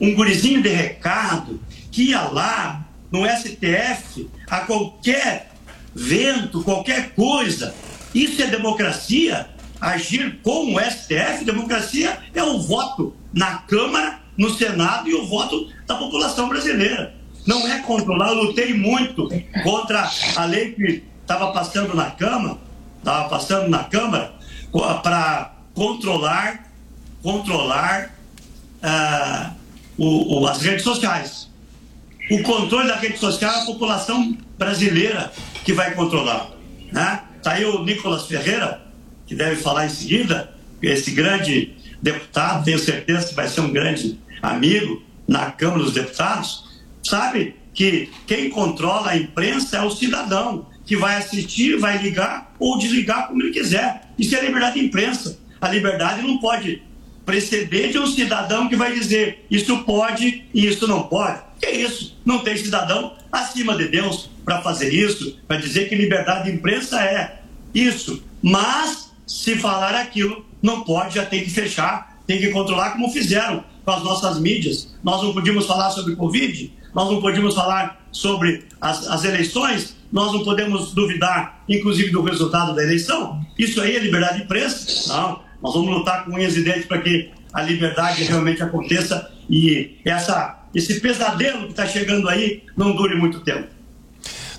[0.00, 1.60] um gurizinho de recado
[1.90, 5.50] que ia lá no STF a qualquer
[5.94, 7.74] vento, qualquer coisa.
[8.14, 9.48] Isso é democracia?
[9.80, 11.44] Agir com o STF?
[11.44, 17.19] Democracia é o voto na Câmara, no Senado e o voto da população brasileira
[17.50, 18.28] não é controlar.
[18.28, 19.28] Eu lutei muito
[19.64, 22.56] contra a lei que estava passando na Câmara,
[22.98, 24.32] estava passando na Câmara
[25.02, 26.70] para controlar,
[27.20, 28.14] controlar
[28.84, 29.52] uh,
[29.98, 31.50] o, o, as redes sociais.
[32.30, 35.32] O controle da rede social é a população brasileira
[35.64, 36.50] que vai controlar.
[36.92, 37.20] Né?
[37.42, 38.80] Tá aí o Nicolas Ferreira,
[39.26, 44.20] que deve falar em seguida, esse grande deputado, tenho certeza que vai ser um grande
[44.40, 46.69] amigo na Câmara dos Deputados
[47.10, 52.78] sabe que quem controla a imprensa é o cidadão, que vai assistir, vai ligar ou
[52.78, 54.10] desligar como ele quiser.
[54.18, 55.38] Isso é liberdade de imprensa.
[55.60, 56.82] A liberdade não pode
[57.24, 61.40] preceder de um cidadão que vai dizer isso pode e isso não pode.
[61.60, 62.18] Que é isso?
[62.24, 67.00] Não tem cidadão acima de Deus para fazer isso, para dizer que liberdade de imprensa
[67.00, 67.40] é
[67.74, 68.22] isso.
[68.42, 73.62] Mas, se falar aquilo, não pode, já tem que fechar, tem que controlar como fizeram
[73.84, 74.94] com as nossas mídias.
[75.04, 80.32] Nós não podíamos falar sobre Covid, nós não podíamos falar sobre as, as eleições, nós
[80.32, 83.40] não podemos duvidar, inclusive, do resultado da eleição.
[83.58, 85.12] Isso aí é liberdade de imprensa?
[85.12, 85.40] Não.
[85.62, 90.64] Nós vamos lutar com unhas e dentes para que a liberdade realmente aconteça e essa,
[90.74, 93.68] esse pesadelo que está chegando aí não dure muito tempo.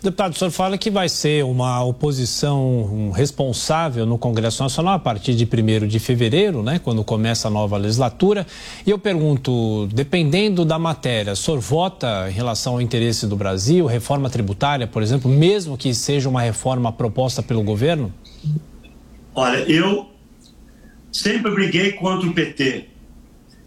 [0.03, 5.35] Deputado, o senhor fala que vai ser uma oposição responsável no Congresso Nacional a partir
[5.35, 8.47] de 1 de fevereiro, né, quando começa a nova legislatura.
[8.83, 13.85] E eu pergunto, dependendo da matéria, o senhor vota em relação ao interesse do Brasil,
[13.85, 18.11] reforma tributária, por exemplo, mesmo que seja uma reforma proposta pelo governo?
[19.35, 20.09] Olha, eu
[21.11, 22.85] sempre briguei contra o PT,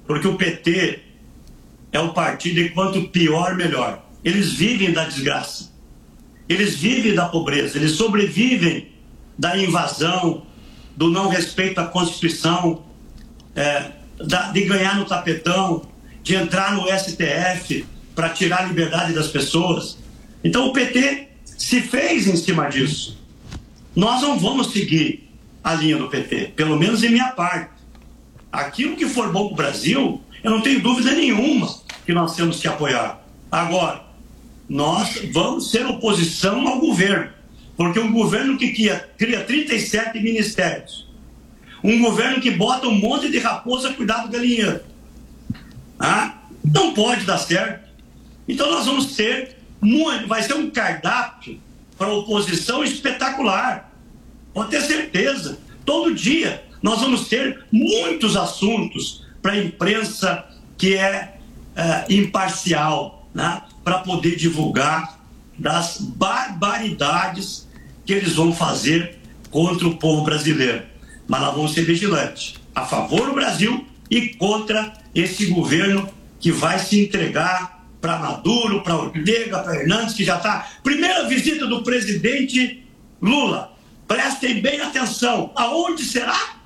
[0.05, 0.98] porque o PT
[1.93, 4.05] é o partido e quanto pior, melhor.
[4.24, 5.74] Eles vivem da desgraça.
[6.49, 8.93] Eles vivem da pobreza, eles sobrevivem
[9.39, 10.43] da invasão,
[10.97, 12.85] do não respeito à Constituição,
[13.55, 15.83] é, da, de ganhar no tapetão,
[16.23, 17.85] de entrar no STF
[18.15, 19.99] para tirar a liberdade das pessoas.
[20.43, 23.19] Então o PT se fez em cima disso.
[23.95, 25.31] Nós não vamos seguir
[25.62, 27.71] a linha do PT, pelo menos em minha parte.
[28.53, 32.61] Aquilo que for bom para o Brasil, eu não tenho dúvida nenhuma que nós temos
[32.61, 33.25] que apoiar.
[33.51, 34.03] Agora,
[34.69, 37.31] nós vamos ser oposição ao governo.
[37.77, 41.09] Porque um governo que cria, cria 37 ministérios,
[41.82, 44.81] um governo que bota um monte de raposa cuidar do galinheiro,
[45.99, 47.89] ah, não pode dar certo.
[48.49, 51.61] Então nós vamos ter, muito, vai ser um cardápio
[51.99, 53.93] para oposição espetacular.
[54.53, 55.59] Pode ter certeza.
[55.85, 60.45] Todo dia nós vamos ter muitos assuntos para a imprensa
[60.78, 61.36] que é,
[61.77, 63.62] é imparcial, né?
[63.85, 65.20] Para poder divulgar
[65.56, 67.69] das barbaridades
[68.05, 69.19] que eles vão fazer
[69.51, 70.82] contra o povo brasileiro.
[71.28, 76.09] Mas nós vamos ser vigilantes, a favor do Brasil e contra esse governo
[76.40, 80.69] que vai se entregar para Maduro, para Ortega, para Hernandes, que já está.
[80.82, 82.85] Primeira visita do presidente
[83.23, 83.73] Lula.
[84.06, 85.51] Prestem bem atenção.
[85.55, 86.56] Aonde será?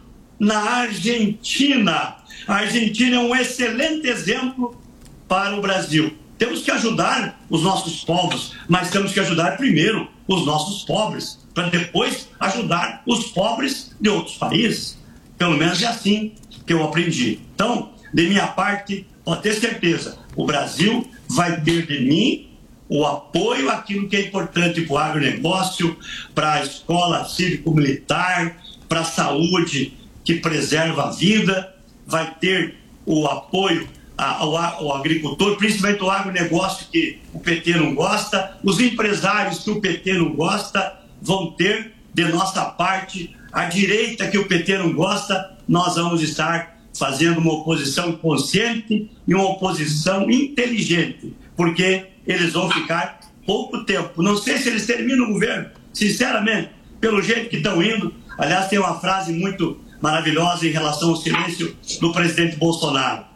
[0.40, 2.16] Na Argentina.
[2.46, 4.80] A Argentina é um excelente exemplo
[5.28, 6.16] para o Brasil.
[6.38, 11.68] Temos que ajudar os nossos povos, mas temos que ajudar primeiro os nossos pobres, para
[11.68, 14.96] depois ajudar os pobres de outros países.
[15.36, 16.32] Pelo menos é assim
[16.64, 17.40] que eu aprendi.
[17.54, 22.48] Então, de minha parte, pode ter certeza, o Brasil vai ter de mim
[22.88, 25.96] o apoio àquilo que é importante para o agronegócio,
[26.34, 28.56] para a escola cívico-militar,
[28.88, 29.92] para a saúde
[30.24, 31.74] que preserva a vida,
[32.06, 33.88] vai ter o apoio
[34.18, 39.80] ao, ao, agricultor, principalmente o agronegócio que o PT não gosta, os empresários que o
[39.80, 45.56] PT não gosta vão ter de nossa parte, a direita que o PT não gosta,
[45.68, 53.20] nós vamos estar fazendo uma oposição consciente e uma oposição inteligente, porque eles vão ficar
[53.46, 54.20] pouco tempo.
[54.20, 56.70] Não sei se eles terminam o governo, sinceramente,
[57.00, 58.12] pelo jeito que estão indo.
[58.36, 63.27] Aliás, tem uma frase muito maravilhosa em relação ao silêncio do presidente Bolsonaro.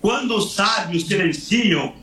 [0.00, 1.94] Quando os sábios silenciam,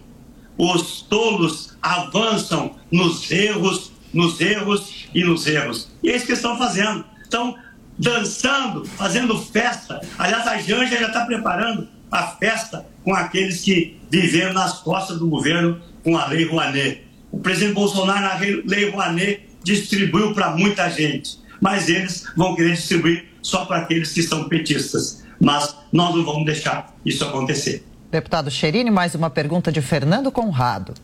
[0.58, 5.90] os tolos avançam nos erros, nos erros e nos erros.
[6.02, 7.06] E é isso que estão fazendo.
[7.22, 7.56] Estão
[7.98, 10.02] dançando, fazendo festa.
[10.18, 15.28] Aliás, a Janja já está preparando a festa com aqueles que viveram nas costas do
[15.28, 17.04] governo com a Lei Rouanet.
[17.32, 23.26] O presidente Bolsonaro, na Lei Rouanet, distribuiu para muita gente, mas eles vão querer distribuir
[23.42, 25.25] só para aqueles que são petistas.
[25.46, 27.86] Mas nós não vamos deixar isso acontecer.
[28.10, 30.96] Deputado Cherini, mais uma pergunta de Fernando Conrado.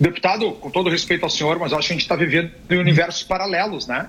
[0.00, 3.22] Deputado, com todo respeito ao senhor, mas acho que a gente está vivendo em universos
[3.22, 4.08] paralelos, né?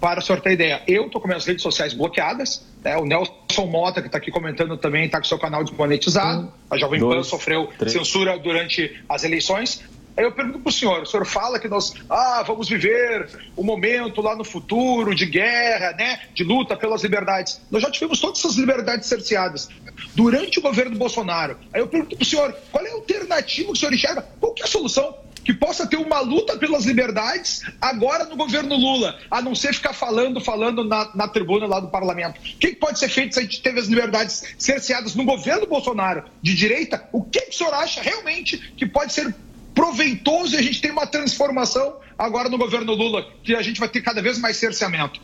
[0.00, 2.96] Para o senhor ter ideia, eu estou com minhas redes sociais bloqueadas, né?
[2.96, 6.98] o Nelson Mota, que está aqui comentando também, está com seu canal desmonetizado, a Jovem
[6.98, 7.92] Pan sofreu três.
[7.92, 9.84] censura durante as eleições.
[10.16, 13.60] Aí eu pergunto para o senhor, o senhor fala que nós ah, vamos viver o
[13.60, 17.60] um momento lá no futuro de guerra, né, de luta pelas liberdades.
[17.70, 19.68] Nós já tivemos todas essas liberdades cerceadas
[20.14, 21.58] durante o governo Bolsonaro.
[21.72, 24.26] Aí eu pergunto para o senhor, qual é a alternativa que o senhor enxerga?
[24.40, 25.18] Qual que é a solução?
[25.44, 29.92] Que possa ter uma luta pelas liberdades agora no governo Lula, a não ser ficar
[29.92, 32.40] falando, falando na, na tribuna lá do parlamento.
[32.40, 35.66] O que, que pode ser feito se a gente teve as liberdades cerceadas no governo
[35.66, 37.08] Bolsonaro de direita?
[37.12, 39.32] O que, que o senhor acha realmente que pode ser
[39.76, 43.88] proveitoso e a gente tem uma transformação agora no governo Lula, que a gente vai
[43.90, 45.20] ter cada vez mais cerceamento.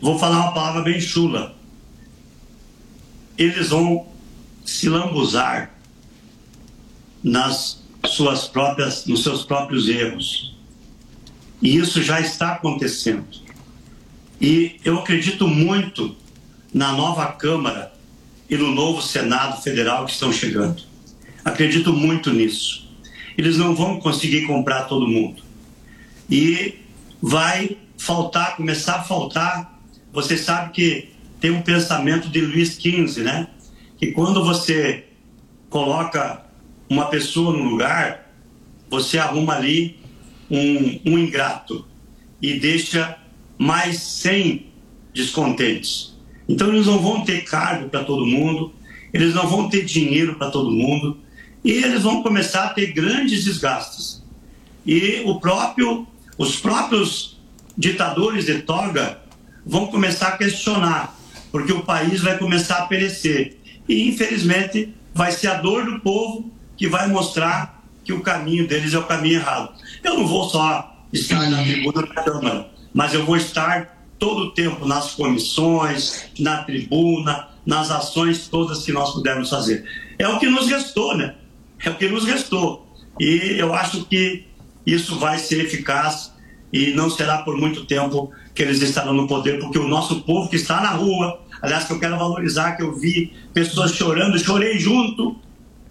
[0.00, 1.56] Vou falar uma palavra bem chula.
[3.38, 4.06] Eles vão
[4.62, 5.72] se lambuzar
[7.22, 10.54] nas suas próprias, nos seus próprios erros.
[11.62, 13.24] E isso já está acontecendo.
[14.38, 16.14] E eu acredito muito
[16.74, 17.90] na nova Câmara
[18.50, 20.82] e no novo Senado Federal que estão chegando.
[21.42, 22.83] Acredito muito nisso
[23.36, 25.42] eles não vão conseguir comprar todo mundo.
[26.30, 26.74] E
[27.20, 29.80] vai faltar, começar a faltar.
[30.12, 31.08] Você sabe que
[31.40, 33.48] tem um pensamento de Luiz XV, né?
[33.98, 35.04] Que quando você
[35.68, 36.44] coloca
[36.88, 38.30] uma pessoa no lugar,
[38.88, 39.98] você arruma ali
[40.50, 41.86] um, um ingrato
[42.40, 43.18] e deixa
[43.58, 44.66] mais 100
[45.12, 46.14] descontentes.
[46.48, 48.72] Então eles não vão ter cargo para todo mundo,
[49.12, 51.18] eles não vão ter dinheiro para todo mundo,
[51.64, 54.22] e eles vão começar a ter grandes desgastes.
[54.86, 57.40] E o próprio, os próprios
[57.76, 59.18] ditadores de toga
[59.64, 61.16] vão começar a questionar,
[61.50, 63.58] porque o país vai começar a perecer.
[63.88, 68.92] E, infelizmente, vai ser a dor do povo que vai mostrar que o caminho deles
[68.92, 69.72] é o caminho errado.
[70.02, 75.12] Eu não vou só estar na tribuna mas eu vou estar todo o tempo nas
[75.12, 79.84] comissões, na tribuna, nas ações todas que nós pudermos fazer.
[80.16, 81.34] É o que nos restou, né?
[81.88, 82.86] É o que nos restou.
[83.18, 84.44] E eu acho que
[84.86, 86.32] isso vai ser eficaz
[86.72, 90.48] e não será por muito tempo que eles estarão no poder, porque o nosso povo
[90.48, 94.78] que está na rua, aliás, que eu quero valorizar, que eu vi pessoas chorando, chorei
[94.78, 95.36] junto,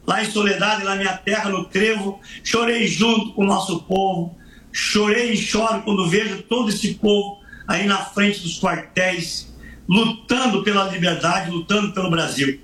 [0.06, 4.38] lá em Soledade, na minha terra, no Trevo, chorei junto com o nosso povo,
[4.72, 9.54] chorei e choro quando vejo todo esse povo aí na frente dos quartéis,
[9.88, 12.60] lutando pela liberdade, lutando pelo Brasil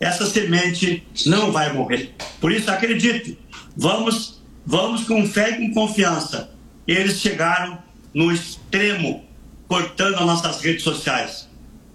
[0.00, 2.14] essa semente não vai morrer.
[2.40, 3.38] Por isso, acredite,
[3.76, 6.54] vamos, vamos com fé e com confiança.
[6.88, 7.78] Eles chegaram
[8.14, 9.22] no extremo,
[9.68, 11.48] cortando as nossas redes sociais.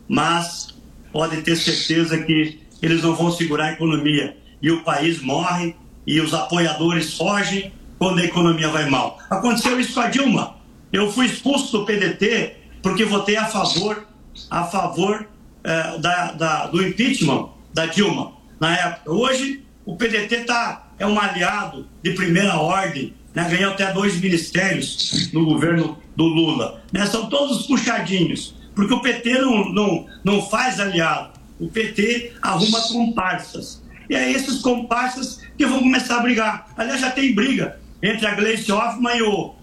[0.07, 0.75] Mas
[1.11, 4.37] pode ter certeza que eles não vão segurar a economia.
[4.61, 5.75] E o país morre
[6.05, 9.17] e os apoiadores fogem quando a economia vai mal.
[9.31, 10.57] Aconteceu isso com a Dilma.
[10.93, 14.07] Eu fui expulso do PDT porque votei a favor,
[14.49, 15.27] a favor
[15.63, 19.11] é, da, da, do impeachment da Dilma na época.
[19.11, 23.47] Hoje o PDT tá, é um aliado de primeira ordem, né?
[23.49, 26.81] ganhou até dois ministérios no governo do Lula.
[26.91, 27.05] Né?
[27.05, 33.83] São todos puxadinhos, porque o PT não, não, não faz aliado, o PT arruma comparsas.
[34.09, 36.69] E é esses comparsas que vão começar a brigar.
[36.77, 39.53] Aliás, já tem briga entre a Gleice Hoffmann e o,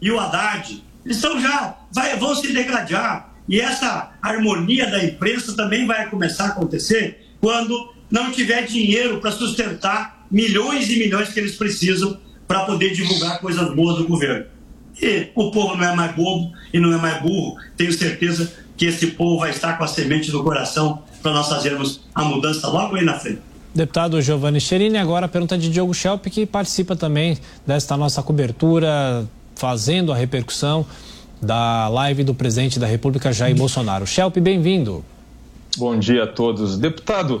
[0.00, 0.84] e o Haddad.
[1.04, 3.34] Eles são já, vai, vão se degradar.
[3.48, 9.32] E essa harmonia da imprensa também vai começar a acontecer quando não tiver dinheiro para
[9.32, 14.46] sustentar milhões e milhões que eles precisam para poder divulgar coisas boas do governo.
[15.00, 17.56] E o povo não é mais bobo e não é mais burro.
[17.76, 22.00] Tenho certeza que esse povo vai estar com a semente no coração para nós fazermos
[22.14, 23.40] a mudança logo aí na frente.
[23.74, 27.36] Deputado Giovanni Cherini, agora a pergunta de Diogo Schelp, que participa também
[27.66, 30.86] desta nossa cobertura, fazendo a repercussão
[31.42, 34.06] da live do presidente da República, Jair Bolsonaro.
[34.06, 35.04] Schelp, bem-vindo.
[35.76, 36.78] Bom dia a todos.
[36.78, 37.38] Deputado,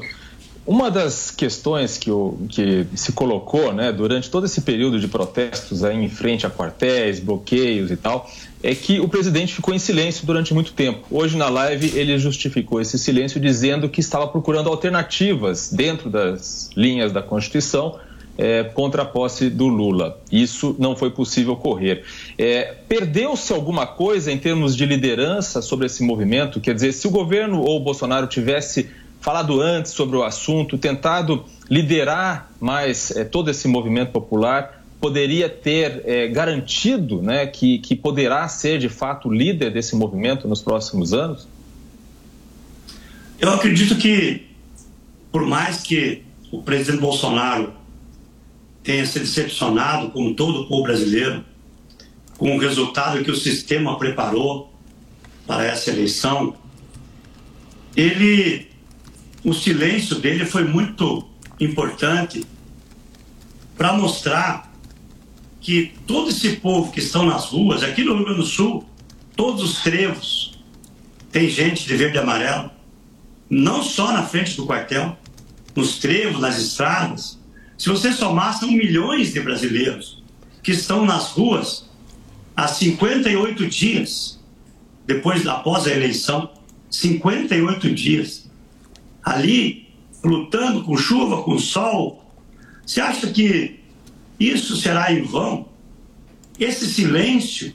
[0.66, 5.82] uma das questões que, o, que se colocou né, durante todo esse período de protestos
[5.82, 8.30] aí em frente a quartéis, bloqueios e tal,
[8.62, 11.06] é que o presidente ficou em silêncio durante muito tempo.
[11.10, 17.12] Hoje, na live, ele justificou esse silêncio dizendo que estava procurando alternativas dentro das linhas
[17.12, 17.98] da Constituição
[18.38, 20.20] é, contra a posse do Lula.
[20.30, 22.04] Isso não foi possível ocorrer.
[22.38, 26.60] É, Perdeu-se alguma coisa em termos de liderança sobre esse movimento?
[26.60, 28.88] Quer dizer, se o governo ou o Bolsonaro tivesse
[29.20, 36.02] falado antes sobre o assunto, tentado liderar mais é, todo esse movimento popular, poderia ter
[36.04, 41.48] é, garantido né, que, que poderá ser de fato líder desse movimento nos próximos anos?
[43.38, 44.46] Eu acredito que,
[45.30, 47.72] por mais que o presidente Bolsonaro
[48.86, 51.44] tenha se decepcionado, como todo o povo brasileiro,
[52.38, 54.72] com o resultado que o sistema preparou
[55.44, 56.54] para essa eleição,
[57.96, 58.68] ele
[59.44, 61.28] o silêncio dele foi muito
[61.60, 62.44] importante
[63.76, 64.72] para mostrar
[65.60, 68.84] que todo esse povo que estão nas ruas, aqui no Rio Grande do Sul,
[69.34, 70.58] todos os trevos,
[71.32, 72.70] tem gente de verde e amarelo,
[73.50, 75.16] não só na frente do quartel,
[75.74, 77.38] nos trevos, nas estradas.
[77.78, 80.22] Se você somar, são milhões de brasileiros
[80.62, 81.88] que estão nas ruas
[82.56, 84.40] há 58 dias,
[85.06, 86.50] depois, após a eleição,
[86.90, 88.48] 58 dias
[89.22, 89.88] ali,
[90.24, 92.24] lutando com chuva, com sol.
[92.84, 93.80] Você acha que
[94.38, 95.68] isso será em vão?
[96.58, 97.74] Esse silêncio,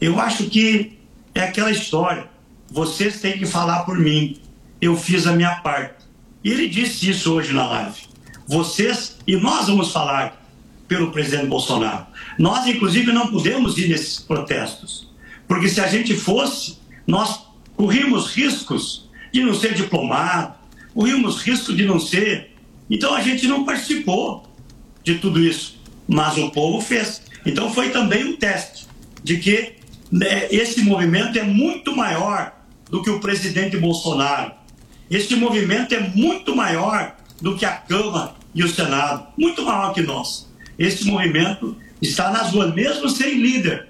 [0.00, 0.98] eu acho que
[1.34, 2.28] é aquela história.
[2.70, 4.38] Vocês têm que falar por mim.
[4.80, 6.04] Eu fiz a minha parte.
[6.42, 8.09] E ele disse isso hoje na live.
[8.50, 10.44] Vocês, e nós vamos falar
[10.88, 12.04] pelo presidente Bolsonaro.
[12.36, 15.08] Nós, inclusive, não podemos ir nesses protestos.
[15.46, 17.42] Porque se a gente fosse, nós
[17.76, 20.54] corríamos riscos de não ser diplomado,
[20.92, 22.56] corríamos risco de não ser.
[22.90, 24.44] Então a gente não participou
[25.04, 27.22] de tudo isso, mas o povo fez.
[27.46, 28.88] Então foi também um teste
[29.22, 29.74] de que
[30.10, 32.52] né, esse movimento é muito maior
[32.90, 34.50] do que o presidente Bolsonaro.
[35.08, 40.02] Esse movimento é muito maior do que a Câmara e o Senado, muito maior que
[40.02, 40.48] nós.
[40.78, 43.89] Esse movimento está nas ruas, mesmo sem líder,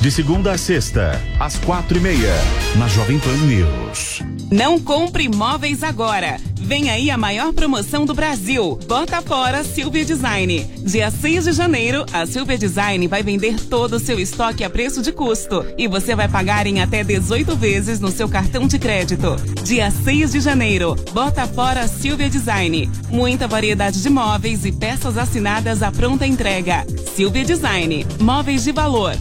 [0.00, 2.34] De segunda a sexta, às quatro e meia,
[2.76, 4.20] na Jovem Pan News.
[4.52, 6.36] Não compre imóveis agora.
[6.54, 8.78] Vem aí a maior promoção do Brasil.
[8.86, 10.64] Bota fora Silvia Design.
[10.84, 15.00] Dia 6 de janeiro, a Silvia Design vai vender todo o seu estoque a preço
[15.00, 15.64] de custo.
[15.78, 19.34] E você vai pagar em até 18 vezes no seu cartão de crédito.
[19.64, 22.88] Dia 6 de janeiro, bota fora Silvia Design.
[23.08, 26.86] Muita variedade de móveis e peças assinadas à pronta entrega.
[27.16, 28.06] Silvia Design.
[28.20, 29.16] Móveis de valor.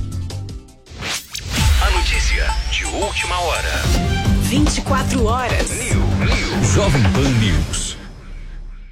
[2.95, 3.81] Última hora.
[4.49, 5.69] 24 horas.
[5.69, 6.63] New, New.
[6.73, 7.84] Jovem Pan News.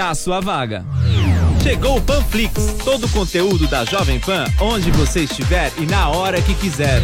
[0.00, 0.84] a sua vaga.
[1.62, 6.40] Chegou o Panflix, todo o conteúdo da Jovem Pan, onde você estiver e na hora
[6.40, 7.02] que quiser.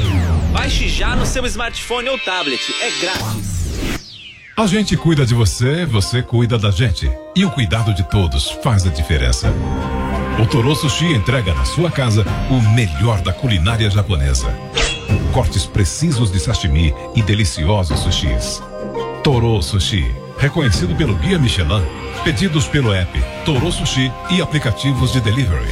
[0.53, 3.55] Baixe já no seu smartphone ou tablet, é grátis.
[4.57, 7.11] A gente cuida de você, você cuida da gente.
[7.35, 9.53] E o cuidado de todos faz a diferença.
[10.41, 14.47] O Toro Sushi entrega na sua casa o melhor da culinária japonesa.
[15.33, 18.63] Cortes precisos de sashimi e deliciosos sushis.
[19.25, 20.15] Toro Sushi,
[20.45, 21.83] reconhecido pelo Guia Michelin,
[22.23, 23.11] pedidos pelo app
[23.47, 25.71] Toro Sushi e aplicativos de delivery.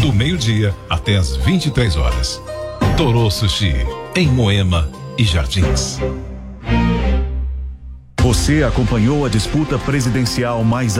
[0.00, 2.40] Do meio-dia até as 23 horas.
[2.96, 3.74] Toro Sushi,
[4.14, 4.88] em Moema
[5.18, 5.98] e Jardins.
[8.20, 10.94] Você acompanhou a disputa presidencial mais